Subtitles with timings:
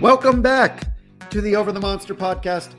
[0.00, 0.92] Welcome back
[1.30, 2.74] to the Over the Monster podcast,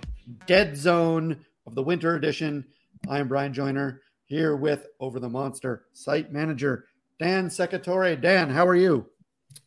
[0.45, 2.65] Dead Zone of the Winter Edition.
[3.09, 6.85] I am Brian Joyner here with Over the Monster site manager
[7.17, 8.19] Dan Secatore.
[8.19, 9.09] Dan, how are you?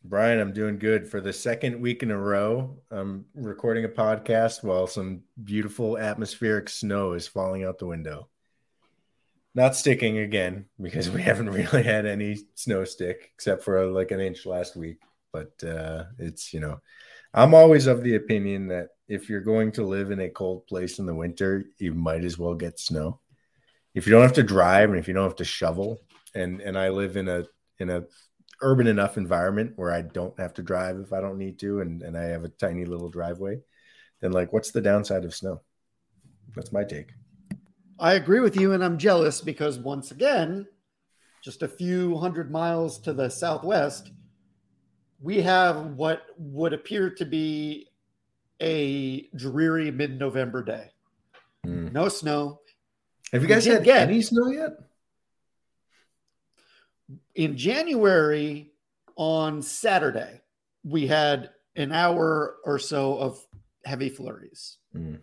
[0.03, 1.07] Brian, I'm doing good.
[1.07, 6.69] For the second week in a row, I'm recording a podcast while some beautiful atmospheric
[6.69, 8.29] snow is falling out the window.
[9.55, 14.19] Not sticking again because we haven't really had any snow stick except for like an
[14.19, 14.99] inch last week.
[15.33, 16.79] But uh, it's, you know,
[17.33, 20.99] I'm always of the opinion that if you're going to live in a cold place
[20.99, 23.19] in the winter, you might as well get snow.
[23.93, 25.99] If you don't have to drive and if you don't have to shovel,
[26.35, 27.45] and and I live in a
[27.79, 28.03] in a
[28.61, 32.01] urban enough environment where I don't have to drive if I don't need to, and,
[32.01, 33.59] and I have a tiny little driveway,
[34.21, 35.61] then like what's the downside of snow?
[36.55, 37.11] That's my take.
[37.99, 40.67] I agree with you, and I'm jealous because once again,
[41.43, 44.11] just a few hundred miles to the southwest,
[45.21, 47.87] we have what would appear to be
[48.61, 50.91] a dreary mid November day.
[51.63, 51.89] Hmm.
[51.91, 52.61] No snow.
[53.31, 54.71] Have you guys had get- any snow yet?
[57.35, 58.71] in January
[59.15, 60.41] on Saturday,
[60.83, 63.39] we had an hour or so of
[63.85, 64.77] heavy flurries.
[64.95, 65.19] Mm.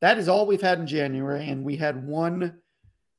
[0.00, 2.60] That is all we've had in January, and we had one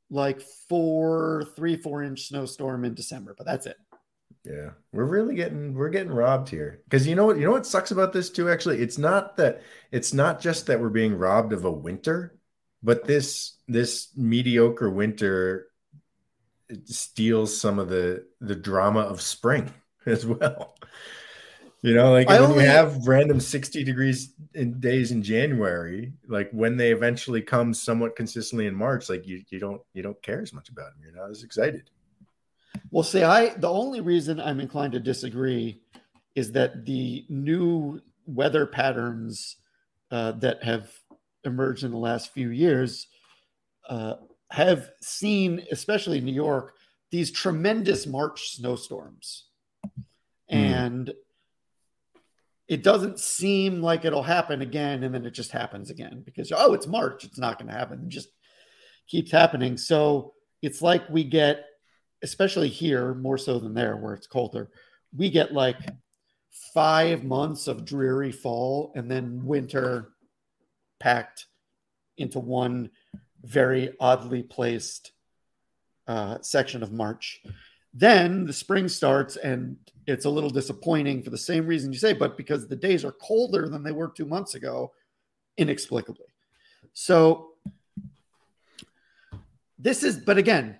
[0.09, 3.77] like four, three, four inch snowstorm in December, but that's it.
[4.45, 7.65] Yeah, we're really getting we're getting robbed here because you know what you know what
[7.65, 8.49] sucks about this too.
[8.49, 9.61] Actually, it's not that
[9.91, 12.39] it's not just that we're being robbed of a winter,
[12.81, 15.67] but this this mediocre winter
[16.69, 19.73] it steals some of the the drama of spring
[20.05, 20.75] as well.
[21.81, 26.13] You know, like I when only- you have random 60 degrees in days in January,
[26.27, 30.21] like when they eventually come somewhat consistently in March, like you you don't you don't
[30.21, 31.03] care as much about them.
[31.03, 31.89] You're not as excited.
[32.91, 35.81] Well, see, I the only reason I'm inclined to disagree
[36.35, 39.57] is that the new weather patterns
[40.11, 40.91] uh, that have
[41.43, 43.07] emerged in the last few years
[43.87, 44.15] uh,
[44.49, 46.75] have seen, especially in New York,
[47.11, 49.45] these tremendous March snowstorms,
[50.47, 51.11] and
[52.67, 56.73] it doesn't seem like it'll happen again, and then it just happens again because oh,
[56.73, 58.03] it's March, it's not going to happen.
[58.03, 58.29] It just
[59.07, 59.77] keeps happening.
[59.77, 61.65] So it's like we get
[62.23, 64.69] especially here more so than there where it's colder
[65.15, 65.77] we get like
[66.73, 70.09] five months of dreary fall and then winter
[70.99, 71.47] packed
[72.17, 72.89] into one
[73.43, 75.11] very oddly placed
[76.07, 77.41] uh, section of march.
[77.93, 82.13] Then the spring starts and it's a little disappointing for the same reason you say
[82.13, 84.91] but because the days are colder than they were two months ago
[85.57, 86.25] inexplicably.
[86.93, 87.51] So
[89.77, 90.77] this is, but again,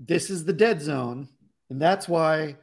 [0.00, 1.28] this is the dead zone.
[1.68, 2.56] And that's why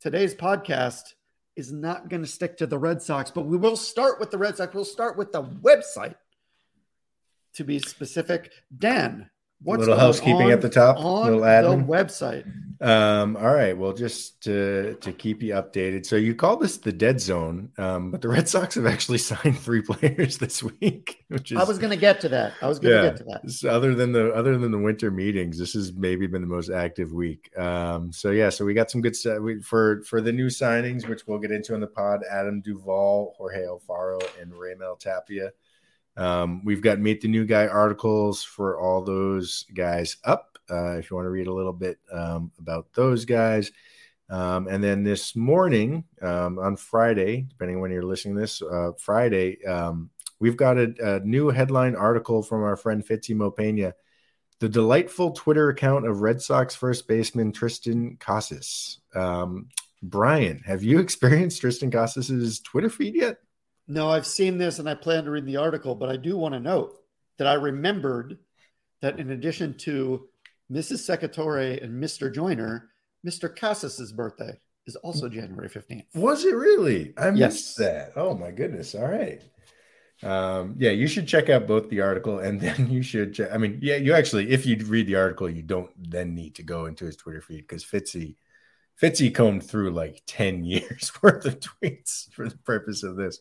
[0.00, 1.14] today's podcast
[1.56, 4.38] is not going to stick to the Red Sox, but we will start with the
[4.38, 4.72] Red Sox.
[4.72, 6.14] We'll start with the website
[7.54, 8.52] to be specific.
[8.76, 9.28] Dan,
[9.62, 11.86] what's little housekeeping at the top, on little admin.
[11.86, 12.44] the website?
[12.80, 13.76] Um, all right.
[13.76, 16.04] Well, just to to keep you updated.
[16.04, 19.58] So you call this the dead zone, um, but the Red Sox have actually signed
[19.58, 21.24] three players this week.
[21.28, 22.52] Which is, I was going to get to that.
[22.60, 23.50] I was going to yeah, get to that.
[23.50, 26.70] So other than the other than the winter meetings, this has maybe been the most
[26.70, 27.56] active week.
[27.56, 31.26] Um, so yeah, so we got some good stuff for for the new signings, which
[31.26, 32.20] we'll get into on the pod.
[32.30, 35.52] Adam Duvall, Jorge Alfaro, and Raimel Tapia.
[36.16, 41.10] Um, we've got meet the new guy articles for all those guys up uh, if
[41.10, 43.70] you want to read a little bit um, about those guys.
[44.30, 48.92] Um, and then this morning um, on Friday, depending on when you're listening this, uh,
[48.98, 53.92] Friday, um, we've got a, a, new headline article from our friend Fitzy Mopena.
[54.60, 58.98] The delightful Twitter account of Red Sox first baseman Triston Casas.
[59.14, 59.68] Um,
[60.02, 63.38] Brian, have you experienced Triston Casas's Twitter feed yet?
[63.86, 66.54] No, I've seen this and I plan to read the article, but I do want
[66.54, 66.96] to note
[67.38, 68.38] that I remembered
[69.02, 70.28] that in addition to
[70.72, 71.04] Mrs.
[71.04, 72.32] Secatore and Mr.
[72.32, 72.90] Joyner,
[73.26, 73.54] Mr.
[73.54, 76.06] Casas's birthday is also January 15th.
[76.14, 77.12] Was it really?
[77.18, 77.74] I missed yes.
[77.76, 78.12] that.
[78.16, 78.94] Oh my goodness.
[78.94, 79.42] All right.
[80.22, 83.50] Um, yeah, you should check out both the article and then you should check.
[83.52, 86.62] I mean, yeah, you actually, if you read the article, you don't then need to
[86.62, 88.36] go into his Twitter feed because Fitzy
[89.00, 93.40] Fitzy combed through like 10 years worth of tweets for the purpose of this.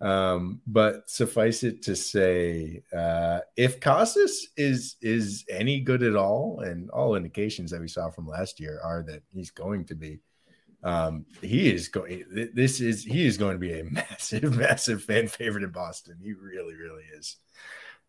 [0.00, 6.60] Um, but suffice it to say, uh, if Casas is is any good at all,
[6.60, 10.18] and all indications that we saw from last year are that he's going to be,
[10.82, 12.24] um, he is going.
[12.52, 16.18] This is he is going to be a massive, massive fan favorite in Boston.
[16.22, 17.36] He really, really is.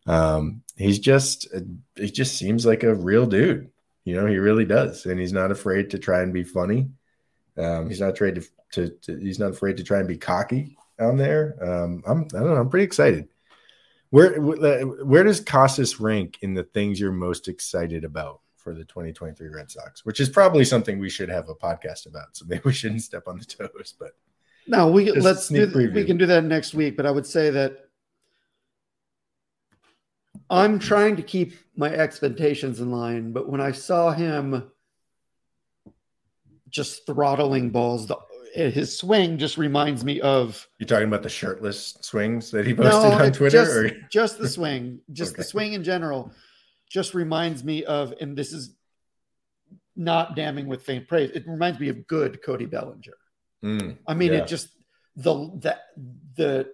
[0.06, 1.48] Um, he's just
[1.96, 3.70] he just seems like a real dude.
[4.04, 6.90] You know, he really does, and he's not afraid to try and be funny.
[7.56, 10.77] Um, he's not afraid to, to, to he's not afraid to try and be cocky
[10.98, 11.56] on there.
[11.60, 12.60] Um, I'm I don't know.
[12.60, 13.28] I'm pretty excited.
[14.10, 19.48] Where where does Casas rank in the things you're most excited about for the 2023
[19.48, 20.04] Red Sox?
[20.04, 22.36] Which is probably something we should have a podcast about.
[22.36, 23.94] So maybe we shouldn't step on the toes.
[23.98, 24.12] But
[24.66, 26.96] no, we let's do, we can do that next week.
[26.96, 27.88] But I would say that
[30.50, 33.32] I'm trying to keep my expectations in line.
[33.32, 34.70] But when I saw him
[36.70, 38.16] just throttling balls the
[38.58, 40.66] his swing just reminds me of.
[40.78, 44.38] You talking about the shirtless swings that he posted no, on Twitter, just, or just
[44.38, 45.42] the swing, just okay.
[45.42, 46.32] the swing in general,
[46.90, 48.74] just reminds me of, and this is
[49.94, 51.30] not damning with faint praise.
[51.30, 53.16] It reminds me of good Cody Bellinger.
[53.64, 54.40] Mm, I mean, yeah.
[54.40, 54.68] it just
[55.16, 55.78] the the
[56.36, 56.72] the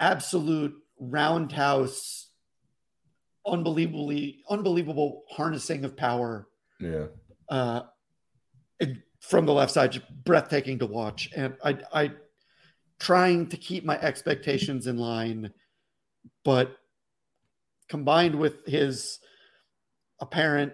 [0.00, 2.26] absolute roundhouse,
[3.46, 6.48] unbelievably unbelievable harnessing of power.
[6.80, 7.06] Yeah.
[7.48, 7.82] Uh,
[8.78, 11.30] it, from the left side, just breathtaking to watch.
[11.34, 12.12] And I, I
[12.98, 15.52] trying to keep my expectations in line,
[16.44, 16.76] but
[17.88, 19.18] combined with his
[20.20, 20.72] apparent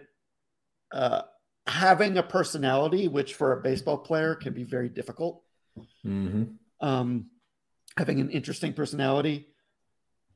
[0.92, 1.22] uh,
[1.66, 5.42] having a personality, which for a baseball player can be very difficult.
[6.04, 6.44] Mm-hmm.
[6.80, 7.26] Um,
[7.96, 9.48] having an interesting personality.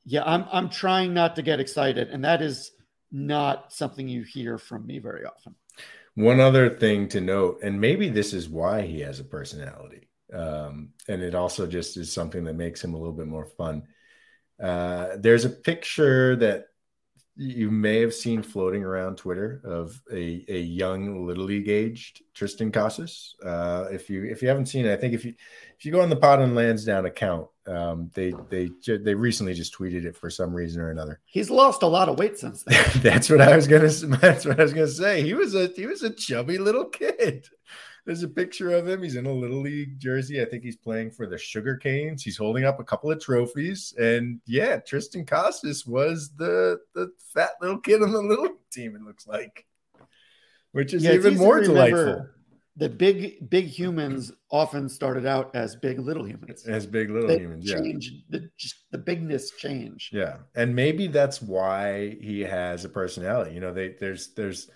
[0.05, 2.71] Yeah, I'm I'm trying not to get excited, and that is
[3.11, 5.55] not something you hear from me very often.
[6.15, 10.91] One other thing to note, and maybe this is why he has a personality, um,
[11.09, 13.85] and it also just is something that makes him a little bit more fun.
[14.61, 16.67] Uh, there's a picture that
[17.41, 22.73] you may have seen floating around Twitter of a, a young little league aged Triston
[22.73, 23.37] Casas.
[23.45, 25.35] Uh, if you if you haven't seen it, I think if you
[25.79, 29.73] if you go on the Pod and Lansdowne account, um, they they they recently just
[29.73, 31.21] tweeted it for some reason or another.
[31.27, 32.85] He's lost a lot of weight since then.
[33.03, 33.89] that's what I was gonna.
[34.21, 35.23] That's what I was gonna say.
[35.23, 37.47] He was a he was a chubby little kid.
[38.09, 39.03] There's a picture of him.
[39.03, 40.41] He's in a little league jersey.
[40.41, 42.23] I think he's playing for the Sugar Canes.
[42.23, 43.93] He's holding up a couple of trophies.
[43.99, 48.97] And yeah, Triston Casas was the the fat little kid on the little team.
[48.97, 49.67] It looks like,
[50.73, 52.27] which is yeah, even more delightful.
[52.79, 56.65] The big big humans often started out as big little humans.
[56.67, 58.41] As big little they humans, change, yeah.
[58.41, 60.09] The just the bigness change.
[60.15, 63.53] Yeah, and maybe that's why he has a personality.
[63.53, 64.71] You know, they there's there's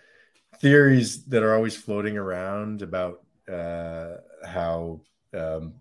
[0.60, 5.00] theories that are always floating around about uh, how
[5.34, 5.74] um,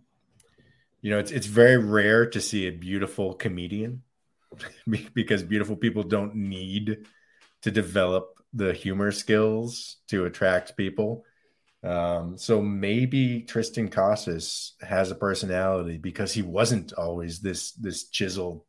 [1.01, 4.03] you know it's it's very rare to see a beautiful comedian
[5.13, 7.05] because beautiful people don't need
[7.61, 11.23] to develop the humor skills to attract people.
[11.83, 18.63] Um, so maybe Triston Casas has a personality because he wasn't always this this chiseled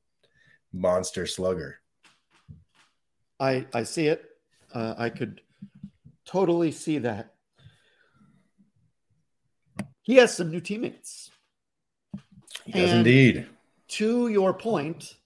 [0.72, 1.78] monster slugger.
[3.38, 4.24] I I see it.
[4.72, 5.42] Uh, I could
[6.24, 7.34] totally see that.
[10.02, 11.30] He has some new teammates.
[12.64, 13.46] He does and indeed.
[13.88, 15.16] To your point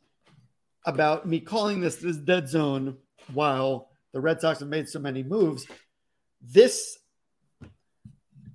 [0.85, 2.97] about me calling this this dead zone
[3.33, 5.67] while the Red Sox have made so many moves,
[6.41, 6.99] this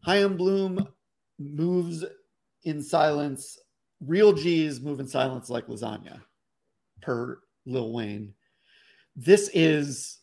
[0.03, 0.87] Chaim Bloom
[1.39, 2.05] moves
[2.63, 3.57] in silence.
[3.99, 6.21] Real G's move in silence like lasagna,
[7.01, 8.33] per Lil Wayne.
[9.15, 10.20] This is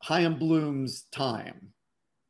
[0.00, 1.72] Chaim Bloom's time.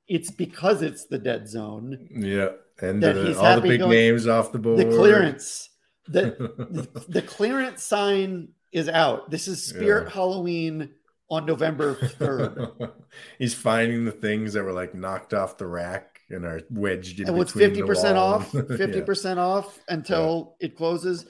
[0.09, 2.09] It's because it's the dead zone.
[2.11, 2.51] Yeah.
[2.81, 4.79] And the, all the big names off the board.
[4.79, 5.69] The clearance.
[6.09, 9.31] The, the clearance sign is out.
[9.31, 10.15] This is Spirit yeah.
[10.15, 10.91] Halloween
[11.31, 12.93] on November 3rd.
[13.39, 17.29] He's finding the things that were like knocked off the rack and are wedged in
[17.29, 19.43] and what's 50% off 50% yeah.
[19.43, 20.67] off until yeah.
[20.67, 21.27] it closes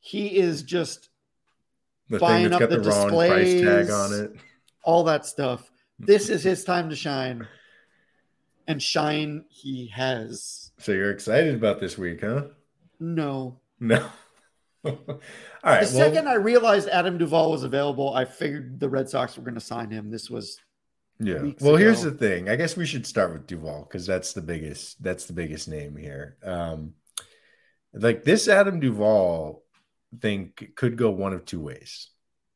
[0.00, 1.08] he is just
[2.10, 4.32] the buying up the, the displays tag on it
[4.82, 7.46] all that stuff this is his time to shine
[8.66, 12.44] and shine he has so you're excited about this week huh
[13.00, 13.96] no no
[14.84, 15.18] all right the
[15.62, 19.54] well, second i realized adam duvall was available i figured the red sox were going
[19.54, 20.60] to sign him this was
[21.20, 21.42] yeah.
[21.60, 21.76] Well, ago.
[21.76, 22.48] here's the thing.
[22.48, 25.02] I guess we should start with Duvall because that's the biggest.
[25.02, 26.36] That's the biggest name here.
[26.42, 26.94] Um,
[27.92, 29.62] like this Adam Duvall
[30.20, 32.10] thing could go one of two ways,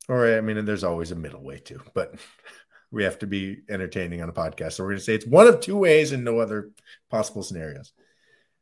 [0.09, 1.81] or I mean, there's always a middle way too.
[1.93, 2.15] But
[2.91, 5.47] we have to be entertaining on a podcast, so we're going to say it's one
[5.47, 6.71] of two ways and no other
[7.09, 7.91] possible scenarios.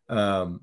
[0.10, 0.62] Um,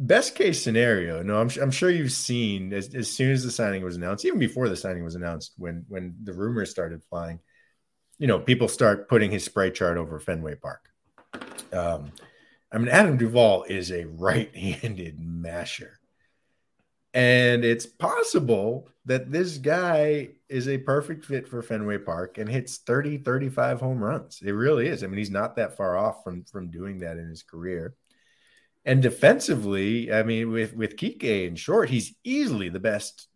[0.00, 1.22] best case scenario.
[1.22, 4.38] No, I'm, I'm sure you've seen as, as soon as the signing was announced, even
[4.38, 7.40] before the signing was announced, when when the rumors started flying
[8.22, 10.88] you know, people start putting his spray chart over Fenway Park.
[11.72, 12.12] Um,
[12.70, 15.98] I mean, Adam Duvall is a right handed masher.
[17.14, 22.78] And it's possible that this guy is a perfect fit for Fenway Park and hits
[22.78, 24.40] 30, 35 home runs.
[24.42, 25.02] It really is.
[25.02, 27.94] I mean, he's not that far off from, from doing that in his career.
[28.84, 33.28] And defensively, I mean, with, with Kike in short, he's easily the best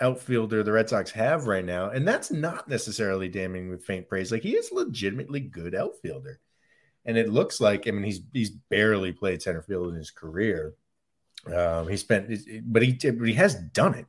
[0.00, 1.90] outfielder the Red Sox have right now.
[1.90, 4.32] And that's not necessarily damning with faint praise.
[4.32, 6.40] Like he is legitimately good outfielder.
[7.04, 10.74] And it looks like, I mean, he's he's barely played center field in his career.
[11.46, 12.28] Um, he spent,
[12.64, 14.06] but he but he has done it.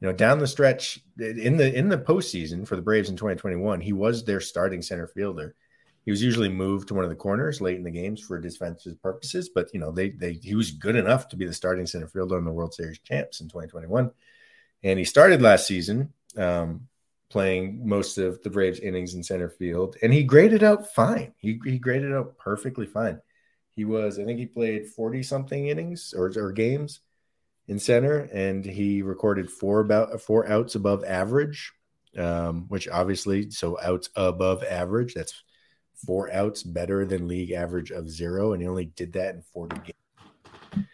[0.00, 3.80] You know, down the stretch in the in the postseason for the Braves in 2021,
[3.80, 5.54] he was their starting center fielder.
[6.04, 9.00] He was usually moved to one of the corners late in the games for defensive
[9.02, 12.08] purposes, but you know, they they he was good enough to be the starting center
[12.08, 14.10] fielder on the World Series champs in 2021.
[14.82, 16.86] And he started last season um,
[17.30, 21.32] playing most of the Braves innings in center field, and he graded out fine.
[21.38, 23.20] He, he graded out perfectly fine.
[23.76, 27.00] He was, I think he played 40 something innings or, or games
[27.68, 31.72] in center, and he recorded four about four outs above average,
[32.16, 35.42] um, which obviously, so outs above average, that's
[36.06, 39.76] four outs better than league average of zero, and he only did that in 40
[39.76, 40.86] games.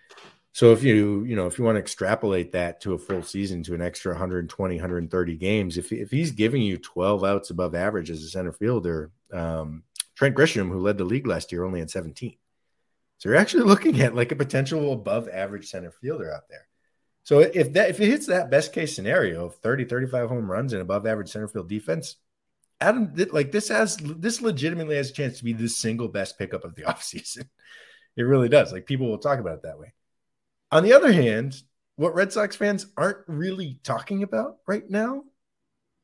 [0.54, 3.62] So if you, you know, if you want to extrapolate that to a full season
[3.64, 8.10] to an extra 120, 130 games, if, if he's giving you 12 outs above average
[8.10, 9.84] as a center fielder, um,
[10.14, 12.36] Trent Grisham, who led the league last year, only had 17.
[13.22, 16.66] So you're actually looking at like a potential above average center fielder out there.
[17.22, 20.72] So if that if it hits that best case scenario of 30, 35 home runs
[20.72, 22.16] and above average center field defense,
[22.80, 26.64] Adam like this has this legitimately has a chance to be the single best pickup
[26.64, 27.48] of the offseason.
[28.16, 28.72] It really does.
[28.72, 29.92] Like people will talk about it that way.
[30.72, 31.62] On the other hand,
[31.94, 35.22] what Red Sox fans aren't really talking about right now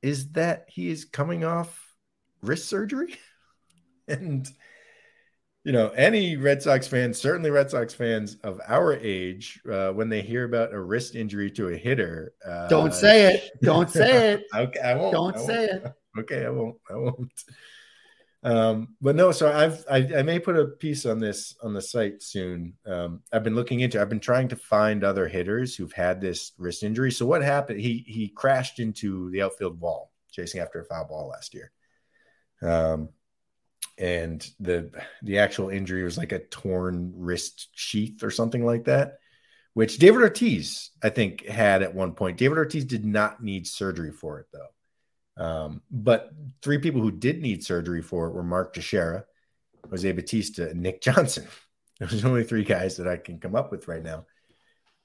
[0.02, 1.96] is that he is coming off
[2.42, 3.18] wrist surgery.
[4.06, 4.48] and,
[5.68, 10.08] you know, any Red Sox fans, certainly Red Sox fans of our age, uh, when
[10.08, 13.50] they hear about a wrist injury to a hitter, uh, don't say it.
[13.60, 14.46] Don't say it.
[14.56, 15.12] okay, I won't.
[15.12, 15.84] Don't I say won't.
[15.84, 15.92] it.
[16.20, 16.76] Okay, I won't.
[16.90, 17.44] I won't.
[18.42, 21.82] Um, but no, so I've I, I, may put a piece on this on the
[21.82, 22.72] site soon.
[22.86, 24.00] Um, I've been looking into.
[24.00, 27.12] I've been trying to find other hitters who've had this wrist injury.
[27.12, 27.78] So what happened?
[27.78, 31.70] He he crashed into the outfield wall chasing after a foul ball last year.
[32.62, 33.10] Um,
[33.98, 34.90] and the
[35.22, 39.18] the actual injury was like a torn wrist sheath or something like that,
[39.74, 42.38] which David Ortiz I think had at one point.
[42.38, 45.44] David Ortiz did not need surgery for it though.
[45.44, 46.30] Um, but
[46.62, 49.24] three people who did need surgery for it were Mark Teixeira,
[49.88, 51.46] Jose Bautista, and Nick Johnson.
[52.00, 54.26] Those are only three guys that I can come up with right now.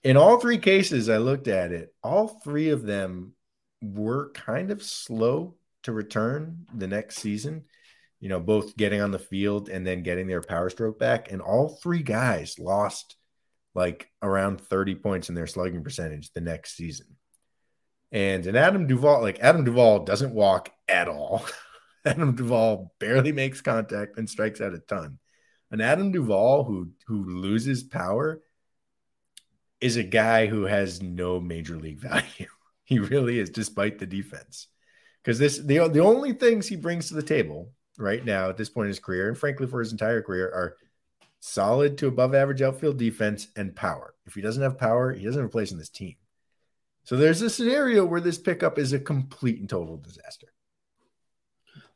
[0.03, 3.33] In all three cases, I looked at it, all three of them
[3.81, 7.65] were kind of slow to return the next season.
[8.23, 11.29] You know, both getting on the field and then getting their power stroke back.
[11.29, 13.17] And all three guys lost
[13.75, 17.17] like around 30 points in their slugging percentage the next season.
[18.13, 21.45] And an Adam Duvall, like Adam Duvall doesn't walk at all.
[22.05, 25.19] Adam Duvall barely makes contact and strikes out a ton.
[25.69, 28.41] An Adam Duvall who who loses power
[29.81, 32.47] is a guy who has no major league value.
[32.85, 34.67] he really is, despite the defense.
[35.21, 38.69] Because this the the only things he brings to the table right now at this
[38.69, 40.75] point in his career, and frankly for his entire career, are
[41.39, 44.13] solid to above average outfield defense and power.
[44.25, 46.15] If he doesn't have power, he doesn't have a place in this team.
[47.03, 50.47] So there's a scenario where this pickup is a complete and total disaster.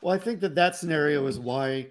[0.02, 1.88] Well, I think that that scenario is why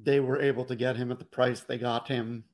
[0.00, 2.44] they were able to get him at the price they got him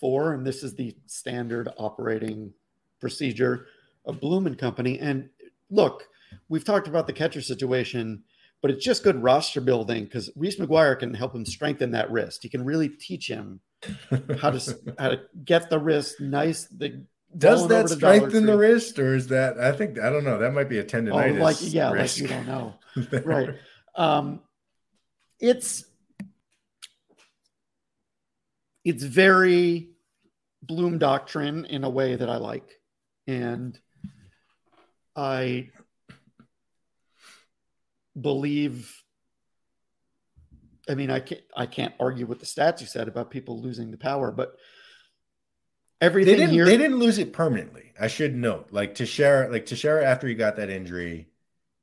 [0.00, 0.32] for.
[0.32, 2.52] And this is the standard operating
[3.00, 3.66] procedure
[4.06, 4.98] of Bloom and Company.
[4.98, 5.28] And
[5.70, 6.08] look,
[6.48, 8.22] we've talked about the catcher situation,
[8.64, 12.42] but it's just good roster building because Reese McGuire can help him strengthen that wrist.
[12.42, 13.60] He can really teach him
[14.40, 16.64] how to how to get the wrist nice.
[16.68, 17.04] The
[17.36, 19.58] does that strengthen the wrist, or is that?
[19.58, 20.38] I think I don't know.
[20.38, 21.40] That might be a tendonitis.
[21.40, 22.16] Oh, like yeah, risk.
[22.16, 22.74] like you don't know,
[23.26, 23.50] right?
[23.96, 24.40] Um,
[25.38, 25.84] it's
[28.82, 29.90] it's very
[30.62, 32.80] Bloom doctrine in a way that I like,
[33.26, 33.78] and
[35.14, 35.68] I
[38.18, 39.02] believe.
[40.88, 43.90] I mean, I can't I can't argue with the stats you said about people losing
[43.90, 44.56] the power, but
[46.00, 46.64] everything they didn't, here.
[46.64, 47.92] They didn't lose it permanently.
[47.98, 51.28] I should note, like Teixeira, like Teixeira, after he got that injury,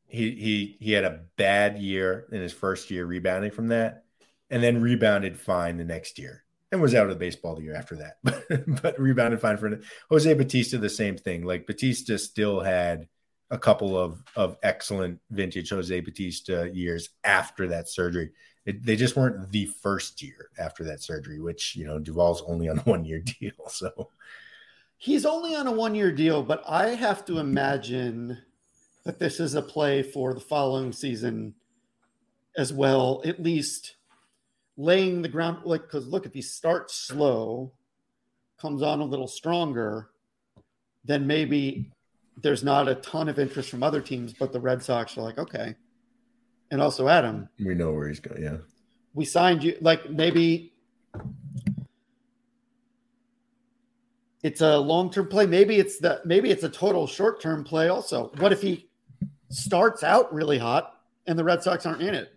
[0.08, 4.04] he he he had a bad year in his first year rebounding from that,
[4.50, 7.96] and then rebounded fine the next year, and was out of baseball the year after
[7.98, 9.80] that, but, but rebounded fine for.
[10.10, 11.44] Jose Bautista The same thing.
[11.44, 13.08] Like Bautista still had
[13.52, 18.32] a couple of of excellent vintage Jose Bautista years after that surgery.
[18.66, 22.70] It, they just weren't the first year after that surgery, which you know Duvall's only
[22.70, 23.70] on a one year deal.
[23.70, 24.10] So
[24.98, 28.38] he's only on a one year deal, but I have to imagine
[29.04, 31.54] that this is a play for the following season
[32.56, 33.22] as well.
[33.26, 33.96] At least
[34.78, 37.74] laying the ground, like because look, if he starts slow,
[38.60, 40.10] comes on a little stronger,
[41.04, 41.92] then maybe
[42.42, 45.38] there's not a ton of interest from other teams, but the Red Sox are like,
[45.38, 45.76] okay,
[46.72, 47.50] and also Adam.
[47.64, 48.42] We know where he's going.
[48.42, 48.58] Yeah.
[49.14, 50.74] We signed you like maybe
[54.42, 55.46] it's a long-term play.
[55.46, 58.32] Maybe it's the maybe it's a total short-term play also.
[58.38, 58.90] What if he
[59.50, 60.96] starts out really hot
[61.28, 62.34] and the Red Sox aren't in it?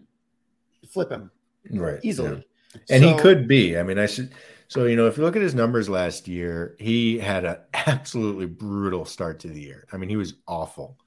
[0.90, 1.30] Flip him.
[1.70, 2.00] Right.
[2.02, 2.44] Easily.
[2.74, 2.80] Yeah.
[2.90, 3.78] And so, he could be.
[3.78, 4.32] I mean, I should
[4.74, 8.46] so you know, if you look at his numbers last year, he had an absolutely
[8.46, 9.86] brutal start to the year.
[9.92, 10.98] I mean, he was awful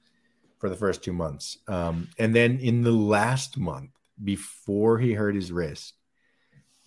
[0.56, 1.58] for the first two months.
[1.68, 3.90] Um, and then in the last month,
[4.24, 5.92] before he hurt his wrist,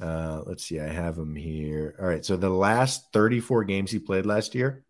[0.02, 1.94] uh, let's see, I have him here.
[2.00, 2.26] All right.
[2.26, 4.84] So the last 34 games he played last year,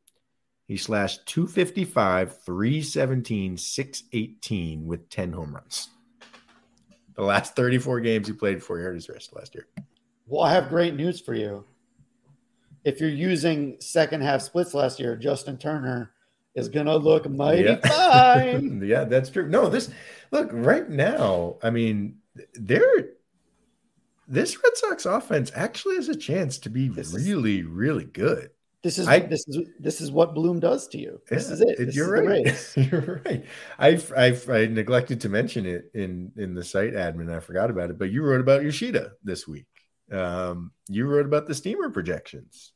[0.69, 5.89] he slashed 255, 317, 618 with 10 home runs.
[7.15, 9.67] The last 34 games he played before he hurt his wrist last year.
[10.25, 11.65] Well, I have great news for you.
[12.83, 16.11] If you're using second half splits last year, Justin Turner
[16.55, 17.75] is gonna look mighty yeah.
[18.43, 18.81] fine.
[18.83, 19.47] yeah, that's true.
[19.47, 19.91] No, this
[20.31, 21.57] look right now.
[21.63, 22.17] I mean,
[22.53, 23.11] they're
[24.27, 28.49] this Red Sox offense actually has a chance to be this really, is, really good.
[28.81, 31.21] This is I, this is this is what Bloom does to you.
[31.29, 31.77] This yeah, is it.
[31.77, 32.91] This you're is right.
[32.91, 33.45] you're right.
[33.77, 37.31] I I I neglected to mention it in in the site admin.
[37.31, 39.67] I forgot about it, but you wrote about Yoshida this week.
[40.11, 42.73] Um, you wrote about the steamer projections.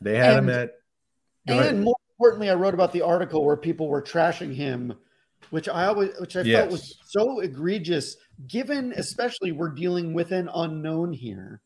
[0.00, 0.70] They had and, him at
[1.46, 4.94] and more importantly, I wrote about the article where people were trashing him,
[5.50, 6.60] which I always, which I yes.
[6.60, 11.60] felt was so egregious, given especially we're dealing with an unknown here.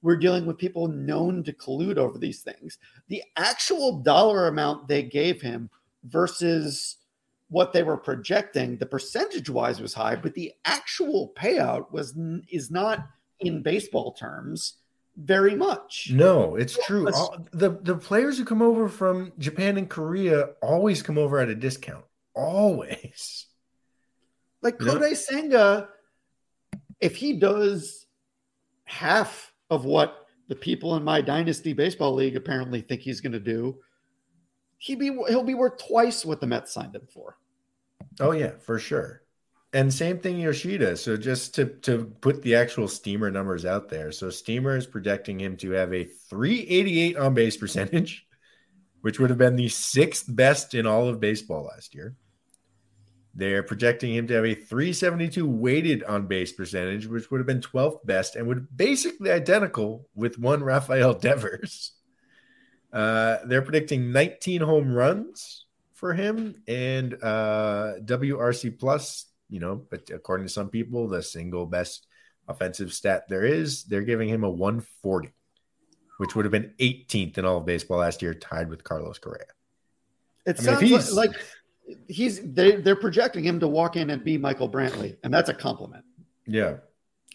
[0.00, 2.78] We're dealing with people known to collude over these things.
[3.08, 5.70] The actual dollar amount they gave him
[6.04, 6.98] versus
[7.50, 12.16] what they were projecting, the percentage wise was high, but the actual payout was
[12.50, 13.08] is not
[13.40, 14.74] in baseball terms
[15.16, 16.10] very much.
[16.12, 17.10] No, it's true.
[17.12, 21.48] All, the the players who come over from Japan and Korea always come over at
[21.48, 22.04] a discount.
[22.34, 23.46] Always.
[24.60, 25.88] Like Kodai Senga,
[27.00, 28.06] if he does
[28.86, 33.38] half of what the people in my dynasty baseball league apparently think he's going to
[33.38, 33.78] do,
[34.78, 37.36] he be he'll be worth twice what the Mets signed him for.
[38.18, 39.22] Oh yeah, for sure.
[39.72, 40.96] And same thing Yoshida.
[40.96, 44.12] So just to to put the actual Steamer numbers out there.
[44.12, 48.26] So Steamer is projecting him to have a 388 on base percentage,
[49.02, 52.16] which would have been the sixth best in all of baseball last year.
[53.34, 57.60] They're projecting him to have a 372 weighted on base percentage, which would have been
[57.60, 61.92] 12th best and would basically identical with one Rafael Devers.
[62.92, 70.10] Uh, they're predicting 19 home runs for him and uh, WRC plus you know, but
[70.10, 72.06] according to some people, the single best
[72.48, 75.32] offensive stat there is, they're giving him a 140,
[76.18, 79.44] which would have been 18th in all of baseball last year, tied with Carlos Correa.
[80.46, 81.40] It I mean, sounds like, like
[82.08, 85.54] he's they, they're projecting him to walk in and be Michael Brantley, and that's a
[85.54, 86.04] compliment.
[86.46, 86.76] Yeah.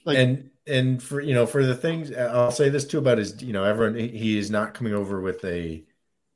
[0.05, 3.41] Like, and and for you know for the things I'll say this too about his
[3.41, 5.83] you know everyone he is not coming over with a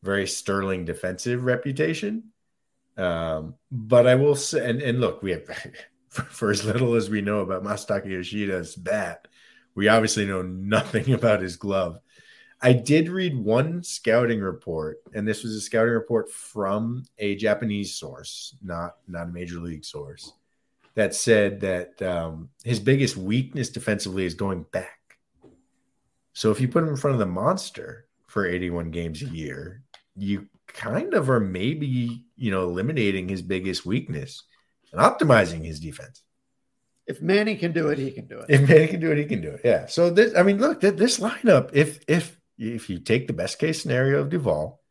[0.04, 2.32] very sterling defensive reputation.
[2.98, 5.46] Um, but I will say, and, and look, we have
[6.10, 9.28] for, for, as little as we know about Masataka Yoshida's bat,
[9.76, 12.00] we obviously know nothing about his glove.
[12.60, 17.94] I did read one scouting report, and this was a scouting report from a Japanese
[17.94, 20.34] source, not not a major league source,
[20.96, 24.98] that said that um, his biggest weakness defensively is going back.
[26.34, 29.84] So if you put him in front of the monster for 81 games a year,
[30.16, 34.44] you kind of are maybe you know eliminating his biggest weakness
[34.94, 36.24] and optimizing his defense.
[37.08, 38.46] If Manny can do it, he can do it.
[38.50, 39.62] If Manny can do it, he can do it.
[39.64, 39.86] Yeah.
[39.88, 41.72] So this, I mean, look, this lineup.
[41.74, 44.82] If if if you take the best case scenario of Duvall,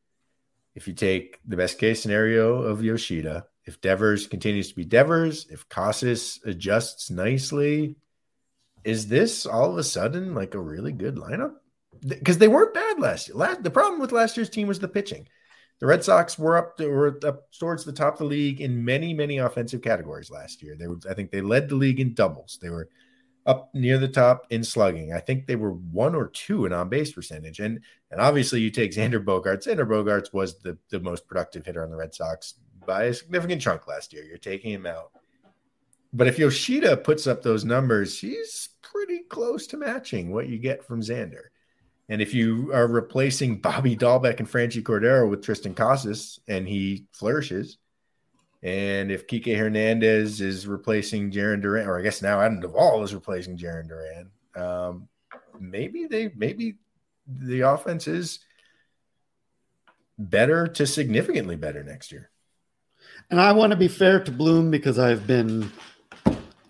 [0.74, 5.46] if you take the best case scenario of Yoshida, if Devers continues to be Devers,
[5.50, 7.96] if Casas adjusts nicely,
[8.84, 11.54] is this all of a sudden like a really good lineup?
[12.06, 13.36] Because they weren't bad last year.
[13.36, 15.28] Last, the problem with last year's team was the pitching.
[15.78, 19.12] The Red Sox were up, were up towards the top of the league in many,
[19.12, 20.74] many offensive categories last year.
[20.74, 22.58] They were, I think, they led the league in doubles.
[22.62, 22.88] They were
[23.44, 25.12] up near the top in slugging.
[25.12, 27.60] I think they were one or two in on base percentage.
[27.60, 29.66] And and obviously, you take Xander Bogaerts.
[29.66, 32.54] Xander Bogaerts was the the most productive hitter on the Red Sox
[32.86, 34.24] by a significant chunk last year.
[34.24, 35.12] You're taking him out.
[36.12, 40.84] But if Yoshida puts up those numbers, he's pretty close to matching what you get
[40.84, 41.48] from Xander.
[42.08, 47.06] And if you are replacing Bobby Dalbec and Franchy Cordero with Triston Casas and he
[47.12, 47.78] flourishes,
[48.62, 53.14] and if Kike Hernandez is replacing Jarren Duran, or I guess now Adam Duvall is
[53.14, 55.08] replacing Jarren Duran, um,
[55.58, 56.76] maybe they maybe
[57.26, 58.40] the offense is
[60.18, 62.30] better to significantly better next year.
[63.30, 65.70] And I want to be fair to Bloom because I've been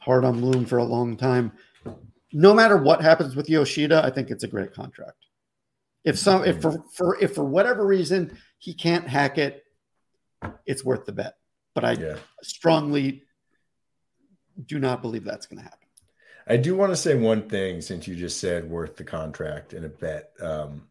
[0.00, 1.52] hard on Bloom for a long time.
[2.32, 5.25] No matter what happens with Yoshida, I think it's a great contract.
[6.06, 9.62] If some if for, for if for whatever reason he can't hack it,
[10.64, 11.34] it's worth the bet.
[11.74, 12.16] But I yeah.
[12.42, 13.24] strongly
[14.64, 15.80] do not believe that's going to happen.
[16.46, 19.84] I do want to say one thing since you just said worth the contract and
[19.84, 20.30] a bet.
[20.40, 20.86] Um,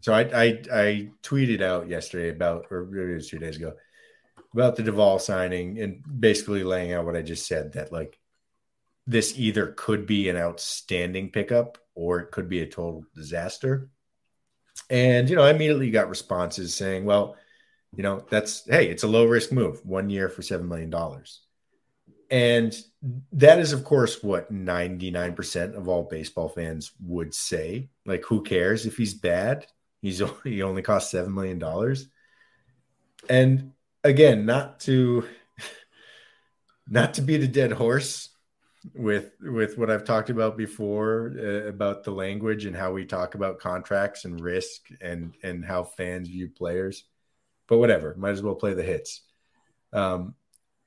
[0.00, 3.72] so I, I, I tweeted out yesterday about, or it was two days ago,
[4.52, 8.18] about the Duvall signing and basically laying out what I just said that like
[9.06, 13.88] this either could be an outstanding pickup or it could be a total disaster.
[14.88, 17.36] And, you know, I immediately got responses saying, well,
[17.94, 20.92] you know, that's, hey, it's a low risk move, one year for $7 million.
[22.30, 22.76] And
[23.32, 27.88] that is, of course, what 99% of all baseball fans would say.
[28.06, 29.66] Like, who cares if he's bad?
[30.00, 31.62] He's only, he only cost $7 million.
[33.28, 33.72] And
[34.04, 35.26] again, not to
[36.88, 38.30] not to be the dead horse,
[38.94, 43.34] with with what I've talked about before uh, about the language and how we talk
[43.34, 47.04] about contracts and risk and and how fans view players.
[47.66, 49.22] But whatever, might as well play the hits.
[49.92, 50.34] Um,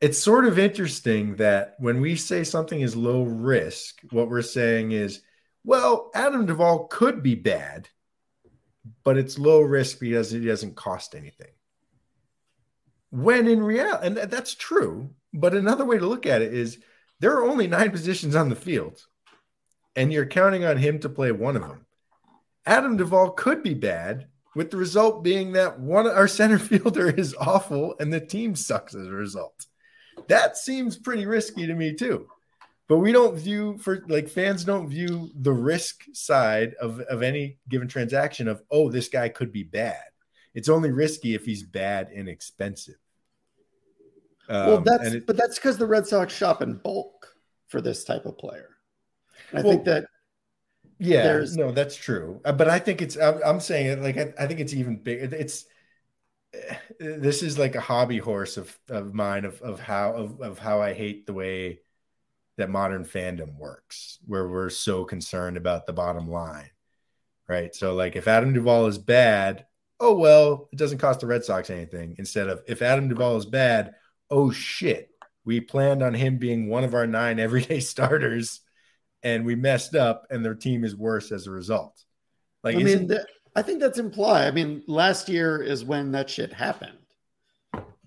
[0.02, 4.92] it's sort of interesting that when we say something is low risk, what we're saying
[4.92, 5.22] is,
[5.64, 7.88] well, Adam Duvall could be bad,
[9.06, 11.52] but it's low risk because it doesn't cost anything.
[13.12, 16.80] When in reality, and that's true, but another way to look at it is
[17.24, 19.02] there are only nine positions on the field,
[19.96, 21.86] and you're counting on him to play one of them.
[22.66, 27.10] Adam Duvall could be bad, with the result being that one of our center fielder
[27.10, 29.68] is awful and the team sucks as a result.
[30.28, 32.28] That seems pretty risky to me too.
[32.90, 37.58] But we don't view for like fans don't view the risk side of, of any
[37.70, 40.04] given transaction of oh this guy could be bad.
[40.54, 42.98] It's only risky if he's bad and expensive.
[44.54, 47.36] Um, well, that's it, but that's because the Red Sox shop in bulk
[47.70, 48.70] for this type of player.
[49.52, 50.06] I well, think that
[51.00, 52.40] yeah, there's no, that's true.
[52.46, 54.98] Uh, but I think it's I'm, I'm saying it like I, I, think it's even
[54.98, 55.34] big.
[55.34, 55.66] It's
[57.00, 60.82] this is like a hobby horse of of mine of of how of, of how
[60.82, 61.80] I hate the way
[62.58, 66.70] that modern fandom works, where we're so concerned about the bottom line,
[67.48, 67.74] right?
[67.74, 69.66] So like if Adam Duvall is bad,
[70.00, 72.18] oh well, it doesn't cost the Red Sox anything.
[72.20, 73.96] Instead of if Adam Duvall is bad,
[74.30, 75.10] oh shit,
[75.46, 78.62] we planned on him being one of our nine everyday starters
[79.24, 82.04] and we messed up and their team is worse as a result.
[82.64, 83.10] Like, I mean,
[83.56, 84.48] I think that's implied.
[84.48, 86.98] I mean, last year is when that shit happened.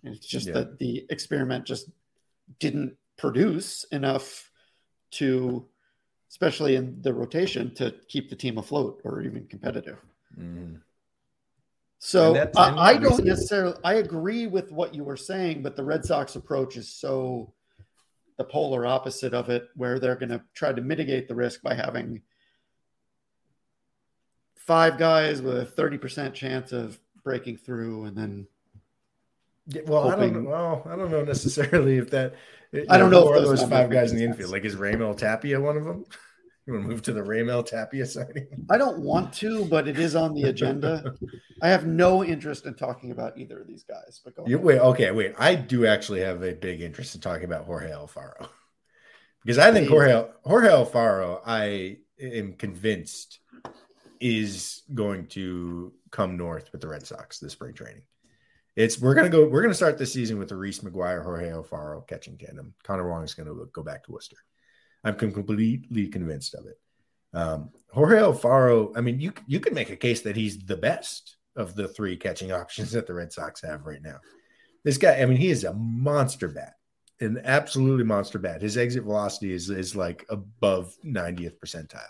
[0.02, 0.55] It's just yeah.
[0.55, 1.90] that the experiment just
[2.59, 4.50] didn't produce enough
[5.12, 5.66] to,
[6.31, 9.98] especially in the rotation, to keep the team afloat or even competitive.
[10.38, 10.81] Mm.
[11.98, 13.76] So And I, I don't necessarily.
[13.82, 17.52] I agree with what you were saying, but the Red Sox approach is so
[18.37, 21.74] the polar opposite of it, where they're going to try to mitigate the risk by
[21.74, 22.20] having
[24.54, 28.46] five guys with a thirty percent chance of breaking through, and then
[29.68, 30.28] Yeah, well, I don't.
[30.28, 32.35] hoping- Well, I don't know necessarily if that.
[32.90, 34.35] I don't know who if are those those five guys in the sense.
[34.35, 34.50] infield.
[34.52, 36.04] Like, is Raimel Tapia one of them?
[36.66, 38.48] You want to move to the Raimel Tapia signing?
[38.68, 41.14] I don't want to, but it is on the agenda.
[41.62, 44.20] I have no interest in talking about either of these guys.
[44.24, 45.35] But go You, wait, okay, wait.
[45.38, 48.48] I do actually have a big interest in talking about Jorge Alfaro
[49.44, 53.38] because I think Jorge Jorge Alfaro, I am convinced,
[54.18, 58.02] is going to come north with the Red Sox this spring training.
[58.74, 59.48] It's we're gonna go.
[59.48, 62.74] We're gonna start the season with the Reese McGuire Jorge Alfaro catching tandem.
[62.83, 64.37] Connor Wong is gonna go back to Worcester.
[65.06, 66.78] I'm completely convinced of it.
[67.32, 68.92] Um, Jorge Alfaro.
[68.96, 72.16] I mean, you you could make a case that he's the best of the three
[72.16, 74.18] catching options that the Red Sox have right now.
[74.84, 76.74] This guy, I mean, he is a monster bat,
[77.20, 78.62] an absolutely monster bat.
[78.62, 82.02] His exit velocity is is like above 90th percentile.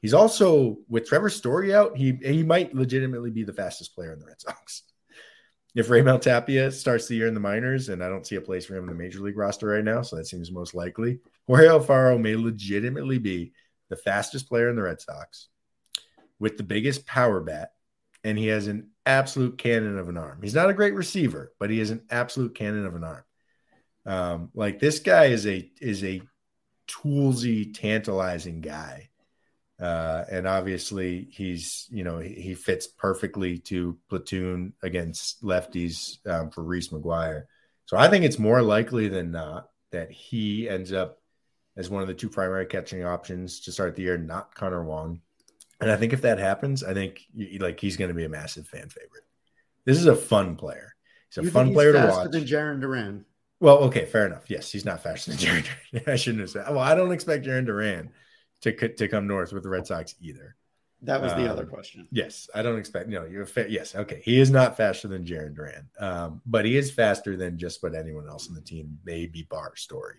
[0.00, 4.18] He's also with Trevor Story out, he he might legitimately be the fastest player in
[4.18, 4.84] the Red Sox.
[5.74, 8.64] If Raimel Tapia starts the year in the minors, and I don't see a place
[8.66, 11.20] for him in the major league roster right now, so that seems most likely.
[11.46, 13.52] Jorge Alfaro may legitimately be
[13.88, 15.48] the fastest player in the Red Sox
[16.38, 17.72] with the biggest power bat,
[18.24, 20.40] and he has an absolute cannon of an arm.
[20.42, 23.24] He's not a great receiver, but he has an absolute cannon of an arm.
[24.06, 26.22] Um, like this guy is a is a
[26.88, 29.08] toolsy, tantalizing guy.
[29.78, 36.50] Uh, and obviously he's you know he, he fits perfectly to platoon against lefties um,
[36.50, 37.44] for Reese McGuire.
[37.86, 41.19] So I think it's more likely than not that he ends up
[41.80, 45.20] as one of the two primary catching options to start the year, not Connor Wong.
[45.80, 47.22] And I think if that happens, I think
[47.58, 49.24] like he's going to be a massive fan favorite.
[49.86, 50.94] This is a fun player.
[51.30, 52.30] He's a You fun he's player to faster watch.
[52.32, 53.24] than Jarren Duran.
[53.60, 54.44] Well, okay, fair enough.
[54.48, 56.04] Yes, he's not faster than Jarren Duran.
[56.06, 56.66] I shouldn't have said.
[56.68, 58.10] Well, I don't expect Jarren Duran
[58.62, 60.56] to to come north with the Red Sox either.
[61.02, 62.06] That was the Um, other question.
[62.12, 63.08] Yes, I don't expect.
[63.08, 63.66] No, you're fair.
[63.68, 64.20] Yes, okay.
[64.22, 67.96] He is not faster than Jarren Duran, um, but he is faster than just about
[67.98, 70.18] anyone else on the team, maybe Bar Story,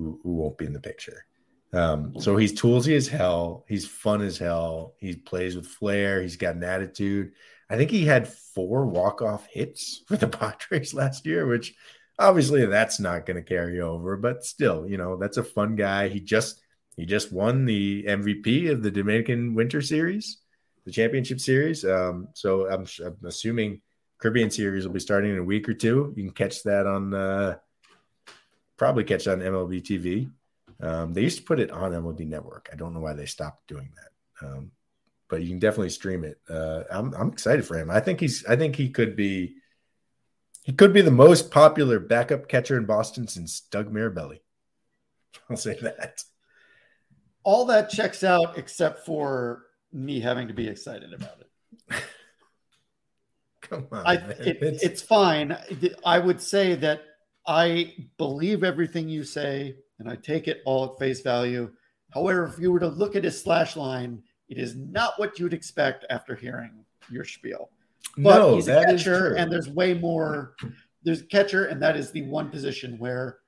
[0.00, 1.26] who who won't be in the picture.
[1.72, 3.64] Um, so he's toolsy as hell.
[3.68, 4.94] He's fun as hell.
[4.98, 6.20] He plays with flair.
[6.20, 7.32] He's got an attitude.
[7.68, 11.74] I think he had four walk off hits for the Padres last year, which
[12.18, 16.08] obviously that's not going to carry over, but still, you know, that's a fun guy.
[16.08, 16.60] He just
[16.96, 20.38] he just won the MVP of the Dominican Winter Series,
[20.84, 21.84] the championship series.
[21.84, 23.80] Um, so I'm, I'm assuming
[24.18, 26.12] Caribbean Series will be starting in a week or two.
[26.16, 27.56] You can catch that on uh,
[28.80, 30.30] probably catch on MLB TV.
[30.82, 32.70] Um, they used to put it on MLB Network.
[32.72, 34.70] I don't know why they stopped doing that, um,
[35.28, 36.40] but you can definitely stream it.
[36.48, 37.90] Uh, I'm I'm excited for him.
[37.90, 39.56] I think he's I think he could be
[40.62, 44.40] he could be the most popular backup catcher in Boston since Doug Mirabelli.
[45.50, 46.24] I'll say that.
[47.42, 51.96] All that checks out except for me having to be excited about it.
[53.60, 55.54] Come on, I, it, It's- it's fine.
[56.02, 57.02] I would say that
[57.46, 61.70] I believe everything you say and I take it all at face value.
[62.12, 65.54] However, if you were to look at his slash line, it is not what you'd
[65.54, 67.70] expect after hearing your spiel.
[68.16, 69.36] But no, he's a that is catcher, true.
[69.36, 70.56] and there's way more.
[71.02, 73.38] There's catcher, and that is the one position where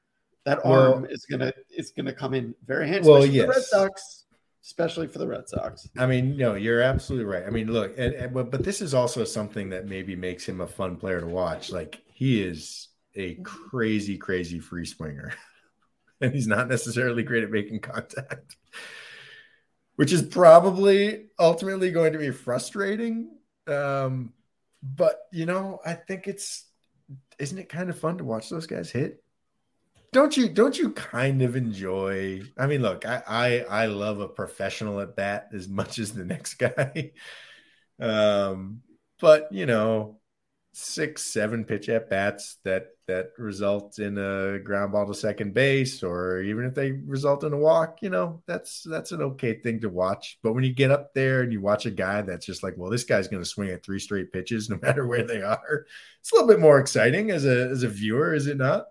[0.44, 3.08] that Well- arm is gonna is gonna come in very handy.
[3.08, 3.62] Well, the Red.
[3.62, 4.26] Sox,
[4.62, 5.88] especially for the Red Sox.
[5.98, 7.44] I mean, no, you're absolutely right.
[7.44, 10.60] I mean, look, and, and but, but this is also something that maybe makes him
[10.60, 11.72] a fun player to watch.
[11.72, 15.32] Like he is a crazy, crazy free swinger,
[16.20, 18.56] and he's not necessarily great at making contact,
[19.96, 23.30] which is probably ultimately going to be frustrating.
[23.66, 24.32] Um,
[24.82, 26.66] but you know, I think it's
[27.38, 29.22] isn't it kind of fun to watch those guys hit?
[30.12, 32.42] Don't you don't you kind of enjoy?
[32.58, 36.24] I mean, look, I I, I love a professional at bat as much as the
[36.24, 37.12] next guy.
[38.00, 38.82] um,
[39.20, 40.20] but you know,
[40.72, 46.02] six, seven pitch at bats that that result in a ground ball to second base,
[46.02, 49.80] or even if they result in a walk, you know, that's that's an okay thing
[49.80, 50.38] to watch.
[50.42, 52.90] But when you get up there and you watch a guy that's just like, well,
[52.90, 55.86] this guy's going to swing at three straight pitches no matter where they are,
[56.20, 58.86] it's a little bit more exciting as a as a viewer, is it not?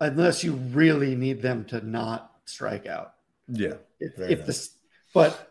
[0.00, 3.14] Unless you really need them to not strike out.
[3.48, 3.74] Yeah.
[3.98, 4.74] if, if this
[5.12, 5.49] but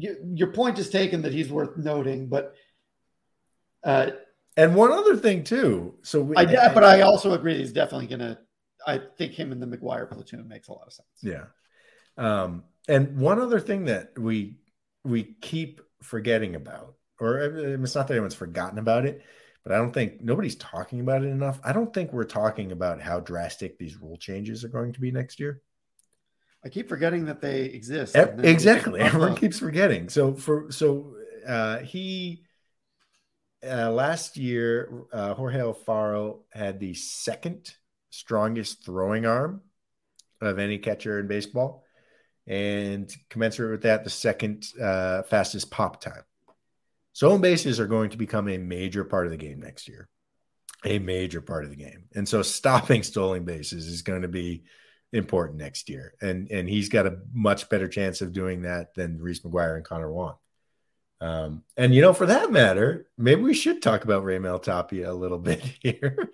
[0.00, 2.54] your point is taken that he's worth noting but
[3.84, 4.10] uh
[4.56, 5.94] And one other thing too.
[6.02, 8.38] So we, I, de- but I also agree he's definitely going to.
[8.84, 11.08] I think him in the McGuire platoon makes a lot of sense.
[11.22, 11.44] Yeah.
[12.16, 14.58] Um, and one other thing that we
[15.04, 19.22] we keep forgetting about, or it's not that anyone's forgotten about it,
[19.62, 21.60] but I don't think nobody's talking about it enough.
[21.62, 25.12] I don't think we're talking about how drastic these rule changes are going to be
[25.12, 25.62] next year.
[26.68, 28.14] I keep forgetting that they exist.
[28.14, 29.00] Exactly.
[29.00, 30.10] Everyone keeps forgetting.
[30.10, 31.14] So for so
[31.46, 32.44] uh, he
[33.66, 37.72] uh, last year, uh, Jorge Alfaro had the second
[38.10, 39.62] strongest throwing arm
[40.42, 41.84] of any catcher in baseball,
[42.46, 46.22] and commensurate with that, the second uh, fastest pop time.
[47.14, 50.06] Stolen bases are going to become a major part of the game next year,
[50.84, 54.64] a major part of the game, and so stopping stolen bases is going to be
[55.12, 59.20] important next year, and and he's got a much better chance of doing that than
[59.20, 60.34] Reese McGuire and Connor Wong.
[61.20, 65.14] Um, and you know, for that matter, maybe we should talk about Raimel Tapia a
[65.14, 66.30] little bit here.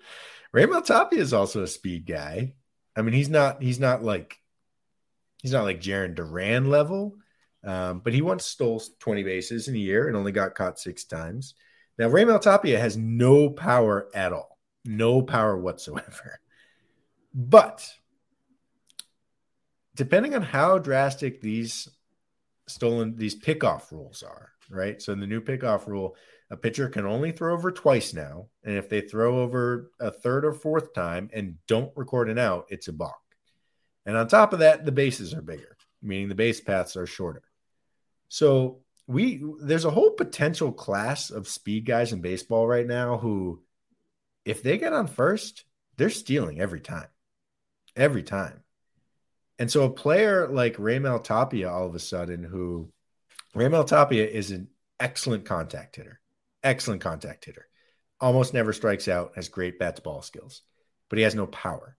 [0.53, 2.53] Raimel Tapia is also a speed guy.
[2.95, 4.39] I mean, he's not he's not like
[5.41, 7.17] he's not like Jarren Duran level,
[7.63, 11.03] um, but he once stole 20 bases in a year and only got caught six
[11.03, 11.55] times.
[11.97, 16.39] Now, Raimel Tapia has no power at all, no power whatsoever.
[17.33, 17.89] But
[19.95, 21.89] depending on how drastic these
[22.67, 25.01] stolen these pickoff rules are, right?
[25.01, 26.15] So in the new pickoff rule,
[26.51, 28.47] a pitcher can only throw over twice now.
[28.63, 32.65] And if they throw over a third or fourth time and don't record an out,
[32.69, 33.19] it's a balk.
[34.05, 37.43] And on top of that, the bases are bigger, meaning the base paths are shorter.
[38.29, 43.61] So we there's a whole potential class of speed guys in baseball right now who,
[44.43, 45.63] if they get on first,
[45.97, 47.07] they're stealing every time.
[47.95, 48.64] Every time.
[49.57, 52.91] And so a player like Raimel Tapia, all of a sudden, who
[53.55, 54.67] Raimel Tapia is an
[54.99, 56.19] excellent contact hitter,
[56.63, 57.67] excellent contact hitter.
[58.19, 60.61] Almost never strikes out, has great bat to ball skills,
[61.09, 61.97] but he has no power.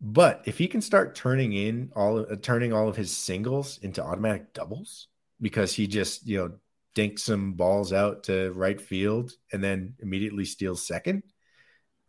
[0.00, 4.04] But if he can start turning in all uh, turning all of his singles into
[4.04, 5.08] automatic doubles
[5.40, 6.52] because he just you know
[6.94, 11.22] dinks some balls out to right field and then immediately steals second,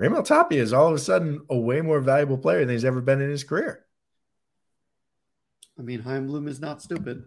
[0.02, 3.02] Raimel Tapia is all of a sudden a way more valuable player than he's ever
[3.02, 3.86] been in his career.
[5.80, 7.26] I mean, Chaim Bloom is not stupid.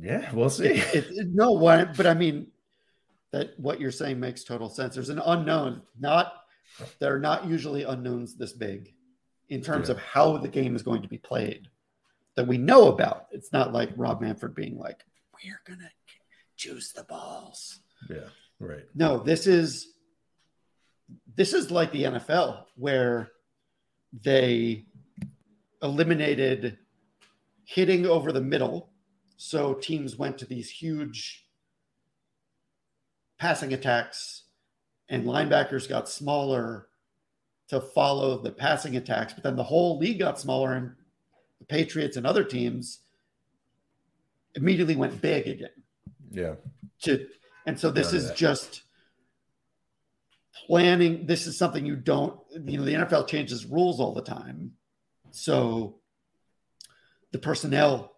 [0.00, 0.64] Yeah, we'll see.
[0.64, 2.46] It, it, it, no, what, but I mean
[3.32, 4.94] that what you're saying makes total sense.
[4.94, 6.32] There's an unknown, not
[6.98, 8.94] there are not usually unknowns this big
[9.48, 9.94] in terms yeah.
[9.94, 11.68] of how the game is going to be played
[12.36, 13.26] that we know about.
[13.30, 15.04] It's not like Rob Manfred being like,
[15.34, 15.90] "We're gonna
[16.56, 18.28] choose the balls." Yeah,
[18.58, 18.84] right.
[18.94, 19.92] No, this is
[21.34, 23.32] this is like the NFL where
[24.22, 24.86] they
[25.82, 26.78] eliminated
[27.64, 28.90] hitting over the middle
[29.36, 31.46] so teams went to these huge
[33.38, 34.42] passing attacks,
[35.08, 36.88] and linebackers got smaller
[37.68, 39.32] to follow the passing attacks.
[39.32, 40.92] But then the whole league got smaller, and
[41.58, 43.00] the Patriots and other teams
[44.54, 45.70] immediately went big again.
[46.30, 46.56] Yeah.
[47.04, 47.26] To
[47.64, 48.82] and so this is just
[50.66, 51.24] planning.
[51.24, 52.38] This is something you don't.
[52.66, 54.72] You know, the NFL changes rules all the time,
[55.32, 56.00] so
[57.32, 58.16] the personnel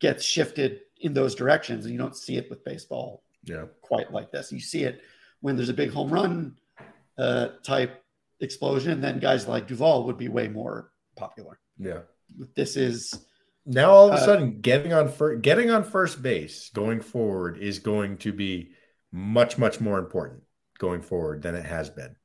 [0.00, 1.84] gets shifted in those directions.
[1.84, 3.64] And you don't see it with baseball yeah.
[3.82, 4.52] quite like this.
[4.52, 5.02] You see it
[5.40, 6.56] when there's a big home run
[7.18, 8.02] uh, type
[8.40, 11.58] explosion, then guys like Duvall would be way more popular.
[11.78, 12.00] Yeah.
[12.54, 13.26] This is
[13.66, 17.58] now all of a uh, sudden getting on fir- getting on first base going forward
[17.58, 18.72] is going to be
[19.12, 20.42] much much more important
[20.78, 22.16] going forward than it has been.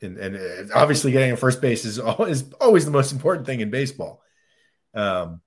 [0.00, 3.70] And, and obviously getting a first base is always, always the most important thing in
[3.70, 4.22] baseball.
[4.94, 5.40] Um,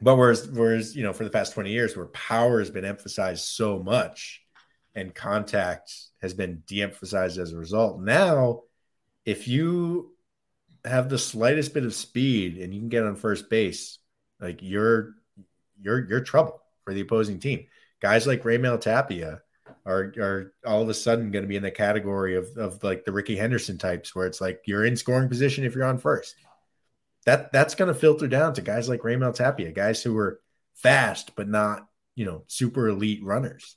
[0.00, 3.44] but whereas, whereas, you know, for the past 20 years, where power has been emphasized
[3.44, 4.42] so much
[4.94, 8.62] and contact has been de emphasized as a result, now,
[9.24, 10.14] if you
[10.84, 13.98] have the slightest bit of speed and you can get on first base,
[14.40, 15.14] like you're,
[15.82, 17.66] you're, you're trouble for the opposing team.
[18.00, 19.42] Guys like Raimel Tapia
[19.86, 23.04] are, are all of a sudden going to be in the category of, of like
[23.04, 26.34] the Rickey Henderson types, where it's like you're in scoring position if you're on first
[27.26, 30.40] that that's going to filter down to guys like Raimel Tapia, guys who are
[30.74, 33.76] fast but not you know super elite runners.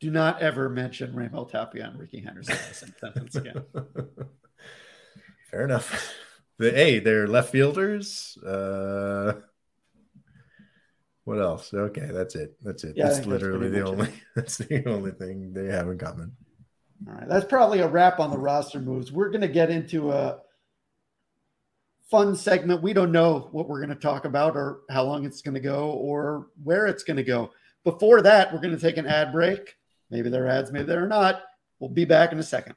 [0.00, 3.64] Do not ever mention Raimel Tapia and Rickey Henderson in the same sentence again.
[5.50, 6.14] Fair enough.
[6.58, 8.36] The, hey, they're left fielders.
[8.36, 9.40] Uh,
[11.24, 11.72] what else?
[11.72, 12.56] Okay, that's it.
[12.62, 12.96] That's it.
[12.96, 14.08] Yeah, that's literally that's the only.
[14.08, 14.14] It.
[14.34, 16.32] That's the only thing they have in common.
[17.06, 19.10] All right, that's probably a wrap on the roster moves.
[19.10, 20.38] We're going to get into a
[22.10, 22.82] fun segment.
[22.82, 25.60] We don't know what we're going to talk about or how long it's going to
[25.60, 27.50] go or where it's going to go.
[27.84, 29.76] Before that, we're going to take an ad break.
[30.10, 31.42] Maybe they're ads, maybe they're not.
[31.80, 32.76] We'll be back in a second.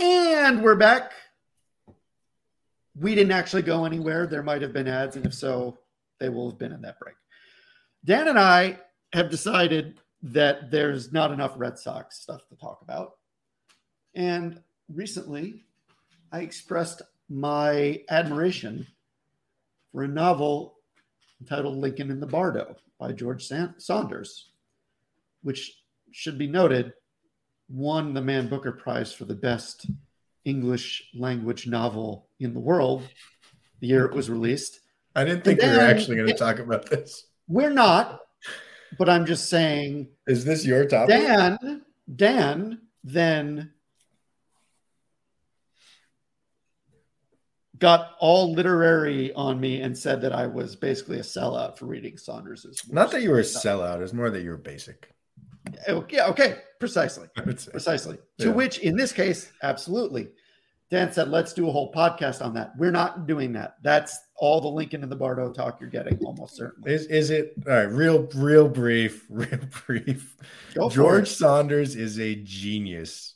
[0.00, 1.12] And we're back.
[2.94, 4.28] We didn't actually go anywhere.
[4.28, 5.76] There might have been ads, and if so,
[6.20, 7.16] they will have been in that break.
[8.04, 8.78] Dan and I
[9.12, 13.16] have decided that there's not enough Red Sox stuff to talk about.
[14.14, 15.64] And recently,
[16.30, 18.86] I expressed my admiration
[19.90, 20.76] for a novel
[21.40, 24.50] entitled Lincoln in the Bardo by George Saunders,
[25.42, 25.82] which
[26.12, 26.92] should be noted
[27.68, 29.86] won the Man Booker Prize for the best
[30.44, 33.02] English language novel in the world
[33.80, 34.80] the year it was released.
[35.14, 37.26] I didn't think And we were actually going to talk about this.
[37.48, 38.20] We're not,
[38.98, 41.20] but I'm just saying Is this your topic?
[41.20, 41.82] Dan,
[42.14, 43.72] Dan then
[47.78, 52.16] got all literary on me and said that I was basically a sellout for reading
[52.16, 52.82] Saunders's.
[52.90, 54.02] Not that you were a sellout.
[54.02, 55.10] It's more that you were basic.
[55.86, 57.28] Yeah, okay, precisely.
[57.36, 57.70] I would say.
[57.70, 58.18] Precisely.
[58.38, 60.28] To which, in this case, absolutely.
[60.90, 62.72] Dan said, let's do a whole podcast on that.
[62.78, 63.76] We're not doing that.
[63.82, 66.92] That's all the Lincoln in the Bardo talk you're getting, almost certainly.
[66.92, 67.82] Is is it all right?
[67.82, 70.34] Real, real brief, real brief.
[70.74, 71.28] Go George.
[71.28, 73.34] Saunders is a genius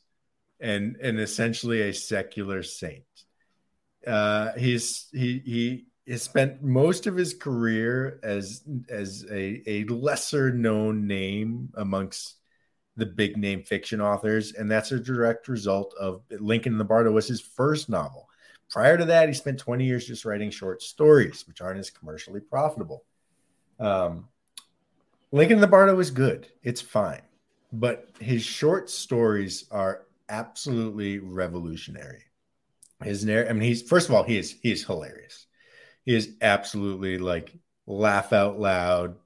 [0.60, 3.04] and and essentially a secular saint.
[4.06, 10.52] Uh, he's he he has spent most of his career as as a, a lesser
[10.52, 12.36] known name amongst
[12.96, 17.10] the big name fiction authors, and that's a direct result of Lincoln in the Bardo
[17.10, 18.28] was his first novel.
[18.70, 22.40] Prior to that, he spent 20 years just writing short stories, which aren't as commercially
[22.40, 23.04] profitable.
[23.78, 24.28] Um,
[25.30, 26.48] Lincoln in the Bardo is good.
[26.62, 27.22] It's fine.
[27.72, 32.24] But his short stories are absolutely revolutionary.
[33.02, 35.46] His narr- I mean, he's first of all, he is he is hilarious.
[36.04, 37.54] Is absolutely like
[37.86, 39.16] laugh out loud,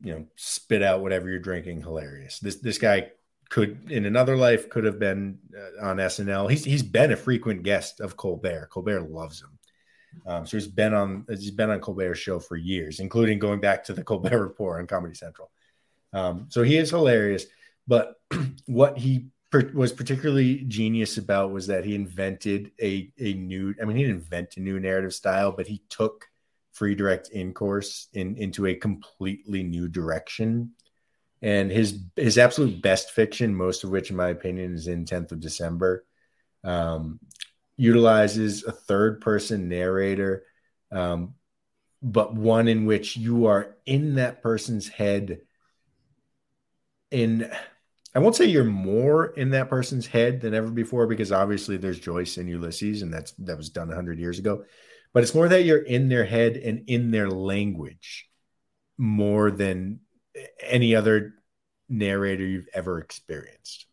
[0.00, 2.38] you know, spit out whatever you're drinking, hilarious.
[2.38, 3.10] This this guy
[3.48, 6.48] could in another life could have been uh, on SNL.
[6.50, 8.68] He's he's been a frequent guest of Colbert.
[8.70, 9.58] Colbert loves him.
[10.26, 13.84] Um, so he's been on he's been on Colbert's show for years, including going back
[13.84, 15.50] to the Colbert Report on Comedy Central.
[16.12, 17.46] Um, so he is hilarious.
[17.86, 18.14] But
[18.66, 23.74] what he per- was particularly genius about was that he invented a a new.
[23.80, 26.26] I mean, he didn't invent a new narrative style, but he took
[26.72, 30.72] free indirect discourse in into a completely new direction.
[31.42, 35.32] And his his absolute best fiction, most of which, in my opinion, is in Tenth
[35.32, 36.04] of December.
[36.62, 37.18] Um,
[37.76, 40.44] utilizes a third person narrator,
[40.92, 41.34] um,
[42.02, 45.40] but one in which you are in that person's head.
[47.10, 47.50] In,
[48.14, 52.00] I won't say you're more in that person's head than ever before because obviously there's
[52.00, 54.64] Joyce and Ulysses, and that's that was done hundred years ago.
[55.12, 58.28] But it's more that you're in their head and in their language
[58.98, 60.00] more than
[60.60, 61.34] any other
[61.88, 63.86] narrator you've ever experienced.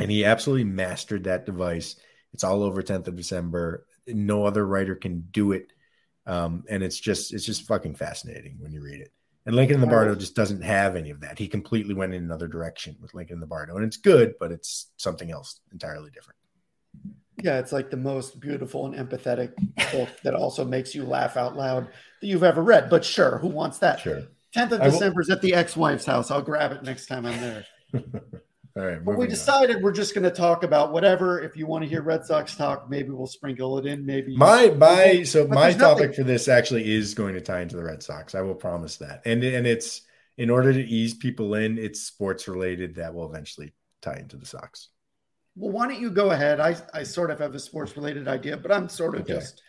[0.00, 1.96] And he absolutely mastered that device.
[2.32, 3.86] It's all over 10th of December.
[4.06, 5.72] No other writer can do it.
[6.26, 9.12] Um, and it's just it's just fucking fascinating when you read it.
[9.46, 11.38] And Lincoln in the Bardo just doesn't have any of that.
[11.38, 13.76] He completely went in another direction with Lincoln in the Bardo.
[13.76, 16.38] And it's good, but it's something else entirely different.
[17.42, 19.52] Yeah, it's like the most beautiful and empathetic
[19.92, 21.88] book that also makes you laugh out loud
[22.20, 22.88] that you've ever read.
[22.88, 24.00] But sure, who wants that?
[24.00, 24.22] Sure.
[24.56, 26.30] 10th of December is at the ex wife's house.
[26.30, 27.66] I'll grab it next time I'm there.
[28.76, 28.96] All right.
[29.04, 29.28] But we moving on.
[29.30, 31.40] decided we're just going to talk about whatever.
[31.40, 34.04] If you want to hear Red Sox talk, maybe we'll sprinkle it in.
[34.04, 37.40] Maybe My my so But my there's nothing- topic for this actually is going to
[37.40, 38.34] tie into the Red Sox.
[38.34, 39.22] I will promise that.
[39.24, 40.02] And and it's
[40.36, 43.72] in order to ease people in, it's sports related that will eventually
[44.02, 44.88] tie into the Sox.
[45.54, 46.58] Well, why don't you go ahead?
[46.58, 49.34] I, I sort of have a sports related idea, but I'm sort of Okay.
[49.34, 49.62] just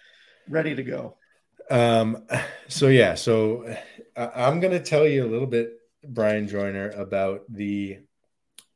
[0.49, 1.17] ready to go.
[1.69, 2.25] Um,
[2.67, 3.71] so yeah, so
[4.17, 7.99] I'm going to tell you a little bit, Brian Joyner, about the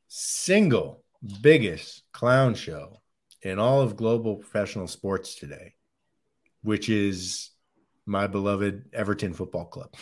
[0.09, 1.03] single
[1.41, 2.97] biggest clown show
[3.41, 5.75] in all of global professional sports today,
[6.61, 7.51] which is
[8.05, 9.93] my beloved Everton Football Club.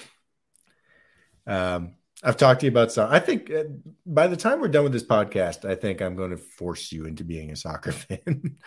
[1.46, 3.12] Um, I've talked to you about some.
[3.12, 3.66] I think uh,
[4.06, 7.06] by the time we're done with this podcast, I think I'm going to force you
[7.06, 8.58] into being a soccer fan.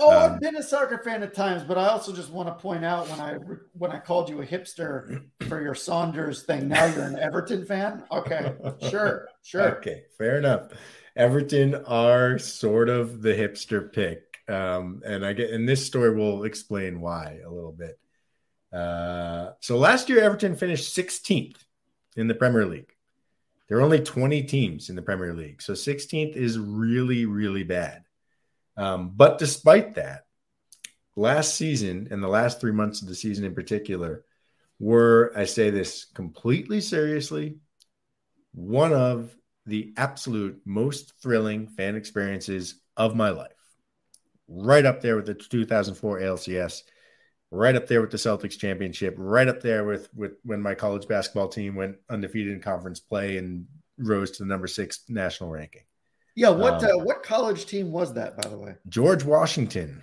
[0.00, 2.54] oh, um, I've been a soccer fan at times, but I also just want to
[2.54, 3.34] point out when I
[3.74, 8.04] when I called you a hipster for your Saunders thing, now you're an Everton fan.
[8.10, 8.54] Okay,
[8.88, 9.76] sure, sure.
[9.76, 10.68] Okay, fair enough.
[11.14, 16.44] Everton are sort of the hipster pick, um, and I get and this story will
[16.44, 17.98] explain why a little bit.
[18.72, 21.58] Uh, so last year, Everton finished 16th
[22.16, 22.93] in the Premier League.
[23.68, 25.62] There are only 20 teams in the Premier League.
[25.62, 28.04] So 16th is really, really bad.
[28.76, 30.26] Um, but despite that,
[31.16, 34.24] last season and the last three months of the season in particular
[34.78, 37.58] were, I say this completely seriously,
[38.52, 39.34] one of
[39.66, 43.50] the absolute most thrilling fan experiences of my life.
[44.46, 46.82] Right up there with the 2004 ALCS
[47.54, 51.06] right up there with the Celtics championship, right up there with with when my college
[51.06, 53.66] basketball team went undefeated in conference play and
[53.98, 55.82] rose to the number six national ranking.
[56.34, 58.74] Yeah, what um, uh, what college team was that, by the way?
[58.88, 60.02] George Washington.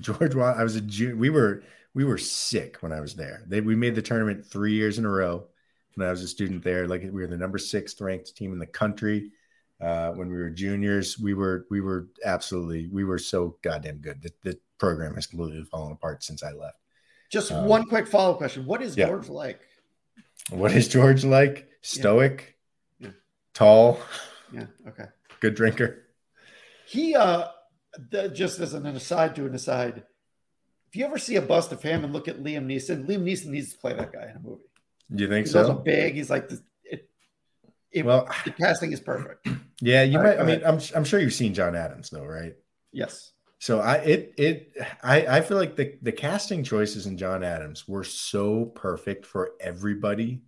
[0.00, 1.14] George, I was a.
[1.14, 1.62] We were
[1.94, 3.42] we were sick when I was there.
[3.46, 5.48] They we made the tournament three years in a row
[5.94, 6.86] when I was a student there.
[6.86, 9.32] Like we were the number six ranked team in the country.
[9.80, 14.20] Uh, when we were juniors, we were we were absolutely we were so goddamn good.
[14.22, 16.76] The, the program has completely fallen apart since I left.
[17.30, 19.06] Just um, one quick follow up question: What is yeah.
[19.06, 19.60] George like?
[20.50, 21.68] What is George like?
[21.82, 22.56] Stoic,
[22.98, 23.08] yeah.
[23.08, 23.12] Yeah.
[23.54, 24.00] tall.
[24.52, 24.66] Yeah.
[24.88, 25.04] Okay.
[25.40, 26.06] Good drinker.
[26.86, 27.46] He uh,
[28.10, 30.02] the, just as an aside to an aside,
[30.88, 33.46] if you ever see a bust of him and look at Liam Neeson, Liam Neeson
[33.46, 34.64] needs to play that guy in a movie.
[35.14, 35.60] Do you think he's so?
[35.60, 36.14] Also big.
[36.14, 36.60] He's like the.
[36.84, 37.08] It,
[37.92, 39.46] it, well, the casting is perfect.
[39.80, 40.38] Yeah, you All might.
[40.38, 42.54] Right, I mean, I'm I'm sure you've seen John Adams, though, right?
[42.92, 43.32] Yes.
[43.60, 47.86] So I it it I, I feel like the the casting choices in John Adams
[47.86, 50.40] were so perfect for everybody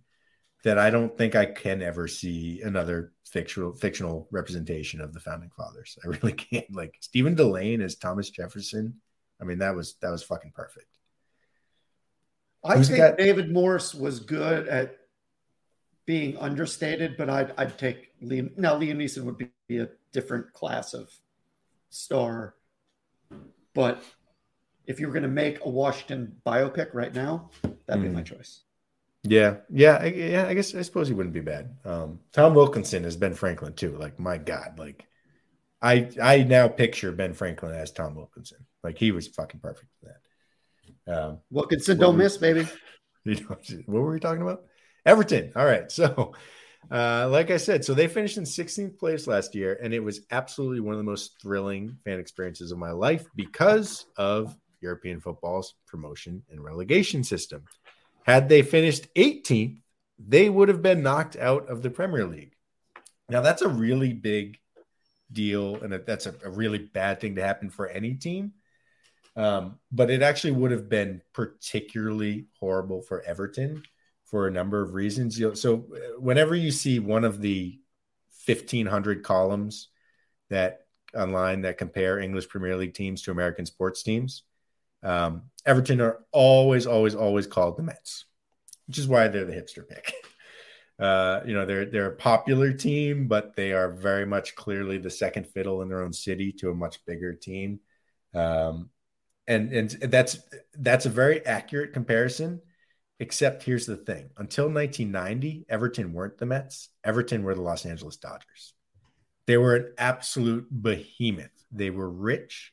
[0.63, 5.51] that I don't think I can ever see another fictional fictional representation of the founding
[5.55, 5.95] fathers.
[6.03, 6.65] I really can't.
[6.73, 8.95] Like Stephen Dillane as Thomas Jefferson.
[9.39, 10.87] I mean, that was that was fucking perfect.
[12.63, 13.17] I Who's think got...
[13.17, 14.97] David Morse was good at
[16.07, 18.57] being understated, but I'd I'd take Liam.
[18.57, 21.11] Now Liam Neeson would be a different class of
[21.91, 22.55] star
[23.73, 24.03] but
[24.85, 27.49] if you were going to make a Washington biopic right now,
[27.85, 28.07] that'd mm.
[28.07, 28.25] be my hmm.
[28.25, 28.61] choice.
[29.23, 30.47] Yeah, yeah, I, yeah.
[30.47, 31.77] I guess I suppose he wouldn't be bad.
[31.85, 33.95] Um, Tom Wilkinson as Ben Franklin too.
[33.97, 35.07] Like my God, like
[35.81, 38.65] I I now picture Ben Franklin as Tom Wilkinson.
[38.83, 41.17] Like he was fucking perfect for that.
[41.17, 42.67] Um, Wilkinson don't we, miss, baby.
[43.25, 43.55] You know,
[43.85, 44.65] what were we talking about?
[45.05, 45.53] Everton.
[45.55, 46.33] All right, so
[46.91, 50.21] uh, like I said, so they finished in 16th place last year, and it was
[50.31, 55.75] absolutely one of the most thrilling fan experiences of my life because of European football's
[55.87, 57.63] promotion and relegation system.
[58.23, 59.81] Had they finished 18th,
[60.19, 62.53] they would have been knocked out of the Premier League.
[63.29, 64.59] Now, that's a really big
[65.31, 68.53] deal, and that's a, a really bad thing to happen for any team.
[69.35, 73.83] Um, but it actually would have been particularly horrible for Everton
[74.33, 75.37] for a number of reasons.
[75.37, 77.79] You so uh, whenever you see one of the
[78.47, 79.89] 1500 columns
[80.49, 84.41] that online that compare English Premier League teams to American sports teams,
[85.03, 88.25] um, Everton are always, always, always called the Mets,
[88.87, 90.11] which is why they're the hipster pick.
[90.99, 95.09] Uh, you know, they're they're a popular team, but they are very much clearly the
[95.09, 97.79] second fiddle in their own city to a much bigger team.
[98.35, 98.91] Um,
[99.47, 100.37] and and that's
[100.77, 102.61] that's a very accurate comparison
[103.23, 108.17] Except here's the thing until 1990, Everton weren't the Mets, Everton were the Los Angeles
[108.17, 108.73] Dodgers.
[109.47, 111.63] They were an absolute behemoth.
[111.71, 112.69] They were rich.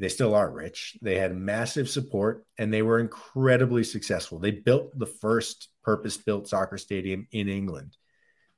[0.00, 0.98] They still are rich.
[1.02, 4.40] They had massive support and they were incredibly successful.
[4.40, 7.96] They built the first purpose built soccer stadium in England.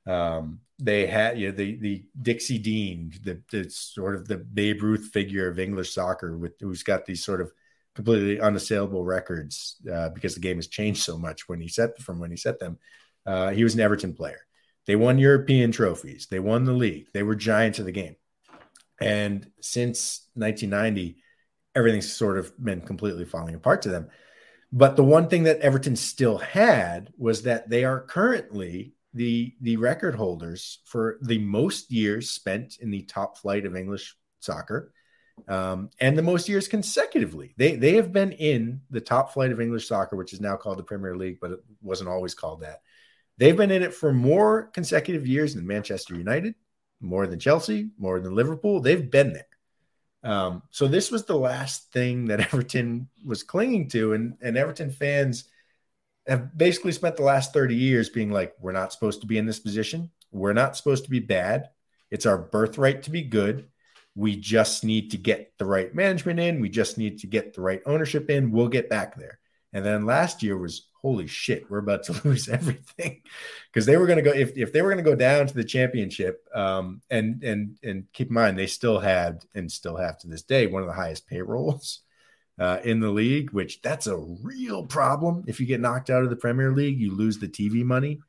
[0.07, 4.81] Um, they had you know, the the Dixie Dean, the, the sort of the Babe
[4.81, 7.51] Ruth figure of English soccer, with who's got these sort of
[7.95, 12.19] completely unassailable records uh, because the game has changed so much when he set from
[12.19, 12.77] when he set them.
[13.25, 14.39] Uh, he was an Everton player.
[14.85, 16.27] They won European trophies.
[16.29, 17.07] They won the league.
[17.13, 18.15] They were giants of the game.
[19.01, 21.21] And since 1990,
[21.75, 24.09] everything's sort of been completely falling apart to them.
[24.71, 29.77] But the one thing that Everton still had was that they are currently the the
[29.77, 34.93] record holders for the most years spent in the top flight of English soccer
[35.47, 37.53] um, and the most years consecutively.
[37.57, 40.77] They they have been in the top flight of English soccer, which is now called
[40.77, 42.81] the Premier League, but it wasn't always called that.
[43.37, 46.55] They've been in it for more consecutive years than Manchester United,
[46.99, 48.81] more than Chelsea, more than Liverpool.
[48.81, 49.45] They've been there.
[50.21, 54.91] Um, so this was the last thing that Everton was clinging to, and and Everton
[54.91, 55.45] fans
[56.27, 59.45] have basically spent the last 30 years being like, we're not supposed to be in
[59.45, 60.11] this position.
[60.31, 61.69] We're not supposed to be bad.
[62.11, 63.67] It's our birthright to be good.
[64.15, 66.59] We just need to get the right management in.
[66.59, 68.51] We just need to get the right ownership in.
[68.51, 69.39] We'll get back there.
[69.71, 73.21] And then last year was holy shit, we're about to lose everything
[73.71, 75.53] because they were going to go if, if they were going to go down to
[75.53, 76.47] the championship.
[76.53, 80.43] Um, and and and keep in mind they still had and still have to this
[80.43, 82.01] day one of the highest payrolls
[82.59, 85.45] uh, in the league, which that's a real problem.
[85.47, 88.19] If you get knocked out of the Premier League, you lose the TV money.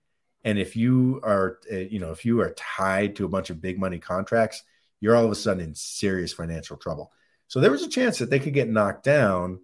[0.44, 3.60] And if you are, uh, you know, if you are tied to a bunch of
[3.60, 4.62] big money contracts,
[5.00, 7.12] you're all of a sudden in serious financial trouble.
[7.48, 9.60] So there was a chance that they could get knocked down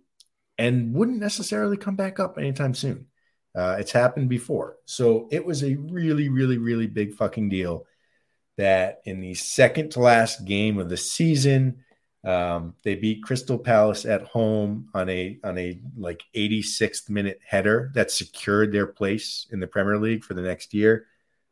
[0.59, 3.07] and wouldn't necessarily come back up anytime soon.
[3.55, 4.77] Uh, it's happened before.
[4.85, 7.87] So it was a really, really, really big fucking deal
[8.57, 11.85] that in the second to last game of the season,
[12.25, 17.93] um, they beat Crystal Palace at home on a on a like 86th minute header
[17.95, 21.07] that secured their place in the Premier League for the next year.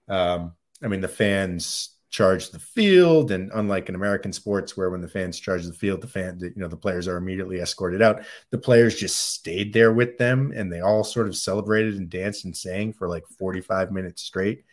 [0.08, 5.00] Um, I mean, the fans charged the field, and unlike in American sports, where when
[5.00, 8.24] the fans charge the field, the fan, you know, the players are immediately escorted out.
[8.50, 12.44] The players just stayed there with them, and they all sort of celebrated and danced
[12.44, 14.64] and sang for like 45 minutes straight.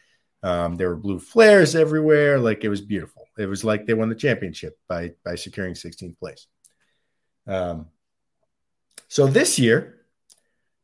[0.44, 2.38] Um, there were blue flares everywhere.
[2.38, 3.26] Like it was beautiful.
[3.40, 6.46] It was like they won the championship by by securing 16th place.
[7.48, 7.88] Um,
[9.08, 10.06] so this year,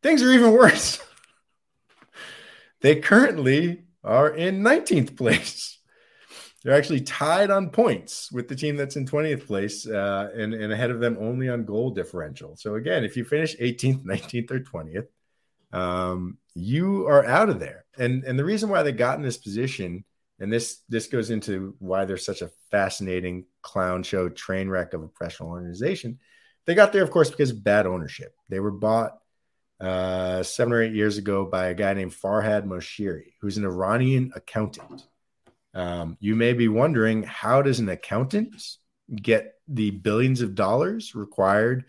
[0.01, 0.99] things are even worse.
[2.82, 5.77] they currently are in 19th place.
[6.68, 10.74] They're actually tied on points with the team that's in 20th place uh, and, and
[10.74, 12.57] ahead of them only on goal differential.
[12.57, 15.07] So, again, if you finish 18th, 19th, or 20th,
[15.72, 17.86] um, you are out of there.
[17.97, 20.03] And and the reason why they got in this position,
[20.41, 25.03] and this this goes into why they're such a fascinating clown show train wreck of
[25.03, 26.20] a professional organization.
[26.65, 28.36] They got there, of course, because of bad ownership.
[28.49, 29.18] They were bought
[29.80, 34.34] uh, seven or eight years ago by a guy named Farhad Moshiri, who's an Iranian
[34.36, 35.07] accountant.
[35.74, 38.55] Um, you may be wondering how does an accountant
[39.13, 41.86] get the billions of dollars required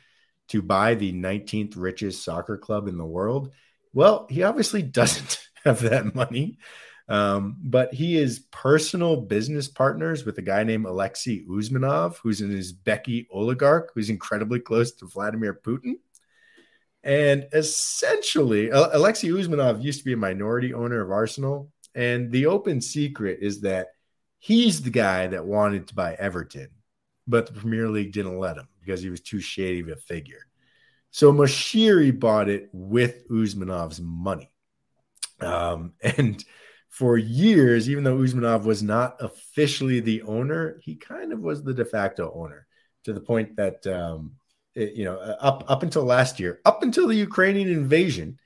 [0.49, 3.53] to buy the 19th richest soccer club in the world?
[3.93, 6.59] Well, he obviously doesn't have that money.
[7.09, 12.51] Um, but he is personal business partners with a guy named Alexei Usmanov, who's an
[12.51, 15.95] Uzbeki oligarch who's incredibly close to Vladimir Putin.
[17.03, 21.71] And essentially, Alexei Usmanov used to be a minority owner of Arsenal.
[21.95, 23.89] And the open secret is that
[24.39, 26.69] he's the guy that wanted to buy Everton,
[27.27, 30.47] but the Premier League didn't let him because he was too shady of a figure.
[31.11, 34.51] So Moshiri bought it with Usmanov's money.
[35.41, 36.45] Um, and
[36.89, 41.75] for years, even though Usmanov was not officially the owner, he kind of was the
[41.75, 42.67] de facto owner
[43.05, 44.33] to the point that, um,
[44.75, 48.39] it, you know, up, up until last year, up until the Ukrainian invasion,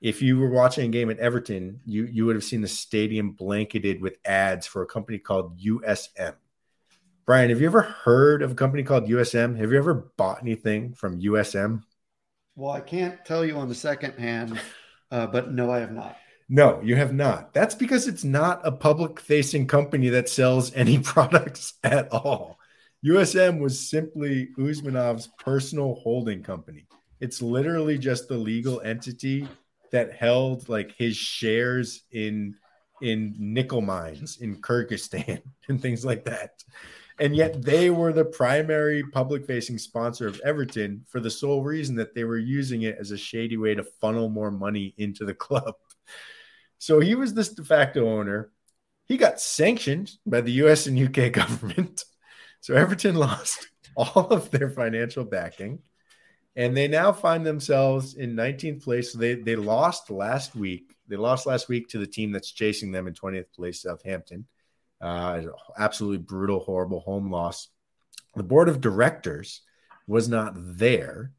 [0.00, 3.32] if you were watching a game at Everton, you, you would have seen the stadium
[3.32, 6.34] blanketed with ads for a company called USM.
[7.26, 9.58] Brian, have you ever heard of a company called USM?
[9.58, 11.82] Have you ever bought anything from USM?
[12.54, 14.58] Well, I can't tell you on the second hand,
[15.10, 16.16] uh, but no, I have not.
[16.48, 17.52] No, you have not.
[17.52, 22.58] That's because it's not a public facing company that sells any products at all.
[23.04, 26.86] USM was simply Usmanov's personal holding company.
[27.20, 29.46] It's literally just the legal entity
[29.92, 32.54] that held like his shares in
[33.00, 36.50] in nickel mines in Kyrgyzstan and things like that
[37.20, 41.96] and yet they were the primary public facing sponsor of Everton for the sole reason
[41.96, 45.34] that they were using it as a shady way to funnel more money into the
[45.46, 45.74] club.
[46.78, 48.52] So he was this de facto owner.
[49.06, 52.04] He got sanctioned by the US and UK government.
[52.60, 55.80] So Everton lost all of their financial backing
[56.58, 59.12] and they now find themselves in 19th place.
[59.12, 60.96] They, they lost last week.
[61.06, 64.44] They lost last week to the team that's chasing them in 20th place, Southampton.
[65.00, 65.42] Uh,
[65.78, 67.68] absolutely brutal, horrible home loss.
[68.34, 69.60] The board of directors
[70.08, 71.30] was not there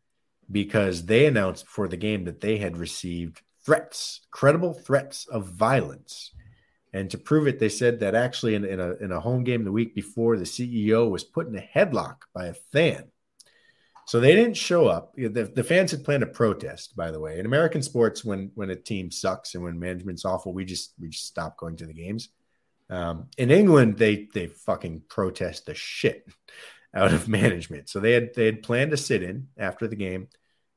[0.50, 6.32] because they announced before the game that they had received threats, credible threats of violence.
[6.94, 9.66] And to prove it, they said that actually in, in, a, in a home game
[9.66, 13.12] the week before, the CEO was put in a headlock by a fan.
[14.10, 15.14] So they didn't show up.
[15.14, 17.38] The, the fans had planned a protest, by the way.
[17.38, 21.10] In American sports, when when a team sucks and when management's awful, we just we
[21.10, 22.30] just stop going to the games.
[22.90, 26.28] Um, in England, they they fucking protest the shit
[26.96, 27.88] out of management.
[27.88, 30.30] So they had they had planned to sit in after the game.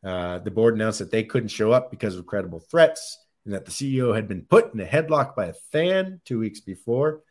[0.05, 3.65] Uh, the board announced that they couldn't show up because of credible threats, and that
[3.65, 7.23] the CEO had been put in a headlock by a fan two weeks before.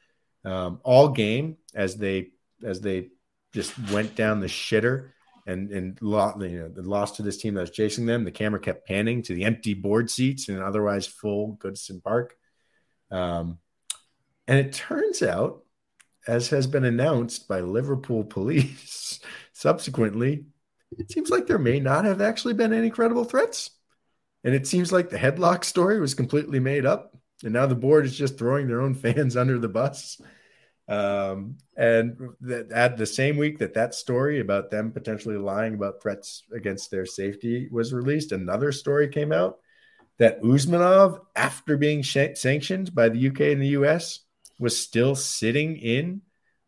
[0.45, 2.29] Um, all game as they
[2.63, 3.09] as they
[3.53, 5.11] just went down the shitter
[5.47, 8.23] and and lost, you know, lost to this team that was chasing them.
[8.23, 12.35] The camera kept panning to the empty board seats in an otherwise full Goodison Park.
[13.09, 13.59] Um,
[14.47, 15.63] and it turns out,
[16.27, 19.19] as has been announced by Liverpool police
[19.53, 20.45] subsequently,
[20.97, 23.71] it seems like there may not have actually been any credible threats.
[24.43, 27.15] And it seems like the headlock story was completely made up.
[27.43, 30.19] And now the board is just throwing their own fans under the bus.
[30.87, 32.17] Um, and
[32.73, 37.05] at the same week that that story about them potentially lying about threats against their
[37.05, 39.59] safety was released, another story came out
[40.17, 44.19] that Usmanov, after being sh- sanctioned by the UK and the US,
[44.59, 46.21] was still sitting in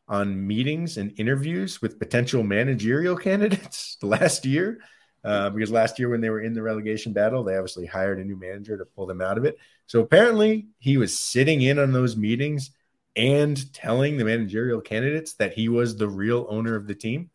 [0.08, 4.80] on meetings and interviews with potential managerial candidates last year.
[5.24, 8.24] Uh, because last year, when they were in the relegation battle, they obviously hired a
[8.26, 9.58] new manager to pull them out of it.
[9.86, 12.72] So apparently, he was sitting in on those meetings
[13.16, 17.30] and telling the managerial candidates that he was the real owner of the team.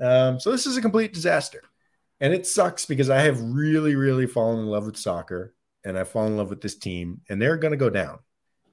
[0.00, 1.62] Um, so this is a complete disaster.
[2.20, 5.54] And it sucks because I have really, really fallen in love with soccer
[5.84, 8.18] and I've fallen in love with this team, and they're going to go down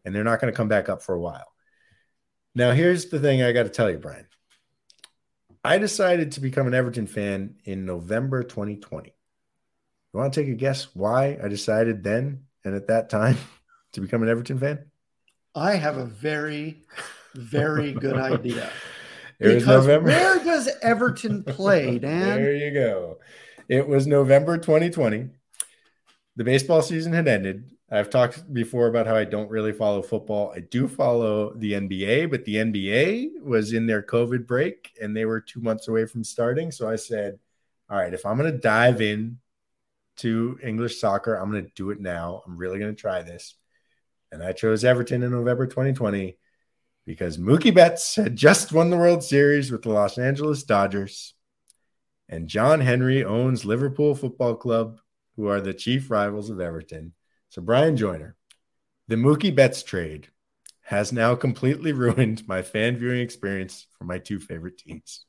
[0.03, 1.47] and they're not going to come back up for a while.
[2.53, 4.27] Now, here's the thing I got to tell you, Brian.
[5.63, 9.09] I decided to become an Everton fan in November 2020.
[9.09, 13.37] You want to take a guess why I decided then and at that time
[13.93, 14.85] to become an Everton fan?
[15.55, 16.81] I have a very,
[17.33, 18.69] very good idea.
[19.37, 20.07] It was November.
[20.07, 22.41] Where does Everton play, Dan?
[22.41, 23.17] There you go.
[23.67, 25.27] It was November 2020.
[26.37, 27.69] The baseball season had ended.
[27.91, 30.53] I've talked before about how I don't really follow football.
[30.55, 35.25] I do follow the NBA, but the NBA was in their COVID break and they
[35.25, 36.71] were two months away from starting.
[36.71, 37.37] So I said,
[37.89, 39.39] all right, if I'm going to dive in
[40.17, 42.41] to English soccer, I'm going to do it now.
[42.47, 43.55] I'm really going to try this.
[44.36, 46.38] And I chose Everton in November 2020
[47.05, 51.36] because Mookie Betts had just won the World Series with the Los Angeles Dodgers.
[52.27, 54.99] And John Henry owns Liverpool Football Club,
[55.38, 57.13] who are the chief rivals of Everton.
[57.47, 58.36] So, Brian Joyner,
[59.07, 60.27] the Mookie Betts trade
[60.81, 65.23] has now completely ruined my fan viewing experience for my two favorite teams.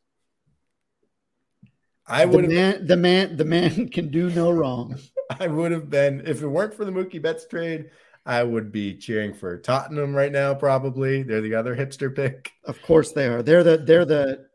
[2.08, 4.98] I would the man, the man, the man can do no wrong.
[5.38, 7.90] I would have been if it weren't for the Mookie Betts trade.
[8.26, 10.52] I would be cheering for Tottenham right now.
[10.52, 12.50] Probably they're the other hipster pick.
[12.64, 13.42] Of course they are.
[13.42, 14.46] They're the they're the.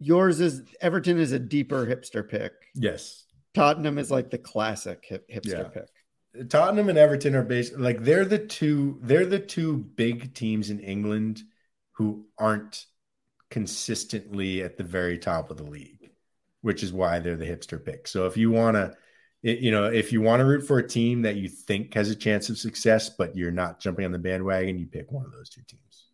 [0.00, 2.52] Yours is Everton is a deeper hipster pick.
[2.74, 3.24] Yes.
[3.54, 5.68] Tottenham is like the classic hip, hipster Yeah.
[5.68, 6.48] pick.
[6.50, 10.80] Tottenham and Everton are based like they're the two they're the two big teams in
[10.80, 11.42] England
[11.92, 12.86] who aren't
[13.50, 16.10] consistently at the very top of the league,
[16.62, 18.08] which is why they're the hipster pick.
[18.08, 18.96] So if you want to
[19.44, 22.16] you know, if you want to root for a team that you think has a
[22.16, 25.50] chance of success, but you're not jumping on the bandwagon, you pick one of those
[25.50, 26.06] two teams.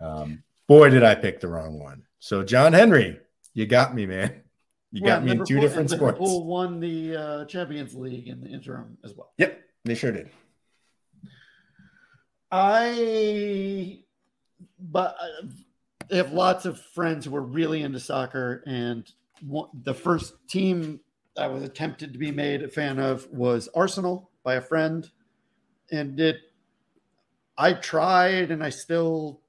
[0.00, 2.02] Um, boy, did I pick the wrong one.
[2.18, 3.18] So, John Henry,
[3.54, 4.42] you got me, man.
[4.92, 6.20] You Well, got me in two different and sports.
[6.20, 9.32] Liverpool won the uh, Champions League in the interim as well.
[9.38, 10.28] Yep, they sure did.
[12.50, 14.00] I,
[14.78, 15.16] but
[16.10, 19.10] I have lots of friends who are really into soccer, and
[19.82, 21.00] the first team
[21.38, 25.08] I was attempted to be made a fan of was Arsenal by a friend,
[25.90, 26.36] and it.
[27.56, 29.40] I tried, and I still,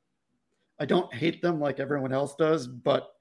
[0.79, 3.11] I don't hate them like everyone else does, but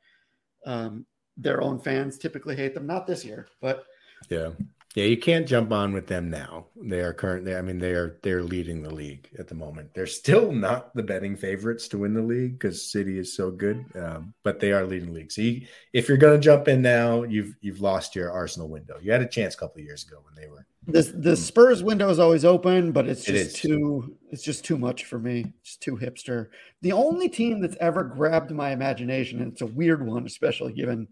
[0.64, 1.04] um,
[1.36, 2.86] their own fans typically hate them.
[2.86, 3.84] Not this year, but
[4.30, 4.50] Yeah.
[4.94, 6.66] Yeah, you can't jump on with them now.
[6.74, 9.94] They are currently I mean they are they're leading the league at the moment.
[9.94, 13.84] They're still not the betting favorites to win the league cuz City is so good,
[13.94, 15.32] um, but they are leading the league.
[15.32, 18.98] So you, if you're going to jump in now, you've you've lost your Arsenal window.
[19.00, 21.82] You had a chance a couple of years ago when they were the the Spurs
[21.82, 23.52] window is always open, but it's just is.
[23.54, 25.52] too it's just too much for me.
[25.60, 26.48] It's too hipster.
[26.80, 31.08] The only team that's ever grabbed my imagination, and it's a weird one, especially given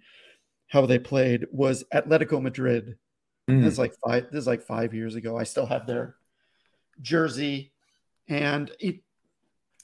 [0.68, 2.96] how they played, was Atletico Madrid.
[3.48, 3.62] Mm.
[3.62, 4.26] This is like five.
[4.30, 5.38] This is like five years ago.
[5.38, 6.16] I still have their
[7.00, 7.72] jersey,
[8.28, 9.00] and it,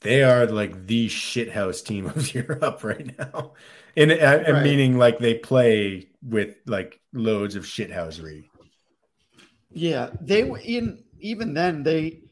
[0.00, 3.52] they are like the shithouse team of Europe right now.
[3.96, 4.16] And uh,
[4.48, 4.62] Right.
[4.64, 8.44] meaning like they play with like loads of shithousery.
[9.72, 11.04] yeah, they were in.
[11.20, 12.22] Even then, they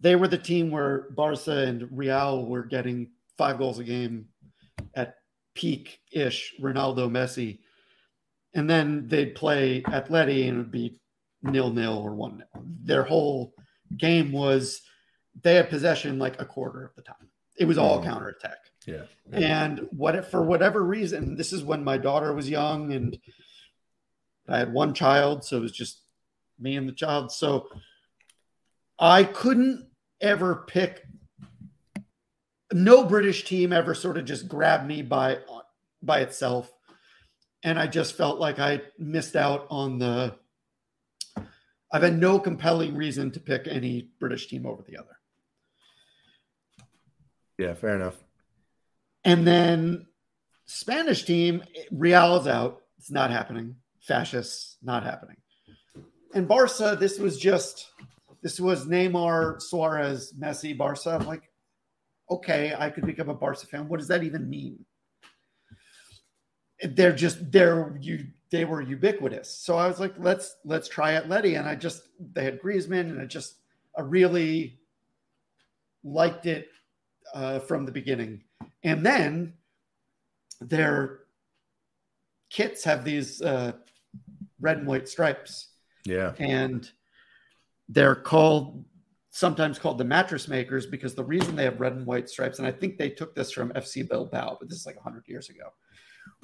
[0.00, 4.26] they were the team where Barca and Real were getting five goals a game
[4.94, 5.14] at
[5.54, 7.60] peak ish Ronaldo Messi.
[8.56, 10.98] And then they'd play Atleti and it would be
[11.42, 12.64] nil nil or one nil.
[12.82, 13.54] Their whole
[13.96, 14.80] game was
[15.42, 17.28] they had possession like a quarter of the time.
[17.58, 18.04] It was all Mhm.
[18.04, 18.58] counterattack.
[18.86, 19.02] Yeah.
[19.30, 23.18] And what if, for whatever reason, this is when my daughter was young and
[24.48, 26.00] I had one child, so it was just
[26.58, 27.32] me and the child.
[27.32, 27.68] So
[28.98, 29.86] I couldn't
[30.20, 31.04] ever pick
[32.72, 35.40] no British team ever sort of just grabbed me by
[36.02, 36.72] by itself.
[37.66, 40.36] And I just felt like I missed out on the
[41.92, 45.18] I've had no compelling reason to pick any British team over the other.
[47.58, 48.14] Yeah, fair enough.
[49.24, 50.06] And then
[50.66, 52.82] Spanish team, Real's out.
[52.98, 53.74] It's not happening.
[54.00, 55.36] Fascists, not happening.
[56.34, 57.90] And Barca, this was just
[58.42, 61.18] this was Neymar, Suarez, Messi, Barca.
[61.18, 61.50] I'm like,
[62.30, 63.88] okay, I could become a Barca fan.
[63.88, 64.84] What does that even mean?
[66.82, 69.50] They're just they're you they were ubiquitous.
[69.50, 71.58] So I was like, let's let's try Atleti.
[71.58, 72.02] And I just
[72.32, 73.56] they had Griezmann, and I just
[73.96, 74.78] I really
[76.04, 76.68] liked it
[77.34, 78.42] uh, from the beginning.
[78.82, 79.54] And then
[80.60, 81.20] their
[82.50, 83.72] kits have these uh,
[84.60, 85.68] red and white stripes.
[86.04, 86.32] Yeah.
[86.38, 86.88] And
[87.88, 88.84] they're called
[89.30, 92.66] sometimes called the mattress makers because the reason they have red and white stripes, and
[92.66, 95.74] I think they took this from FC Bilbao, but this is like 100 years ago,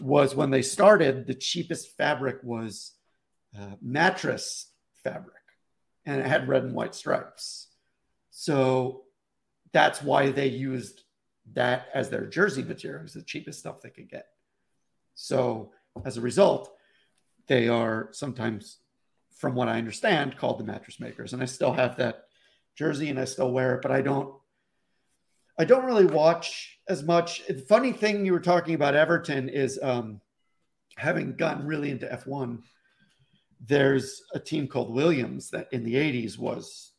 [0.01, 2.93] was when they started, the cheapest fabric was
[3.59, 4.70] uh, mattress
[5.05, 5.34] fabric
[6.07, 7.68] and it had red and white stripes.
[8.30, 9.05] So
[9.72, 11.03] that's why they used
[11.55, 13.01] that as their jersey material.
[13.01, 14.26] It was the cheapest stuff they could get.
[15.14, 15.72] So
[16.05, 16.72] as a result,
[17.47, 18.78] they are sometimes,
[19.36, 21.32] from what I understand, called the mattress makers.
[21.32, 22.24] And I still have that
[22.76, 24.34] jersey and I still wear it, but I don't
[25.59, 27.47] I don't really watch as much.
[27.47, 30.21] The funny thing you were talking about Everton is um,
[30.97, 32.61] having gotten really into F1.
[33.65, 36.93] There's a team called Williams that in the 80s was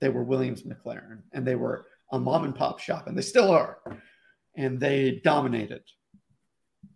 [0.00, 3.50] they were Williams McLaren and they were a mom and pop shop and they still
[3.50, 3.78] are.
[4.56, 5.82] And they dominated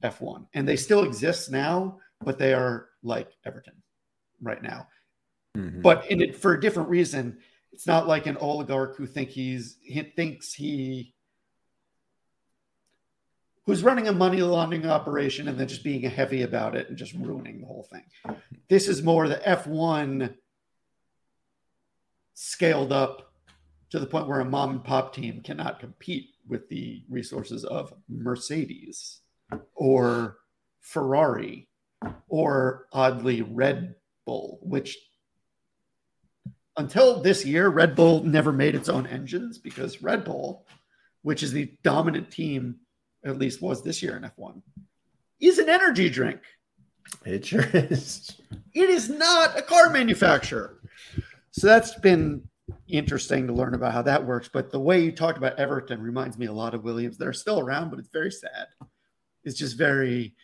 [0.02, 3.82] F1 and they still exist now, but they are like Everton
[4.40, 4.86] right now.
[5.56, 5.80] Mm-hmm.
[5.80, 7.38] But in it for a different reason
[7.78, 11.14] it's not like an oligarch who think he's he thinks he
[13.66, 17.12] who's running a money laundering operation and then just being heavy about it and just
[17.12, 18.02] ruining the whole thing.
[18.68, 20.34] This is more the F1
[22.34, 23.32] scaled up
[23.90, 27.94] to the point where a mom and pop team cannot compete with the resources of
[28.08, 29.20] Mercedes
[29.76, 30.38] or
[30.80, 31.68] Ferrari
[32.26, 33.94] or oddly Red
[34.26, 34.98] Bull, which
[36.78, 40.64] until this year, Red Bull never made its own engines because Red Bull,
[41.22, 42.76] which is the dominant team,
[43.24, 44.62] at least was this year in F1,
[45.40, 46.40] is an energy drink.
[47.26, 48.40] It sure is.
[48.72, 50.80] It is not a car manufacturer.
[51.50, 52.48] So that's been
[52.86, 54.48] interesting to learn about how that works.
[54.52, 57.18] But the way you talked about Everton reminds me a lot of Williams.
[57.18, 58.66] They're still around, but it's very sad.
[59.42, 60.34] It's just very,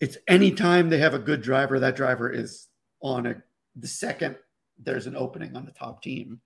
[0.00, 2.68] it's anytime they have a good driver, that driver is
[3.00, 3.42] on a
[3.76, 4.36] the second
[4.78, 6.40] there's an opening on the top team.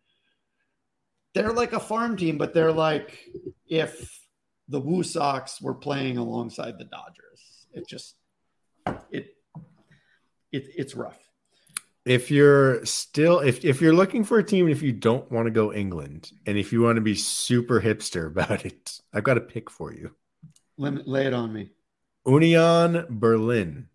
[1.35, 3.19] They're like a farm team, but they're like
[3.67, 4.21] if
[4.69, 7.67] the Woo Sox were playing alongside the Dodgers.
[7.73, 8.17] It just
[9.11, 9.37] it
[10.51, 11.19] it it's rough.
[12.05, 15.51] If you're still if if you're looking for a team if you don't want to
[15.51, 19.43] go England and if you want to be super hipster about it, I've got a
[19.43, 20.15] pick for you.
[20.79, 21.71] Let lay it on me.
[22.27, 23.89] Union Berlin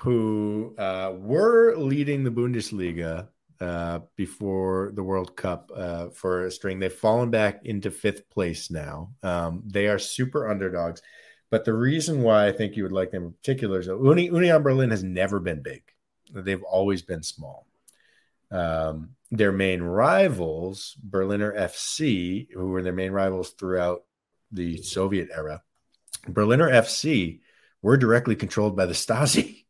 [0.00, 3.28] who uh, were leading the Bundesliga
[3.60, 6.78] uh, before the World Cup uh, for a string.
[6.78, 9.10] They've fallen back into fifth place now.
[9.22, 11.02] Um, they are super underdogs.
[11.50, 14.26] But the reason why I think you would like them in particular is that Uni-
[14.26, 15.82] Union Berlin has never been big,
[16.32, 17.66] they've always been small.
[18.50, 24.04] Um, their main rivals, Berliner FC, who were their main rivals throughout
[24.50, 25.62] the Soviet era,
[26.26, 27.40] Berliner FC
[27.82, 29.64] were directly controlled by the Stasi.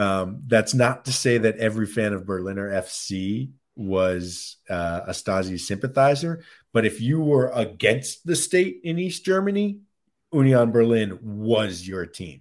[0.00, 5.60] Um, that's not to say that every fan of Berliner FC was uh, a Stasi
[5.60, 6.42] sympathizer,
[6.72, 9.80] but if you were against the state in East Germany,
[10.32, 12.40] Union Berlin was your team.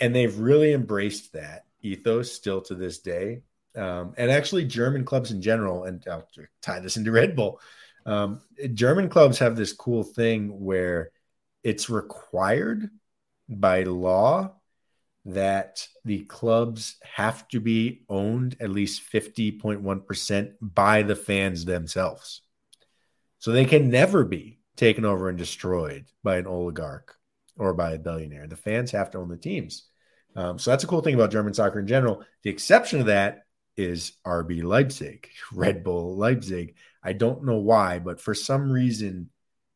[0.00, 3.42] And they've really embraced that ethos still to this day.
[3.76, 6.26] Um, and actually, German clubs in general, and I'll
[6.62, 7.60] tie this into Red Bull.
[8.06, 8.40] Um,
[8.72, 11.10] German clubs have this cool thing where
[11.62, 12.88] it's required
[13.50, 14.54] by law
[15.24, 22.42] that the clubs have to be owned at least 50.1% by the fans themselves.
[23.38, 27.16] So they can never be taken over and destroyed by an oligarch
[27.58, 28.46] or by a billionaire.
[28.46, 29.84] The fans have to own the teams.
[30.36, 32.24] Um, so that's a cool thing about German soccer in general.
[32.42, 33.44] The exception to that
[33.76, 36.76] is RB Leipzig, Red Bull Leipzig.
[37.02, 39.30] I don't know why, but for some reason,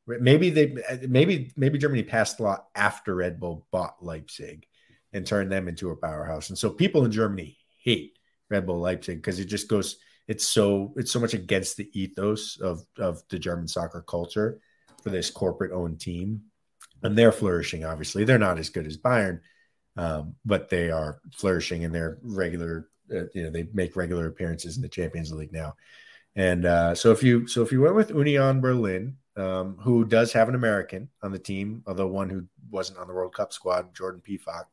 [0.07, 0.77] maybe they
[1.09, 4.67] maybe maybe Germany passed the law after Red Bull bought Leipzig
[5.15, 6.51] and turned them into a powerhouse.
[6.51, 8.19] And so people in Germany hate
[8.51, 9.97] Red Bull Leipzig because it just goes
[10.27, 14.61] it's so it's so much against the ethos of of the German soccer culture
[15.03, 16.43] for this corporate owned team.
[17.03, 18.25] And they're flourishing, obviously.
[18.25, 19.41] They're not as good as Bayern,
[19.97, 24.77] um, but they are flourishing in their regular, uh, you know, they make regular appearances
[24.77, 25.75] in the Champions League now.
[26.35, 30.33] And uh, so if you so if you went with Union Berlin, um, who does
[30.33, 33.95] have an American on the team, although one who wasn't on the World Cup squad,
[33.95, 34.65] Jordan Pefok,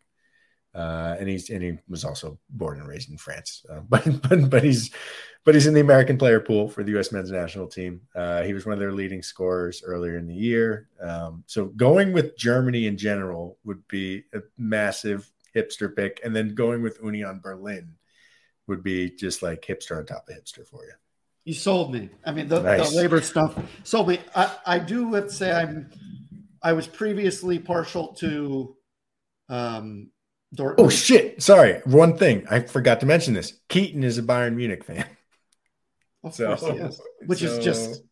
[0.74, 4.50] uh, and he's and he was also born and raised in France, uh, but, but
[4.50, 4.92] but he's
[5.44, 7.12] but he's in the American player pool for the U.S.
[7.12, 8.02] men's national team.
[8.16, 10.88] Uh, he was one of their leading scorers earlier in the year.
[11.02, 16.56] Um, so going with Germany in general would be a massive hipster pick, and then
[16.56, 17.96] going with Union Berlin
[18.68, 20.94] would be just like hipster on top of hipster for you.
[21.44, 22.10] You sold me.
[22.24, 22.92] I mean, the, nice.
[22.92, 24.20] the labor stuff sold me.
[24.36, 25.90] I, I do have to say I'm.
[26.62, 28.76] I was previously partial to.
[29.50, 30.11] Um,
[30.56, 30.76] Dortmund.
[30.80, 31.42] Oh shit!
[31.42, 33.34] Sorry, one thing I forgot to mention.
[33.34, 35.06] This Keaton is a Bayern Munich fan.
[36.24, 37.02] Of so, course, yes.
[37.26, 38.04] Which so, is just,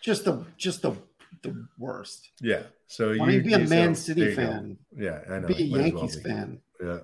[0.00, 0.96] just the just the
[1.42, 2.30] the worst.
[2.40, 2.62] Yeah.
[2.86, 4.78] So Why you be a Man so, City fan.
[4.96, 5.04] Go.
[5.04, 5.48] Yeah, I know.
[5.48, 6.30] Be a Yankees well be.
[6.30, 6.60] fan.
[6.82, 6.98] Yeah.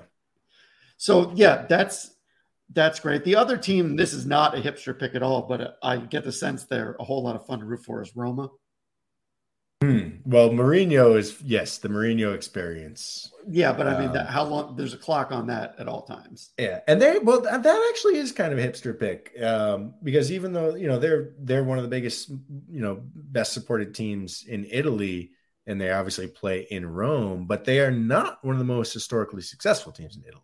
[0.97, 2.15] So yeah, that's
[2.73, 3.25] that's great.
[3.25, 6.33] The other team, this is not a hipster pick at all, but I get the
[6.33, 8.49] sense they're a whole lot of fun to root for is Roma.
[9.81, 10.09] Hmm.
[10.25, 13.31] Well, Mourinho is yes, the Mourinho experience.
[13.49, 14.75] Yeah, but I mean, um, that, how long?
[14.75, 16.51] There's a clock on that at all times.
[16.59, 20.53] Yeah, and they well, that actually is kind of a hipster pick um, because even
[20.53, 24.67] though you know they're they're one of the biggest, you know, best supported teams in
[24.69, 25.31] Italy,
[25.67, 29.43] and they obviously play in Rome, but they are not one of the most historically
[29.43, 30.43] successful teams in Italy.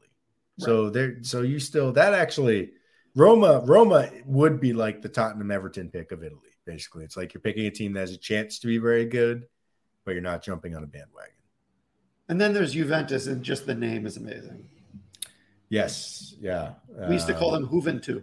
[0.59, 2.71] So they're so you still that actually
[3.17, 6.54] Roma Roma would be like the Tottenham Everton pick of Italy.
[6.65, 9.47] Basically, it's like you're picking a team that has a chance to be very good,
[10.05, 11.35] but you're not jumping on a bandwagon.
[12.29, 14.65] And then there's Juventus, and just the name is amazing.
[15.69, 16.75] Yes, yeah.
[17.09, 18.23] We used to call them Juventus.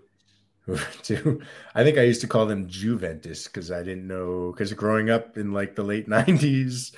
[0.66, 1.46] Juventus.
[1.76, 5.38] I think I used to call them Juventus because I didn't know because growing up
[5.38, 6.96] in like the late '90s,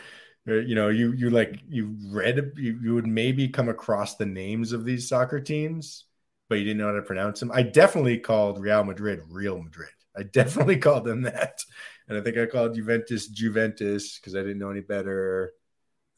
[0.47, 4.25] uh, you know, you you like you read you, you would maybe come across the
[4.25, 6.05] names of these soccer teams,
[6.49, 7.51] but you didn't know how to pronounce them.
[7.53, 9.89] I definitely called Real Madrid Real Madrid.
[10.15, 11.59] I definitely called them that,
[12.07, 15.53] and I think I called Juventus Juventus because I didn't know any better.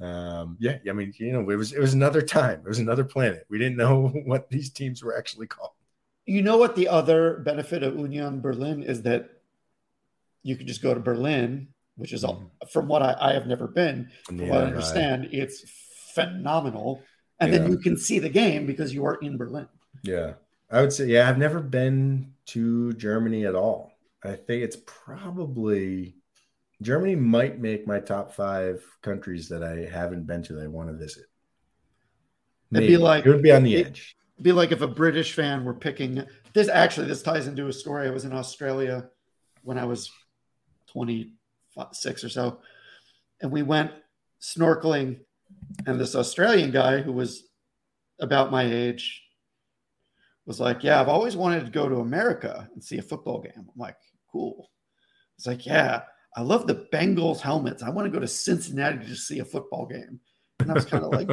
[0.01, 2.61] Um, yeah, I mean, you know, it was it was another time.
[2.65, 3.45] It was another planet.
[3.49, 5.71] We didn't know what these teams were actually called.
[6.25, 9.29] You know what the other benefit of Union Berlin is that
[10.41, 12.67] you could just go to Berlin which is all mm-hmm.
[12.67, 14.09] from what I, I have never been.
[14.25, 15.63] From yeah, what I understand, it's
[16.13, 17.01] phenomenal.
[17.39, 17.59] And yeah.
[17.59, 19.67] then you can see the game because you are in Berlin.
[20.03, 20.33] Yeah.
[20.71, 23.91] I would say, yeah, I've never been to Germany at all.
[24.23, 26.15] I think it's probably
[26.81, 30.89] Germany might make my top five countries that I haven't been to that I want
[30.89, 31.25] to visit.
[32.71, 32.85] Maybe.
[32.85, 34.15] It'd be like it would be on the edge.
[34.41, 36.67] Be like if a British fan were picking this.
[36.67, 38.07] Actually, this ties into a story.
[38.07, 39.09] I was in Australia
[39.63, 40.11] when I was
[40.87, 41.33] twenty
[41.93, 42.59] six or so,
[43.41, 43.91] and we went
[44.41, 45.19] snorkeling.
[45.85, 47.43] And this Australian guy who was
[48.19, 49.24] about my age
[50.45, 53.53] was like, "Yeah, I've always wanted to go to America and see a football game."
[53.57, 53.97] I'm like,
[54.31, 54.69] "Cool."
[55.37, 56.03] It's like, "Yeah,
[56.35, 57.83] I love the Bengals helmets.
[57.83, 60.19] I want to go to Cincinnati to see a football game."
[60.59, 61.27] And I was kind of like,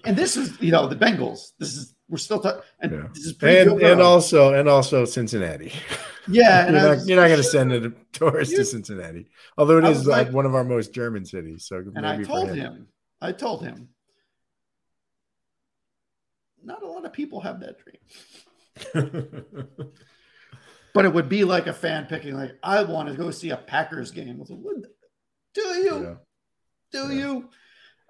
[0.04, 1.50] and this is, you know, the Bengals.
[1.58, 3.08] This is we're still talking, and yeah.
[3.14, 5.72] this is and, and also and also Cincinnati.
[6.28, 10.06] Yeah, you're, not, you're not going to send a tourist to Cincinnati, although it is
[10.06, 11.66] like, uh, like, one of our most German cities.
[11.66, 12.56] So and I told him.
[12.56, 12.88] him,
[13.20, 13.88] I told him,
[16.62, 17.96] not a lot of people have that dream.
[20.94, 23.56] but it would be like a fan picking, like, I want to go see a
[23.56, 24.38] Packers game.
[24.38, 24.48] Like,
[25.54, 26.02] do you?
[26.02, 26.14] Yeah.
[26.92, 27.24] Do yeah.
[27.24, 27.50] you?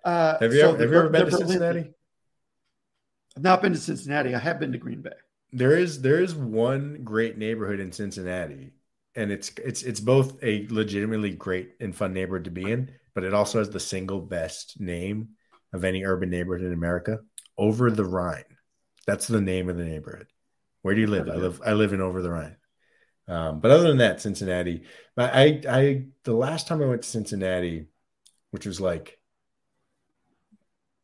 [0.04, 1.90] Uh, have you, so ever, have you ever been to Cincinnati?
[3.36, 4.34] I've not been to Cincinnati.
[4.34, 5.10] I have been to Green Bay.
[5.52, 8.72] There is there is one great neighborhood in Cincinnati,
[9.14, 13.24] and it's it's it's both a legitimately great and fun neighborhood to be in, but
[13.24, 15.30] it also has the single best name
[15.72, 17.20] of any urban neighborhood in America.
[17.58, 18.44] Over the Rhine.
[19.06, 20.26] That's the name of the neighborhood.
[20.83, 21.28] Where do you live?
[21.28, 22.57] I live I live in Over the Rhine.
[23.28, 24.83] Um, but other than that, Cincinnati.
[25.16, 27.87] I I the last time I went to Cincinnati,
[28.51, 29.18] which was like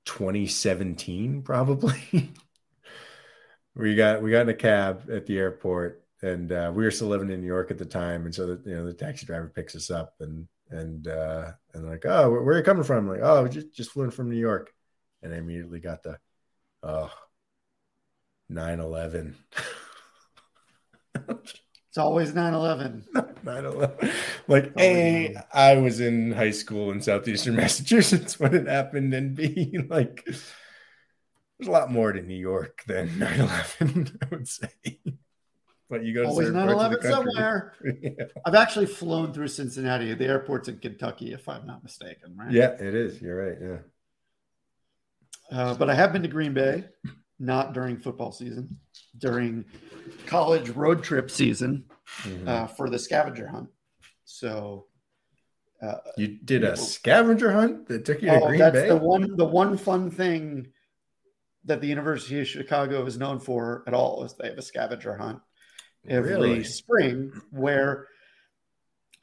[0.09, 2.01] 2017 probably
[3.75, 7.09] we got we got in a cab at the airport and uh, we were still
[7.09, 9.53] living in new york at the time and so that you know the taxi driver
[9.55, 12.99] picks us up and and uh and like oh where, where are you coming from
[12.99, 14.73] I'm like oh just just flew in from new york
[15.23, 16.19] and I immediately got the
[16.83, 17.13] oh
[18.51, 19.35] 9-11
[21.89, 23.05] It's always 9 11.
[23.45, 24.13] 9/11.
[24.47, 29.79] Like, A, I was in high school in southeastern Massachusetts when it happened, and B,
[29.89, 34.69] like, there's a lot more to New York than 9/11, I would say.
[35.91, 37.75] But you go to Always certain 9 parts of 11 the country- somewhere.
[38.03, 38.25] yeah.
[38.47, 40.13] I've actually flown through Cincinnati.
[40.15, 42.53] The airport's in Kentucky, if I'm not mistaken, right?
[42.53, 43.21] yeah, it is.
[43.23, 43.59] You're right.
[45.51, 45.59] Yeah.
[45.59, 46.85] Uh, but I have been to Green Bay,
[47.39, 48.79] not during football season,
[49.17, 49.65] during
[50.27, 51.85] college road trip season
[52.23, 52.49] Mhm.
[52.49, 53.69] uh, for the scavenger hunt.
[54.25, 54.87] So
[55.81, 58.89] uh, you did a scavenger hunt that took you to oh, Green that's Bay?
[58.89, 60.73] the one the one fun thing
[61.65, 65.17] that the University of Chicago is known for at all is they have a scavenger
[65.17, 65.41] hunt
[66.09, 66.65] every Really?
[66.65, 68.09] spring where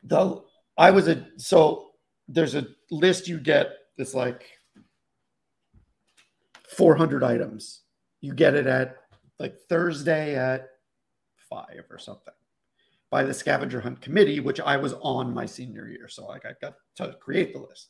[0.04, 0.42] the
[0.78, 1.92] I was a so
[2.30, 4.46] there's a list you get that's like
[6.70, 7.82] 400 items.
[8.26, 8.98] You get it at
[9.40, 10.70] like Thursday at
[11.48, 12.34] five or something
[13.12, 16.08] by the scavenger hunt committee, which I was on my senior year.
[16.10, 17.90] So like I got to create the list.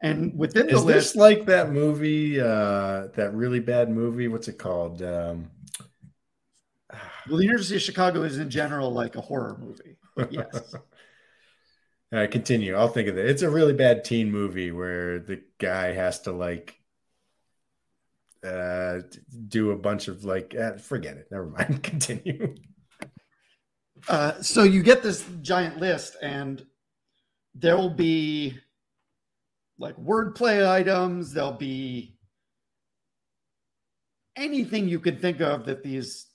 [0.00, 4.26] And within the Is this list, like that movie, uh, that really bad movie?
[4.26, 5.02] What's it called?
[5.02, 5.50] Um,
[7.28, 9.98] well, the University of Chicago is in general like a horror movie.
[10.30, 10.74] Yes.
[12.12, 12.74] All right, continue.
[12.74, 13.26] I'll think of it.
[13.26, 16.81] It's a really bad teen movie where the guy has to like
[18.46, 19.00] uh
[19.48, 21.28] do a bunch of like eh, forget it.
[21.30, 21.82] Never mind.
[21.82, 22.54] Continue.
[24.08, 26.64] Uh, so you get this giant list, and
[27.54, 28.58] there will be
[29.78, 31.32] like wordplay items.
[31.32, 32.16] There'll be
[34.36, 36.26] anything you could think of that these,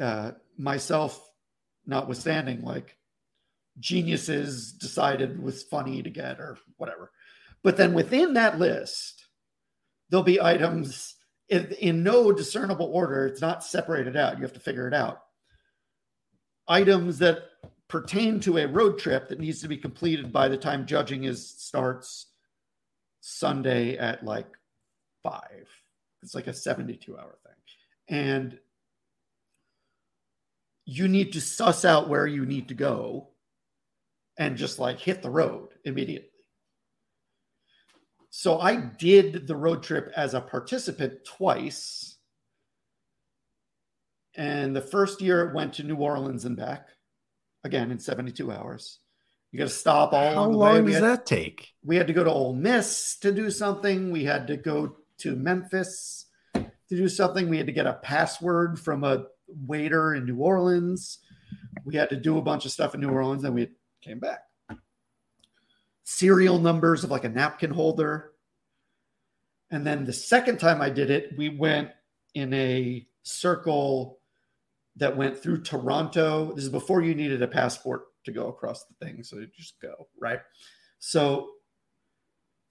[0.00, 1.20] uh, myself
[1.86, 2.96] notwithstanding, like
[3.78, 7.10] geniuses decided was funny to get or whatever.
[7.62, 9.19] But then within that list,
[10.10, 11.16] there'll be items
[11.48, 13.26] in, in no discernible order.
[13.26, 14.36] It's not separated out.
[14.36, 15.22] You have to figure it out
[16.70, 17.42] items that
[17.88, 21.46] pertain to a road trip that needs to be completed by the time judging is
[21.46, 22.26] starts
[23.20, 24.46] Sunday at like
[25.22, 25.68] five.
[26.22, 28.16] It's like a 72 hour thing.
[28.16, 28.58] And
[30.86, 33.28] you need to suss out where you need to go
[34.38, 36.29] and just like hit the road immediately.
[38.30, 42.16] So I did the road trip as a participant twice.
[44.36, 46.86] And the first year it went to New Orleans and back,
[47.64, 49.00] again in 72 hours.
[49.50, 50.72] You got to stop all How the way.
[50.74, 51.72] long does had- that take?
[51.84, 54.12] we had to go to Ole Miss to do something.
[54.12, 57.48] We had to go to Memphis to do something.
[57.48, 59.24] We had to get a password from a
[59.66, 61.18] waiter in New Orleans.
[61.84, 63.70] We had to do a bunch of stuff in New Orleans, and we
[64.00, 64.44] came back.
[66.10, 68.32] Serial numbers of like a napkin holder.
[69.70, 71.90] And then the second time I did it, we went
[72.34, 74.18] in a circle
[74.96, 76.52] that went through Toronto.
[76.52, 79.22] This is before you needed a passport to go across the thing.
[79.22, 80.40] So you just go, right?
[80.98, 81.50] So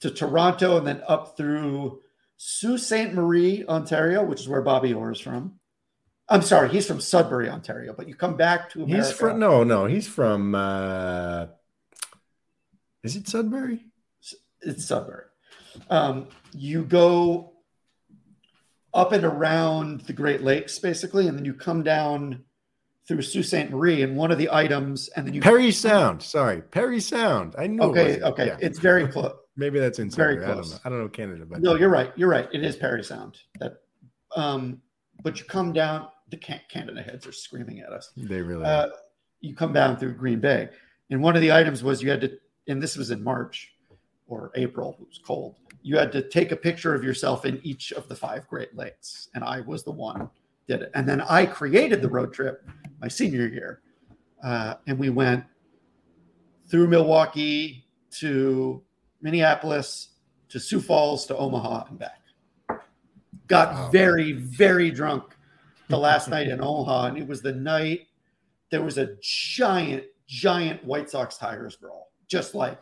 [0.02, 2.02] to Toronto and then up through
[2.36, 3.14] Sault Ste.
[3.14, 5.60] Marie, Ontario, which is where Bobby Orr is from.
[6.28, 9.08] I'm sorry, he's from Sudbury, Ontario, but you come back to America.
[9.08, 11.48] He's from no, no, he's from uh
[13.04, 13.86] is it Sudbury?
[14.62, 15.26] It's Sudbury.
[15.90, 17.54] Um, you go
[18.94, 22.44] up and around the Great Lakes, basically, and then you come down
[23.08, 23.70] through Sault Ste.
[23.72, 26.22] Marie, and one of the items, and then you Parry Sound.
[26.22, 27.56] Sorry, Parry Sound.
[27.58, 27.82] I knew.
[27.82, 28.24] it Okay, wasn't.
[28.24, 28.58] okay, Yeah.
[28.60, 29.34] it's very close.
[29.56, 30.46] Maybe that's in very Sudbury.
[30.46, 30.72] I don't close.
[30.74, 30.80] know.
[30.86, 32.12] I don't know Canada, but No, you're right.
[32.16, 32.48] You're right.
[32.54, 33.38] It is Parry Sound.
[33.60, 33.78] That,
[34.36, 34.82] um,
[35.24, 36.08] but you come down.
[36.30, 38.12] The Canada heads are screaming at us.
[38.16, 38.64] they really.
[38.66, 38.90] Uh,
[39.42, 40.70] you come down through Green Bay,
[41.10, 42.38] and one of the items was you had to,
[42.70, 43.74] and this was in March
[44.28, 44.98] or April.
[45.02, 45.56] It was cold.
[45.82, 49.30] You had to take a picture of yourself in each of the five Great Lakes,
[49.34, 50.30] and I was the one
[50.68, 50.92] did it.
[50.94, 52.64] And then I created the road trip
[53.02, 53.82] my senior year,
[54.44, 55.44] uh, and we went
[56.70, 57.88] through Milwaukee
[58.20, 58.84] to
[59.22, 60.10] Minneapolis
[60.50, 62.22] to Sioux Falls to Omaha and back.
[63.48, 63.90] Got Wow.
[63.90, 65.36] very very drunk
[65.88, 68.02] the last night in Omaha, and it was the night
[68.70, 72.80] there was a giant, giant White Sox Tigers brawl, just like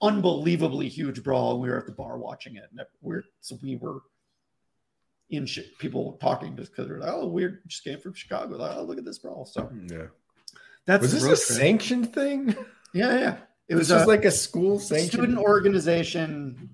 [0.00, 1.52] unbelievably huge brawl.
[1.52, 4.00] And we were at the bar watching it, and we're so we were
[5.30, 5.78] in shit.
[5.78, 8.98] People talking just because they're like, "Oh, we just came from Chicago." Like, oh, look
[8.98, 9.44] at this brawl.
[9.44, 10.06] So hmm, yeah.
[10.86, 11.38] that's Was this a trip.
[11.38, 12.54] sanctioned thing?
[12.94, 13.36] Yeah, yeah.
[13.68, 16.68] It was was just like a school sanctioned student organization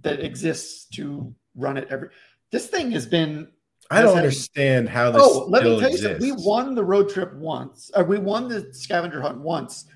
[0.00, 2.08] that exists to run it every.
[2.50, 3.48] This thing has been
[3.90, 5.22] I don't understand how this.
[5.24, 6.20] Oh, let me tell you something.
[6.20, 7.90] We won the road trip once.
[7.94, 9.86] Or we won the scavenger hunt once,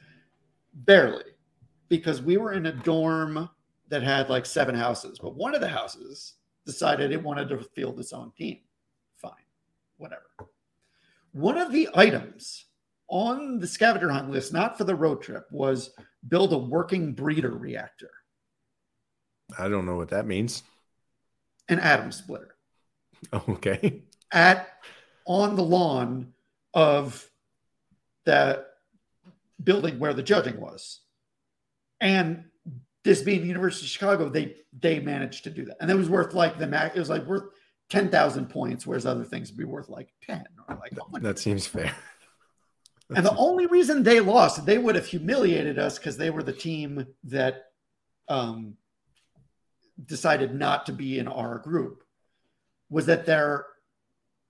[0.75, 1.25] barely,
[1.89, 3.49] because we were in a dorm
[3.89, 5.19] that had like seven houses.
[5.19, 6.35] But one of the houses
[6.67, 8.59] decided it wanted to field its own team.
[9.17, 9.33] Fine,
[9.99, 10.23] whatever.
[11.33, 12.67] one of the items
[13.09, 15.91] on the scavenger hunt list, not for the road trip, was
[16.29, 18.11] build a working breeder reactor,
[19.59, 20.63] I don't know what that means.
[21.69, 22.57] an atom splitter
[23.49, 24.03] Okay.
[24.33, 24.69] at
[25.27, 26.33] on the lawn
[26.73, 27.29] of
[28.25, 28.65] the
[29.63, 31.01] building where the judging was.
[32.01, 32.45] And
[33.05, 35.77] this being the University of Chicago, they they managed to do that.
[35.81, 37.45] And it was worth like the max, it was like worth
[37.91, 41.23] 10,000 points, whereas other things would be worth like 10 or like 100.
[41.23, 41.95] That seems fair.
[43.15, 46.55] And the only reason they lost, they would have humiliated us because they were the
[46.55, 47.67] team that
[48.29, 48.77] um,
[50.05, 52.03] decided not to be in our group,
[52.89, 53.67] was that their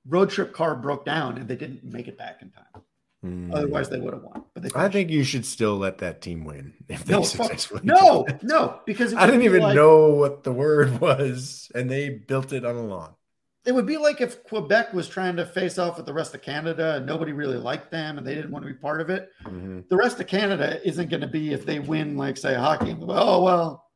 [0.06, 2.83] road trip car broke down and they didn't make it back in time.
[3.24, 3.54] Hmm.
[3.54, 4.44] Otherwise, they would have won.
[4.52, 7.80] But they I think you should still let that team win if they no, successfully.
[7.82, 12.52] no, no, because I didn't even like- know what the word was, and they built
[12.52, 13.14] it on a lawn.
[13.64, 16.42] It would be like if Quebec was trying to face off with the rest of
[16.42, 19.30] Canada and nobody really liked them and they didn't want to be part of it.
[19.46, 19.88] Mhm.
[19.88, 22.94] The rest of Canada isn't going to be if they win, like say hockey.
[23.00, 23.86] Oh well,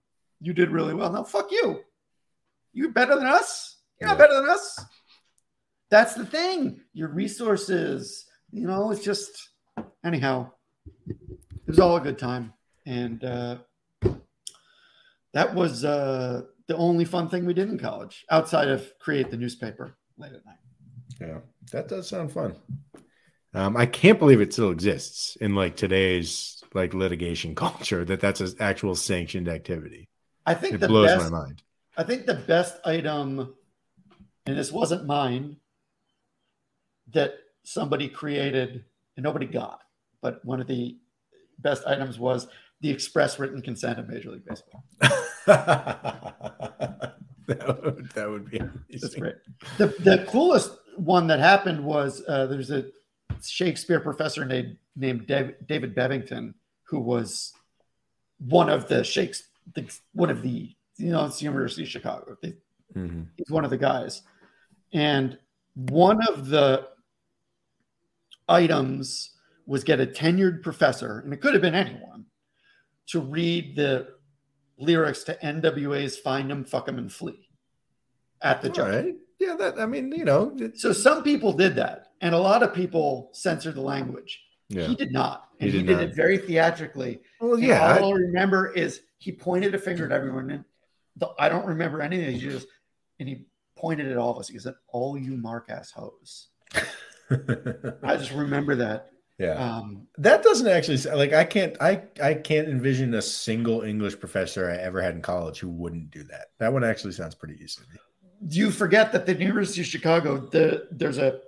[0.41, 1.13] you did really well.
[1.13, 1.81] Now fuck you.
[2.73, 3.77] You're better than us.
[4.01, 4.83] You're not better than us.
[5.91, 6.81] That's the thing.
[6.95, 8.25] Your resources.
[8.51, 9.51] You know, it's just
[10.05, 10.51] anyhow.
[11.07, 11.17] It
[11.67, 12.55] was all a good time,
[12.87, 13.59] and uh,
[15.35, 19.37] that was uh, the only fun thing we did in college outside of create the
[19.37, 20.57] newspaper late at night.
[21.21, 21.39] Yeah,
[21.73, 22.57] that does sound fun.
[23.55, 28.41] Um, I can't believe it still exists in like today's like litigation culture that that's
[28.41, 30.09] an actual sanctioned activity.
[30.47, 31.63] I think It blows best, my mind.
[31.97, 33.55] I think the best item,
[34.47, 35.57] and this wasn't mine,
[37.13, 37.35] that
[37.73, 38.85] somebody created
[39.17, 39.81] and nobody got,
[40.23, 40.97] but one of the
[41.59, 42.47] best items was
[42.81, 44.85] the express written consent of Major League Baseball.
[45.47, 47.15] that,
[47.47, 48.83] would, that would be amazing.
[49.01, 49.35] That's great.
[49.77, 52.87] The, the coolest one that happened was uh, there's a
[53.43, 56.55] Shakespeare professor named named Dav- David Bevington
[56.85, 57.53] who was
[58.39, 62.37] one of the Shakes the, one of the you know it's the University of Chicago.
[62.43, 62.55] They,
[62.97, 63.27] Mhm.
[63.37, 64.23] he's one of the guys,
[64.95, 65.37] and
[65.75, 66.89] one of the
[68.49, 69.31] items
[69.67, 72.25] was get a tenured professor, and it could have been anyone,
[73.09, 74.09] to read the
[74.79, 77.49] lyrics to NWA's "Find 'Em, Fuck 'Em, and Flee"
[78.43, 79.05] at the judge.
[79.07, 79.15] right.
[79.39, 82.75] Yeah, that I mean, you know, So some people did that, and a lot of
[82.75, 84.43] people censored the language.
[84.69, 84.87] yeah.
[84.89, 87.21] He did not, and he did did, it very theatrically.
[87.41, 90.65] Well, And yeah, I- all I remember is he pointed a finger at everyone, and
[91.17, 92.35] the, I don't remember anything.
[92.39, 92.67] He just
[93.21, 93.47] and he
[93.77, 94.49] pointed at all of us.
[94.49, 96.49] He said, "All you mark ass hoes."
[97.31, 99.11] I just remember that.
[99.39, 99.53] yeah.
[99.55, 104.71] Um, That doesn't actually like I can't I I can't envision a single English professor
[104.71, 106.47] I ever had in college who wouldn't do that.
[106.59, 107.83] That one actually sounds pretty easy.
[108.47, 111.41] Do you forget that the University of Chicago, the there's a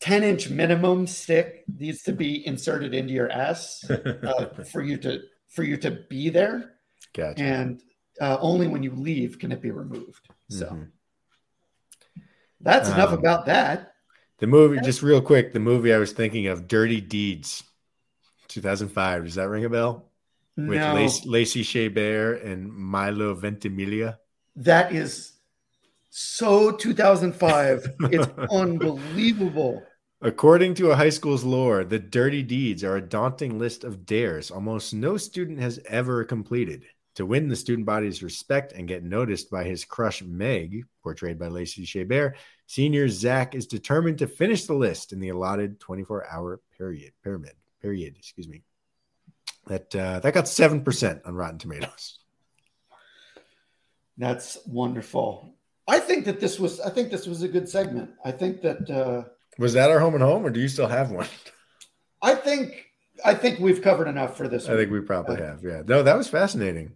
[0.00, 5.20] 10 inch minimum stick needs to be inserted into your ass uh, for you to
[5.48, 6.74] for you to be there.
[7.14, 7.42] Gotcha.
[7.42, 7.82] and
[8.20, 10.28] uh, only when you leave can it be removed.
[10.50, 10.88] So Mhm.
[12.60, 13.87] that's enough Um, about that.
[14.38, 17.64] The movie, just real quick, the movie I was thinking of, Dirty Deeds,
[18.48, 19.24] 2005.
[19.24, 20.04] Does that ring a bell?
[20.56, 24.18] With No, Lace, Lacey Chabert and Milo Ventimiglia.
[24.56, 25.32] that is
[26.10, 27.94] so 2005.
[28.00, 29.82] it's unbelievable.
[30.20, 34.50] According to a high school's lore, the dirty deeds are a daunting list of dares
[34.50, 36.84] almost no student has ever completed.
[37.18, 41.48] To win the student body's respect and get noticed by his crush Meg, portrayed by
[41.48, 42.34] Lacey Chabert,
[42.66, 47.12] senior Zach is determined to finish the list in the allotted 24-hour period.
[47.24, 48.14] Pyramid period.
[48.16, 48.62] Excuse me.
[49.66, 52.20] That uh, that got seven percent on Rotten Tomatoes.
[54.16, 55.56] That's wonderful.
[55.88, 56.78] I think that this was.
[56.78, 58.10] I think this was a good segment.
[58.24, 58.88] I think that.
[58.88, 59.28] Uh,
[59.58, 61.26] Was that our home and home, or do you still have one?
[62.22, 62.84] I think.
[63.24, 64.68] I think we've covered enough for this.
[64.68, 65.64] I think we probably have.
[65.64, 65.82] Yeah.
[65.84, 66.92] No, that was fascinating.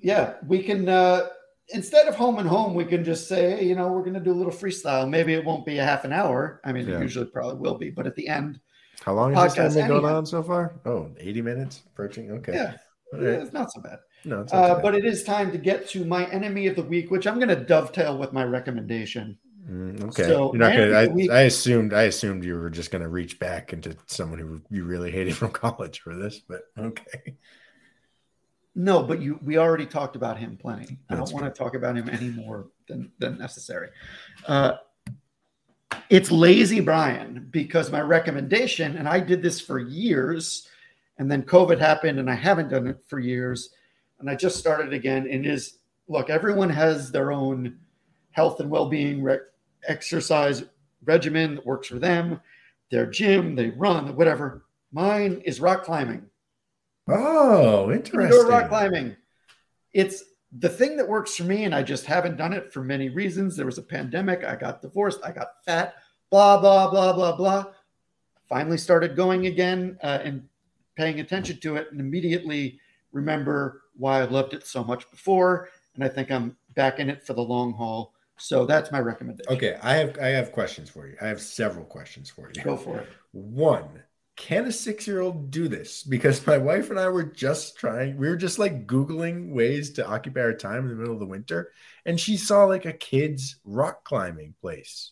[0.00, 0.88] Yeah, we can.
[0.88, 1.28] Uh,
[1.70, 4.20] instead of home and home, we can just say, hey, you know, we're going to
[4.20, 5.08] do a little freestyle.
[5.08, 6.60] Maybe it won't be a half an hour.
[6.64, 6.96] I mean, Yeah.
[6.96, 8.60] it usually probably will be, but at the end,
[9.04, 10.80] How long has this time been going on so far?
[10.86, 12.30] Oh, 80 minutes approaching.
[12.32, 12.54] Okay.
[12.54, 12.76] yeah,
[13.12, 13.22] right.
[13.42, 13.98] it's not so bad.
[14.24, 14.82] No, Uh, bad.
[14.82, 17.48] but it is time to get to my enemy of the week, which I'm going
[17.48, 19.38] to dovetail with my recommendation.
[19.70, 20.22] Mm, okay.
[20.24, 23.74] So, You're not gonna, I, I assumed I assumed you were just gonna reach back
[23.74, 27.36] into someone who you really hated from college for this, but okay.
[28.78, 30.98] No, but you we already talked about him plenty.
[31.10, 33.88] I That's don't want to talk about him any more than than necessary.
[34.46, 34.74] Uh,
[36.10, 40.68] it's lazy Brian because my recommendation, and I did this for years,
[41.18, 43.70] and then COVID happened, and I haven't done it for years,
[44.20, 45.28] and I just started again.
[45.28, 47.76] And is look, everyone has their own
[48.30, 49.40] health and well being re-
[49.88, 50.62] exercise
[51.04, 52.40] regimen that works for them.
[52.92, 54.66] their gym, they run, whatever.
[54.92, 56.24] Mine is rock climbing.
[57.08, 58.22] Oh, interesting.
[58.22, 59.16] Indoor rock climbing.
[59.92, 60.24] It's
[60.58, 63.56] the thing that works for me, and I just haven't done it for many reasons.
[63.56, 64.44] There was a pandemic.
[64.44, 65.20] I got divorced.
[65.24, 65.94] I got fat.
[66.30, 67.64] Blah blah blah blah blah.
[68.48, 70.46] Finally started going again uh, and
[70.96, 72.78] paying attention to it, and immediately
[73.12, 75.68] remember why I loved it so much before.
[75.94, 78.14] And I think I'm back in it for the long haul.
[78.36, 79.52] So that's my recommendation.
[79.52, 81.16] Okay, I have I have questions for you.
[81.20, 82.62] I have several questions for you.
[82.62, 83.08] Go for it.
[83.32, 84.02] One,
[84.38, 86.04] can a six-year-old do this?
[86.04, 90.06] Because my wife and I were just trying, we were just like Googling ways to
[90.06, 91.72] occupy our time in the middle of the winter,
[92.06, 95.10] and she saw like a kid's rock climbing place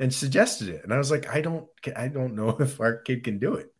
[0.00, 0.82] and suggested it.
[0.82, 1.66] And I was like, I don't
[1.96, 3.72] I don't know if our kid can do it.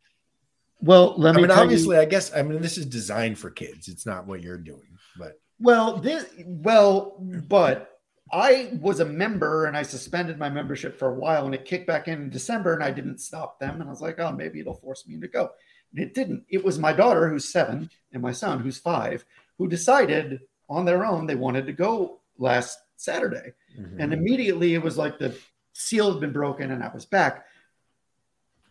[0.80, 3.50] Well, let me I mean, obviously, you, I guess I mean this is designed for
[3.50, 3.88] kids.
[3.88, 7.97] It's not what you're doing, but Well, this well, but
[8.32, 11.86] I was a member and I suspended my membership for a while and it kicked
[11.86, 14.60] back in in December and I didn't stop them and I was like, oh, maybe
[14.60, 15.50] it'll force me to go.
[15.92, 16.44] And it didn't.
[16.48, 19.24] It was my daughter who's seven and my son who's five
[19.56, 23.52] who decided on their own they wanted to go last Saturday.
[23.78, 24.00] Mm-hmm.
[24.00, 25.34] And immediately it was like the
[25.72, 27.46] seal had been broken and I was back.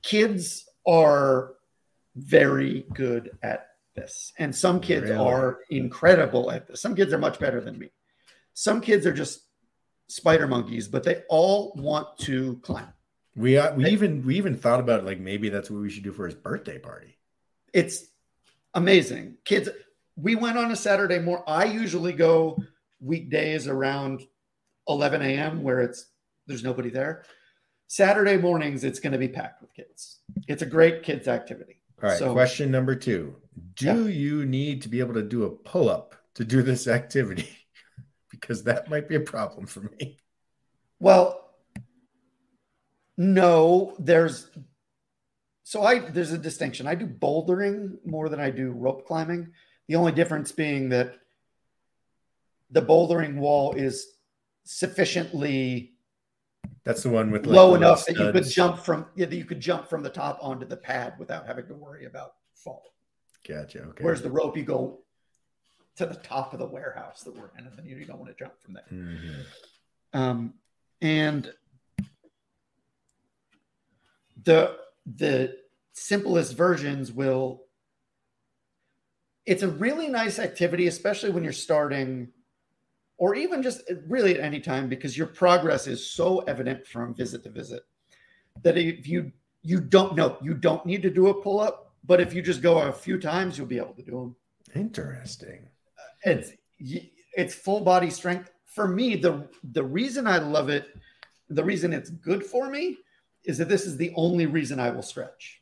[0.04, 1.54] Kids are
[2.16, 4.34] very good at this.
[4.38, 5.16] And some kids Really?
[5.16, 6.82] are incredible at this.
[6.82, 7.92] Some kids are much better than me.
[8.54, 9.42] Some kids are just
[10.08, 12.88] spider monkeys, but they all want to climb.
[13.36, 16.14] we uh, we even we even thought about like maybe that's what we should do
[16.14, 17.18] for his birthday party.
[17.74, 18.06] It's
[18.74, 19.36] amazing.
[19.46, 19.70] Kids,
[20.16, 21.44] we went on a Saturday more.
[21.48, 22.58] I usually go
[23.00, 24.24] weekdays around
[24.88, 25.62] 11 a.m.
[25.64, 26.08] where it's
[26.48, 27.24] there's nobody there.
[27.88, 30.20] Saturday mornings, it's going to be packed with kids.
[30.48, 31.80] It's a great kids activity.
[32.02, 33.36] All right, So- question number two:
[33.76, 37.48] Do you need to be able to do a pull up to do this activity?
[38.48, 40.18] Because that might be a problem for me.
[41.00, 41.50] Well,
[43.18, 44.50] no, there's
[45.64, 46.88] so I there's a distinction.
[46.88, 49.52] I do bouldering more than I do rope climbing.
[49.88, 51.16] The only difference being that
[52.72, 54.16] the bouldering wall is
[54.64, 55.94] sufficiently
[56.84, 59.46] That's the one with like, low enough that you could jump from yeah, that you
[59.46, 62.94] could jump from the top onto the pad without having to worry about fall.
[63.48, 63.80] Gotcha.
[63.80, 64.04] Okay.
[64.04, 65.00] Whereas the rope, you go
[65.98, 68.44] to the top of the warehouse that we're in, and then you don't want to
[68.44, 68.86] jump from there.
[68.92, 69.46] Mhm.
[70.14, 70.54] Um,
[71.02, 71.54] and
[74.44, 75.58] the the
[75.94, 77.66] simplest versions will
[79.46, 82.28] it's a really nice activity especially when you're starting
[83.18, 87.44] or even just really at any time because your progress is so evident from visit
[87.44, 87.84] to visit
[88.62, 89.32] that if you
[89.64, 92.62] you don't know you don't need to do a pull up but if you just
[92.62, 94.36] go a few times you'll be able to do them
[94.76, 95.70] Interesting.
[96.28, 96.52] It's
[97.34, 100.88] it's full body strength for me the the reason i love it
[101.50, 102.98] the reason it's good for me
[103.46, 105.62] is that this is the only reason i will stretch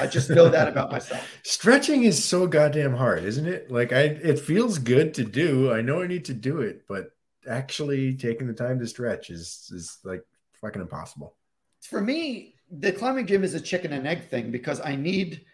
[0.00, 3.70] i just know that about myself Stretching is so goddamn hard, isn't it?
[3.70, 5.72] Like I it feels good to do.
[5.72, 7.10] I know I need to do it, but
[7.48, 10.22] actually taking the time to stretch is is like
[10.60, 11.36] fucking impossible.
[11.82, 15.44] for me the climbing gym is a chicken and egg thing because i need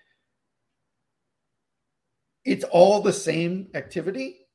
[2.45, 4.47] it's all the same activity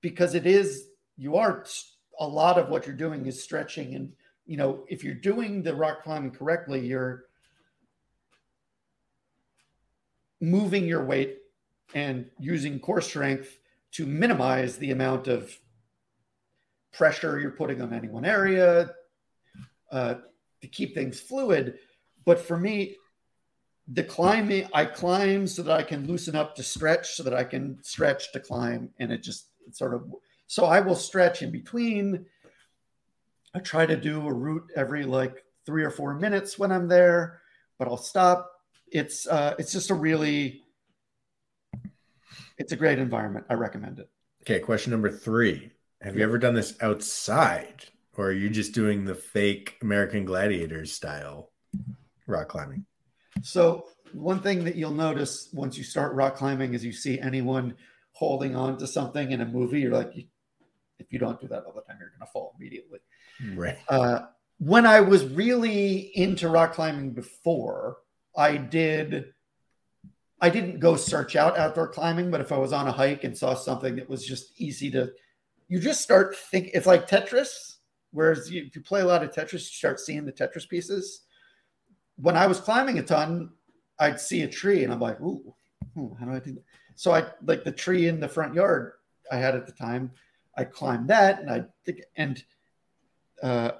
[0.00, 0.86] because it is
[1.16, 1.64] you are
[2.18, 4.12] a lot of what you're doing is stretching and
[4.46, 7.24] you know if you're doing the rock climbing correctly you're
[10.40, 11.38] moving your weight
[11.94, 13.58] and using core strength
[13.92, 15.58] to minimize the amount of
[16.92, 18.90] pressure you're putting on any one area
[19.92, 20.14] uh,
[20.60, 21.78] to keep things fluid.
[22.24, 22.96] But for me
[23.92, 27.42] the climbing i climb so that i can loosen up to stretch so that i
[27.42, 30.04] can stretch to climb and it just it sort of
[30.46, 32.26] so i will stretch in between.
[33.52, 37.40] I try to do a route every like three or four minutes when i'm there
[37.80, 38.52] but i'll stop.
[38.92, 40.62] It's uh it's just a really
[42.58, 43.46] it's a great environment.
[43.48, 44.10] I recommend it.
[44.42, 45.72] Okay, question number three.
[46.02, 47.86] Have you ever done this outside,
[48.16, 51.50] or are you just doing the fake American Gladiators style
[52.26, 52.84] rock climbing?
[53.42, 57.74] So one thing that you'll notice once you start rock climbing is you see anyone
[58.12, 59.80] holding on to something in a movie.
[59.80, 60.12] You're like,
[60.98, 62.98] if you don't do that all the time, you're going to fall immediately.
[63.54, 63.78] Right.
[63.88, 64.26] Uh,
[64.58, 67.98] when I was really into rock climbing before,
[68.36, 69.32] I did.
[70.42, 73.36] I didn't go search out outdoor climbing, but if I was on a hike and
[73.36, 75.10] saw something that was just easy to,
[75.68, 76.70] you just start think.
[76.74, 77.76] It's like Tetris.
[78.12, 81.22] Whereas you, if you play a lot of Tetris, you start seeing the Tetris pieces.
[82.16, 83.50] When I was climbing a ton,
[83.98, 85.54] I'd see a tree and I'm like, ooh,
[85.98, 86.64] ooh, how do I do that?
[86.94, 88.92] So I like the tree in the front yard
[89.30, 90.10] I had at the time.
[90.56, 92.42] I climbed that and I think and
[93.42, 93.72] uh,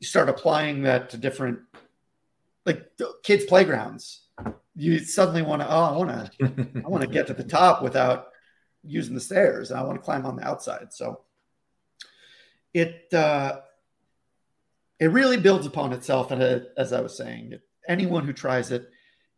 [0.00, 1.60] you start applying that to different
[2.66, 2.90] like
[3.22, 4.22] kids' playgrounds.
[4.74, 7.82] You suddenly want to, oh, I want to, I want to get to the top
[7.82, 8.28] without
[8.82, 9.70] using the stairs.
[9.70, 10.92] And I want to climb on the outside.
[10.92, 11.20] So
[12.74, 13.60] it uh,
[15.02, 16.30] it really builds upon itself.
[16.30, 17.58] And as I was saying,
[17.88, 18.88] anyone who tries it,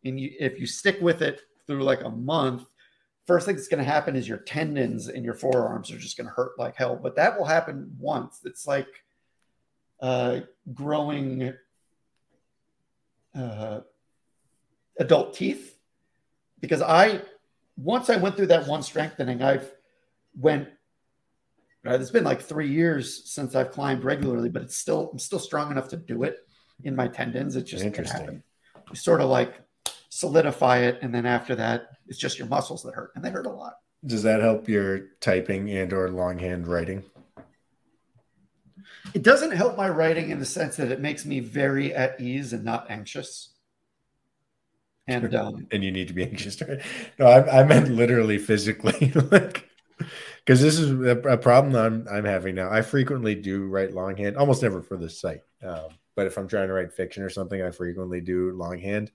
[0.03, 2.67] and you, if you stick with it through like a month,
[3.25, 6.27] first thing that's going to happen is your tendons in your forearms are just going
[6.27, 6.99] to hurt like hell.
[7.01, 8.41] But that will happen once.
[8.45, 8.85] It's like
[9.99, 11.51] uh, growing
[13.35, 13.79] uh,
[14.99, 15.79] adult teeth
[16.59, 17.23] because I
[17.75, 19.71] once I went through that one strengthening, I've
[20.39, 20.69] went.
[21.85, 25.37] Right, it's been like three years since I've climbed regularly, but it's still I'm still
[25.37, 26.39] strong enough to do it
[26.83, 27.55] in my tendons.
[27.55, 28.43] It just can happen.
[28.89, 29.53] You sort of like
[30.09, 33.45] solidify it, and then after that, it's just your muscles that hurt, and they hurt
[33.45, 33.73] a lot.
[34.03, 37.03] Does that help your typing and or longhand writing?
[39.13, 42.51] It doesn't help my writing in the sense that it makes me very at ease
[42.51, 43.49] and not anxious.
[45.07, 46.59] And um, and you need to be anxious.
[47.19, 49.69] No, I, I meant literally physically, like
[50.45, 52.69] because this is a, problem I'm I'm having now.
[52.69, 55.41] I frequently do write longhand, almost never for this site.
[55.63, 59.11] Um, but if I'm trying to write fiction or something, I frequently do longhand.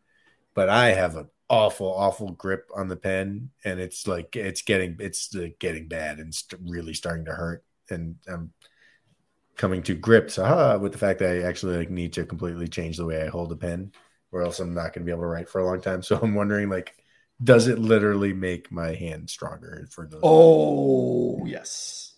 [0.55, 4.97] But I have an awful, awful grip on the pen, and it's like it's getting
[4.98, 7.65] it's uh, getting bad and st- really starting to hurt.
[7.90, 8.52] And I'm
[9.57, 12.97] coming to grips aha, with the fact that I actually like need to completely change
[12.97, 13.93] the way I hold a pen,
[14.32, 16.02] or else I'm not going to be able to write for a long time.
[16.02, 16.94] So I'm wondering, like,
[17.42, 20.20] does it literally make my hand stronger for those?
[20.22, 22.14] Oh yes,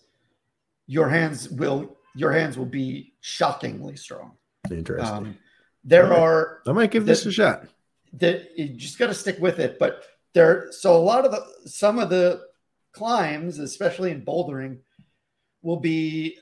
[0.85, 4.33] your hands will your hands will be shockingly strong.
[4.69, 5.15] Interesting.
[5.15, 5.37] Um,
[5.83, 6.19] there right.
[6.19, 6.61] are.
[6.67, 7.65] I might give this a shot.
[8.13, 10.67] That you just got to stick with it, but there.
[10.71, 12.41] So a lot of the some of the
[12.91, 14.79] climbs, especially in bouldering,
[15.61, 16.37] will be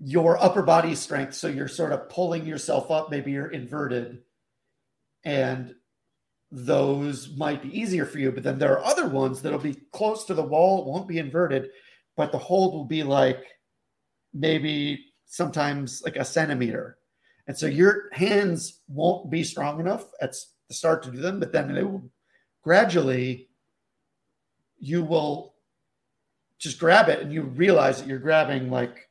[0.00, 1.34] your upper body strength.
[1.34, 4.22] So you're sort of pulling yourself up, maybe you're inverted,
[5.24, 5.74] and
[6.50, 8.30] those might be easier for you.
[8.30, 11.70] But then there are other ones that'll be close to the wall, won't be inverted,
[12.16, 13.44] but the hold will be like
[14.34, 16.98] maybe sometimes like a centimeter.
[17.46, 20.34] And so your hands won't be strong enough at
[20.68, 22.10] the start to do them, but then they will
[22.62, 23.48] gradually,
[24.78, 25.54] you will
[26.58, 29.08] just grab it and you realize that you're grabbing like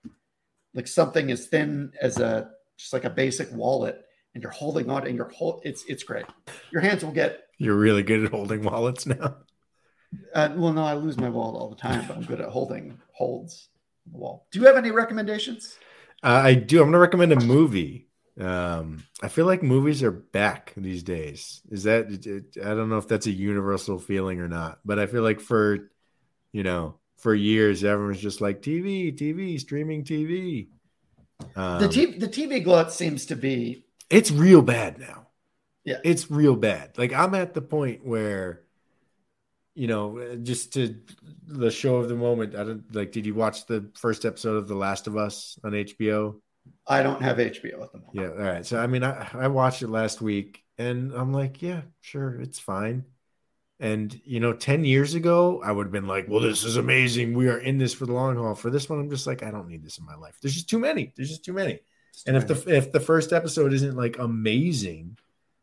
[0.73, 5.05] like something as thin as a just like a basic wallet and you're holding on
[5.07, 6.25] and you're hold it's it's great.
[6.71, 9.37] Your hands will get you're really good at holding wallets now?
[10.35, 12.99] Uh, well no i lose my wallet all the time but i'm good at holding
[13.13, 13.69] holds
[14.11, 14.45] the wall.
[14.51, 15.77] Do you have any recommendations?
[16.21, 16.79] Uh, i do.
[16.79, 18.09] I'm going to recommend a movie.
[18.37, 21.61] Um i feel like movies are back these days.
[21.71, 22.07] Is that
[22.61, 25.91] i don't know if that's a universal feeling or not but i feel like for
[26.51, 30.69] you know for years, everyone's just like TV, TV, streaming TV.
[31.55, 33.85] Um, the TV, the TV glut seems to be.
[34.11, 35.27] It's real bad now.
[35.83, 36.97] Yeah, it's real bad.
[36.97, 38.61] Like I'm at the point where,
[39.73, 40.95] you know, just to
[41.47, 42.55] the show of the moment.
[42.55, 43.11] I don't like.
[43.11, 46.35] Did you watch the first episode of The Last of Us on HBO?
[46.85, 48.13] I don't have HBO at the moment.
[48.13, 48.65] Yeah, all right.
[48.65, 52.59] So I mean, I I watched it last week, and I'm like, yeah, sure, it's
[52.59, 53.05] fine.
[53.79, 57.33] And you know, 10 years ago, I would have been like, well, this is amazing.
[57.33, 58.53] We are in this for the long haul.
[58.53, 60.37] For this one, I'm just like, I don't need this in my life.
[60.39, 61.11] There's just too many.
[61.15, 61.79] There's just too many.
[62.25, 65.17] And if the if the first episode isn't like amazing,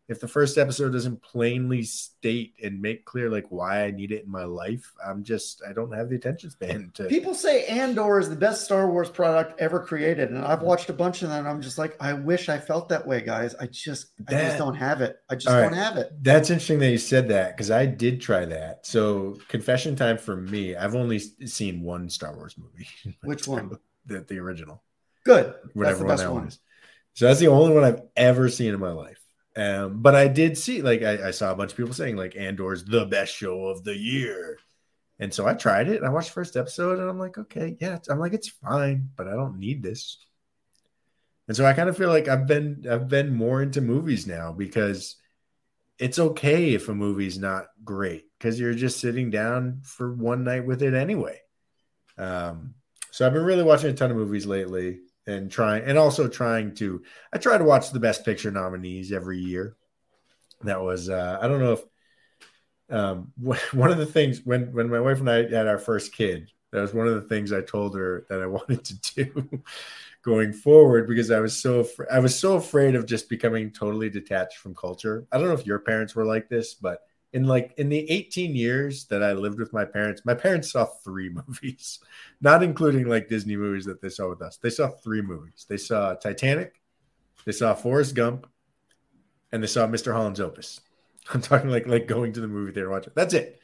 [0.09, 4.25] if the first episode doesn't plainly state and make clear like why I need it
[4.25, 8.19] in my life, I'm just I don't have the attention span to people say Andor
[8.19, 10.31] is the best Star Wars product ever created.
[10.31, 12.89] And I've watched a bunch of them and I'm just like, I wish I felt
[12.89, 13.55] that way, guys.
[13.57, 15.21] I just that, I just don't have it.
[15.29, 16.11] I just don't have it.
[16.23, 18.87] That's interesting that you said that because I did try that.
[18.87, 22.89] So confession time for me, I've only seen one Star Wars movie.
[23.23, 23.79] Which one?
[24.07, 24.83] The, the original.
[25.29, 25.55] Good.
[25.75, 26.59] Whatever one that one is.
[27.13, 29.21] So that's the only one I've ever seen in my life.
[29.55, 32.35] Um, but I did see, like, I, I, saw a bunch of people saying, like,
[32.35, 34.57] Andor's the best show of the year.
[35.19, 37.77] And so I tried it and I watched the first episode and I'm like, okay,
[37.79, 40.25] yeah, I'm like, it's fine, but I don't need this.
[41.47, 44.53] And so I kind of feel like I've been, I've been more into movies now
[44.53, 45.17] because
[45.99, 50.65] it's okay if a movie's not great because you're just sitting down for one night
[50.65, 51.39] with it anyway.
[52.17, 52.75] Um,
[53.11, 56.75] so I've been really watching a ton of movies lately and trying and also trying
[56.77, 57.03] to
[57.33, 59.77] I try to watch the best picture nominees every year.
[60.63, 61.83] That was uh I don't know if
[62.91, 63.33] um
[63.73, 66.81] one of the things when when my wife and I had our first kid, that
[66.81, 69.63] was one of the things I told her that I wanted to do
[70.23, 74.57] going forward because I was so I was so afraid of just becoming totally detached
[74.59, 75.27] from culture.
[75.31, 77.03] I don't know if your parents were like this, but
[77.33, 80.87] in like in the 18 years that I lived with my parents, my parents saw
[81.05, 81.99] three movies,
[82.41, 84.57] not including like Disney movies that they saw with us.
[84.57, 85.67] They saw three movies.
[85.69, 86.81] They saw Titanic,
[87.45, 88.47] They saw Forrest Gump,
[89.53, 90.13] and they saw Mr.
[90.13, 90.81] Holland's Opus.
[91.33, 93.13] I'm talking like like going to the movie theater watching.
[93.15, 93.61] That's it.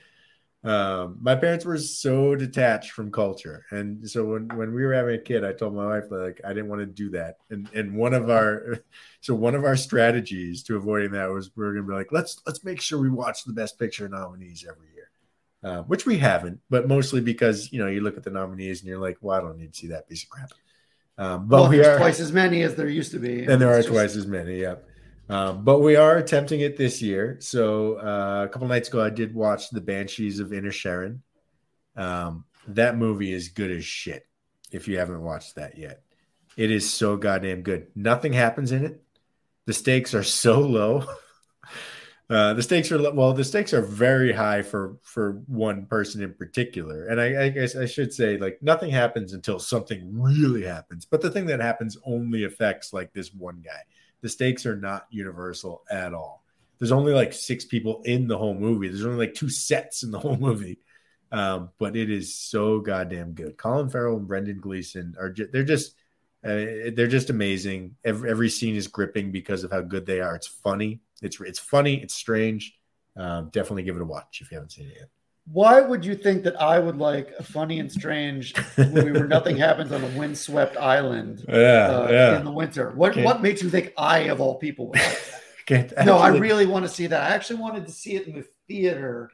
[0.65, 5.15] Um, my parents were so detached from culture, and so when when we were having
[5.15, 7.37] a kid, I told my wife like I didn't want to do that.
[7.51, 8.79] And and one of our
[9.21, 12.41] so one of our strategies to avoiding that was we are gonna be like let's
[12.47, 15.11] let's make sure we watch the Best Picture nominees every year,
[15.63, 18.89] uh, which we haven't, but mostly because you know you look at the nominees and
[18.89, 20.51] you're like, well, I don't need to see that piece of crap.
[21.19, 23.61] Um, but well, we there's are twice as many as there used to be, and
[23.61, 24.63] there are just- twice as many.
[24.63, 24.77] Yeah.
[25.29, 27.39] Um, but we are attempting it this year.
[27.41, 31.21] So uh, a couple nights ago, I did watch The Banshees of Inisherin.
[31.97, 34.27] Um, that movie is good as shit.
[34.71, 36.03] If you haven't watched that yet,
[36.57, 37.87] it is so goddamn good.
[37.95, 39.03] Nothing happens in it.
[39.67, 41.07] The stakes are so low.
[42.31, 43.35] Uh, the stakes are well.
[43.35, 47.77] The stakes are very high for for one person in particular, and I, I guess
[47.77, 51.05] I should say like nothing happens until something really happens.
[51.05, 53.83] But the thing that happens only affects like this one guy.
[54.25, 56.47] The stakes are not universal at all.
[56.79, 58.89] There's only like six people in the whole movie.
[58.89, 60.79] There's only like two sets in the whole movie,
[61.31, 63.59] um, but it is so goddamn good.
[63.59, 65.95] Colin Farrell and Brendan Gleeson are ju- they're just
[66.43, 67.97] uh, they're just amazing.
[68.03, 70.35] Every, every scene is gripping because of how good they are.
[70.35, 71.03] It's funny.
[71.21, 71.97] It's it's funny.
[71.97, 72.79] It's strange.
[73.19, 75.09] Um, definitely give it a watch if you haven't seen it yet.
[75.47, 79.57] Why would you think that I would like a funny and strange movie where nothing
[79.57, 82.39] happens on a windswept island Yeah, uh, yeah.
[82.39, 82.91] in the winter?
[82.93, 83.25] What Okay.
[83.25, 85.41] what makes you think I of all people would like that?
[85.67, 87.23] Can't- no, I really want to see that.
[87.31, 89.31] I actually wanted to see it in the theater,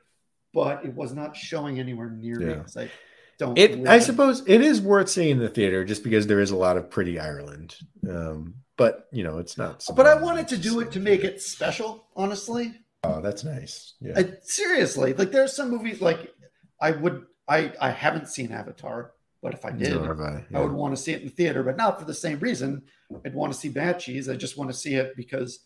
[0.53, 2.55] but it was not showing anywhere near me Yeah.
[2.55, 2.91] because I
[3.39, 3.57] don't.
[3.57, 6.57] It, I suppose it is worth seeing in the theater just because there is a
[6.57, 7.77] lot of pretty Ireland.
[8.09, 9.85] Um, but you know, it's not.
[9.95, 12.05] But I wanted to do it to make it special.
[12.17, 13.95] Honestly, Oh, that's nice.
[14.01, 14.13] Yeah.
[14.17, 16.35] I, seriously, like there's some movies like
[16.81, 17.27] I would.
[17.49, 19.13] I I haven't seen Avatar,
[19.43, 21.33] but if I did, Nor have I, I would want to see it in the
[21.33, 22.83] theater, but not for the same reason.
[23.25, 24.29] I'd want to see Banshees.
[24.29, 25.61] I just want to see it because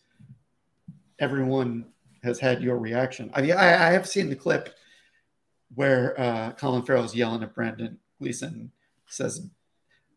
[1.18, 1.86] everyone
[2.22, 3.30] has had your reaction.
[3.34, 4.72] I I, I have seen the clip
[5.74, 8.70] where uh, Colin Farrell's yelling at Brendan Gleeson,
[9.06, 9.48] says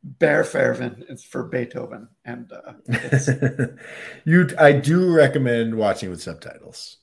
[0.04, 2.74] "Bear Fairvin" is for Beethoven, and uh,
[4.24, 6.98] you, I do recommend watching with subtitles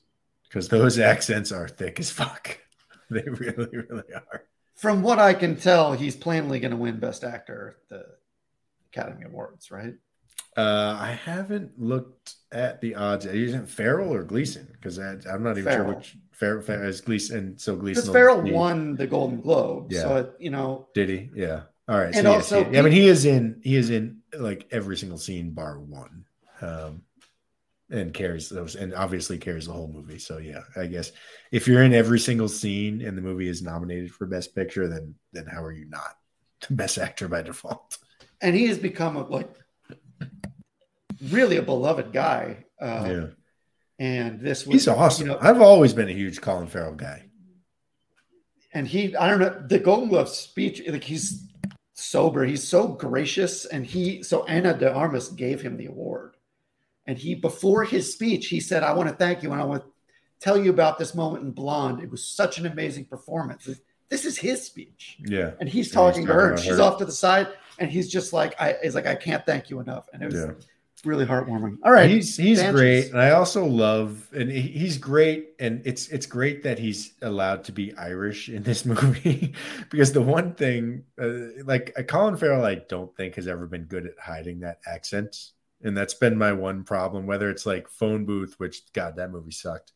[0.55, 2.57] because those accents are thick as fuck.
[3.11, 4.41] They really, really are.
[4.73, 8.05] from what I can tell, he's plainly going to win Best Actor at the
[8.91, 9.93] Academy Awards, right?
[10.57, 13.25] Uh, I haven't looked at the odds.
[13.25, 14.67] Using Farrell or Gleeson?
[14.71, 15.85] Because I'm not even Farrell.
[15.89, 17.59] sure which Farrell, Farrell is Gleeson.
[17.59, 18.01] So Gleeson.
[18.05, 20.01] Because Farrell be- won the Golden Globe, Yeah.
[20.01, 21.29] so it, you know Did he?
[21.35, 21.61] Yeah.
[21.87, 22.07] All right.
[22.07, 23.59] And so yes, also he- I mean, he is in.
[23.63, 26.25] He is in like every single scene bar one,
[26.61, 27.03] um,
[27.89, 30.17] and carries those, and obviously carries the whole movie.
[30.19, 31.11] So yeah, I guess
[31.51, 35.15] if you're in every single scene and the movie is nominated for Best Picture, then
[35.33, 36.15] then how are you not
[36.67, 37.97] the Best Actor by default?
[38.41, 39.49] and he has become a, like
[41.29, 42.65] really a beloved guy.
[42.81, 43.25] Uh, yeah,
[43.99, 45.27] And this was he's awesome.
[45.27, 47.23] You know, I've always been a huge Colin Farrell guy.
[48.73, 51.47] and he, I don't know, the Golden Globe speech, like he's
[51.93, 56.34] sober, he's so gracious, and he, so Ana de Armas gave him the award,
[57.07, 59.83] and he, before his speech, he said, "I want to thank you, and I want
[59.83, 59.89] to
[60.39, 62.01] tell you about this moment in Blonde.
[62.01, 63.69] It was such an amazing performance."
[64.09, 65.17] This is his speech.
[65.25, 67.47] Yeah, and he's And talking to her, and she's off to the side,
[67.79, 70.35] and he's just like, "I," he's like, "I can't thank you enough," and it was
[70.35, 70.51] Yeah.
[71.03, 71.77] really heartwarming.
[71.83, 76.25] All right, he's he's great, and I also love, and he's great, and it's it's
[76.27, 79.53] great that he's allowed to be Irish in this movie,
[79.89, 84.05] because the one thing, uh, like Colin Farrell, I don't think has ever been good
[84.05, 85.51] at hiding that accent,
[85.83, 87.25] and that's been my one problem.
[87.25, 89.93] Whether it's like Phone Booth, which God, that movie sucked,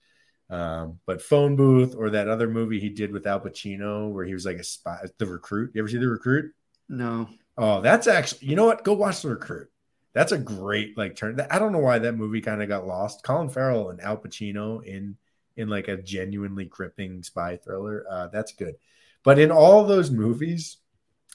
[0.49, 4.33] um, but Phone Booth, or that other movie he did with Al Pacino, where he
[4.33, 5.71] was like a spy, The Recruit.
[5.73, 6.53] You ever see The Recruit?
[6.87, 7.29] No.
[7.57, 8.83] Oh, that's actually, you know what?
[8.83, 9.69] Go watch The Recruit.
[10.13, 11.39] That's a great like turn.
[11.51, 13.23] I don't know why that movie kind of got lost.
[13.23, 15.17] Colin Farrell and Al Pacino in
[15.55, 18.05] in like a genuinely gripping spy thriller.
[18.09, 18.75] Uh, that's good.
[19.23, 20.77] But in all those movies,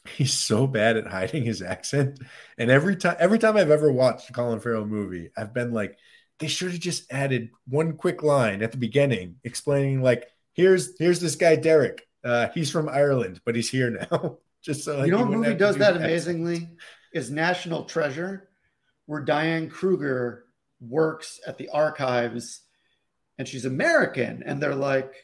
[0.17, 2.21] he's so bad at hiding his accent.
[2.59, 5.99] And every time every time I've ever watched a Colin Farrell movie, I've been like,
[6.39, 11.21] they should have just added one quick line at the beginning explaining like, here's here's
[11.21, 12.07] this guy Derek.
[12.23, 14.39] Uh, he's from Ireland, but he's here now.
[14.63, 16.69] just so like, you know what movie does do that amazingly
[17.13, 18.49] is National Treasure,
[19.07, 20.47] where Diane Kruger
[20.81, 22.61] works at the archives
[23.39, 24.43] and she's American.
[24.45, 25.15] And they're like,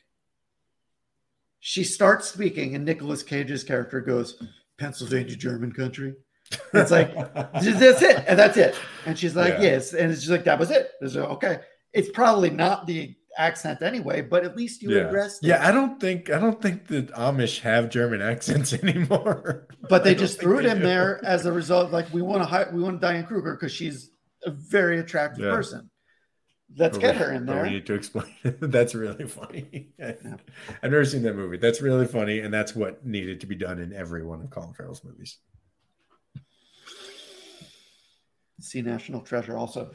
[1.58, 4.42] she starts speaking, and Nicolas Cage's character goes,
[4.80, 6.14] Pennsylvania, German country.
[6.74, 8.24] It's like, that's it.
[8.26, 8.74] And that's it.
[9.06, 9.62] And she's like, Yeah.
[9.62, 9.92] yes.
[9.94, 10.90] And it's just like, that was it.
[11.00, 11.60] It's like, okay.
[11.92, 15.02] It's probably not the accent anyway, but at least you yeah.
[15.02, 15.48] addressed it.
[15.48, 19.68] Yeah, I don't think I don't think the Amish have German accents anymore.
[19.88, 20.84] But they just threw it in do.
[20.84, 21.92] there as a result.
[21.92, 24.10] Like we want to hire, we want Diane Kruger because she's
[24.44, 25.52] a very attractive Yeah.
[25.54, 25.89] person.
[26.76, 27.64] Let's get her in there.
[27.64, 28.32] we need to explain.
[28.60, 29.88] that's really funny.
[30.02, 31.56] I've never seen that movie.
[31.56, 34.72] That's really funny, and that's what needed to be done in every one of Colin
[34.74, 35.38] Farrell's movies.
[38.60, 39.90] See National Treasure also.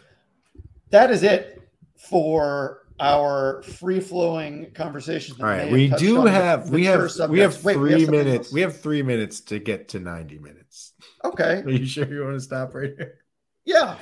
[0.89, 1.61] That is it
[1.97, 5.37] for our free flowing conversations.
[5.37, 7.63] that All right, we do have we have we have.
[7.63, 8.47] Wait, three have minutes.
[8.47, 8.53] else?
[8.53, 10.93] We have three minutes to get to ninety minutes.
[11.23, 11.61] Okay.
[11.65, 13.19] Are you sure you want to stop right here?
[13.65, 13.97] Yeah.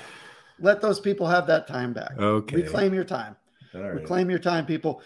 [0.64, 2.18] Let those people have that time back.
[2.18, 2.56] Okay.
[2.56, 3.35] Reclaim your time.
[3.76, 3.95] All right.
[3.95, 5.02] Reclaim your time, people.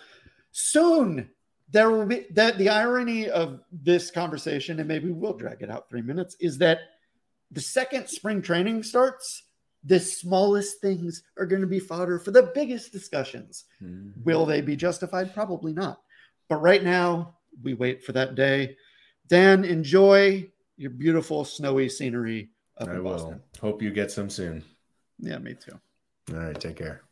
[0.52, 1.30] Soon
[1.70, 5.90] there will be that the irony of this conversation, and maybe we'll drag it out
[5.90, 6.80] three minutes, is that
[7.52, 9.44] the second spring training starts,
[9.84, 13.66] the smallest things are going to be fodder for the biggest discussions.
[13.82, 14.24] Mm-hmm.
[14.24, 15.34] Will they be justified?
[15.34, 16.02] Probably not.
[16.50, 18.78] But right now, we wait for that day.
[19.28, 23.12] Dan, enjoy your beautiful snowy scenery up I in will.
[23.12, 23.42] Boston.
[23.60, 24.64] Hope you get some soon.
[25.20, 25.80] Yeah, me too.
[26.32, 27.07] All right, take care.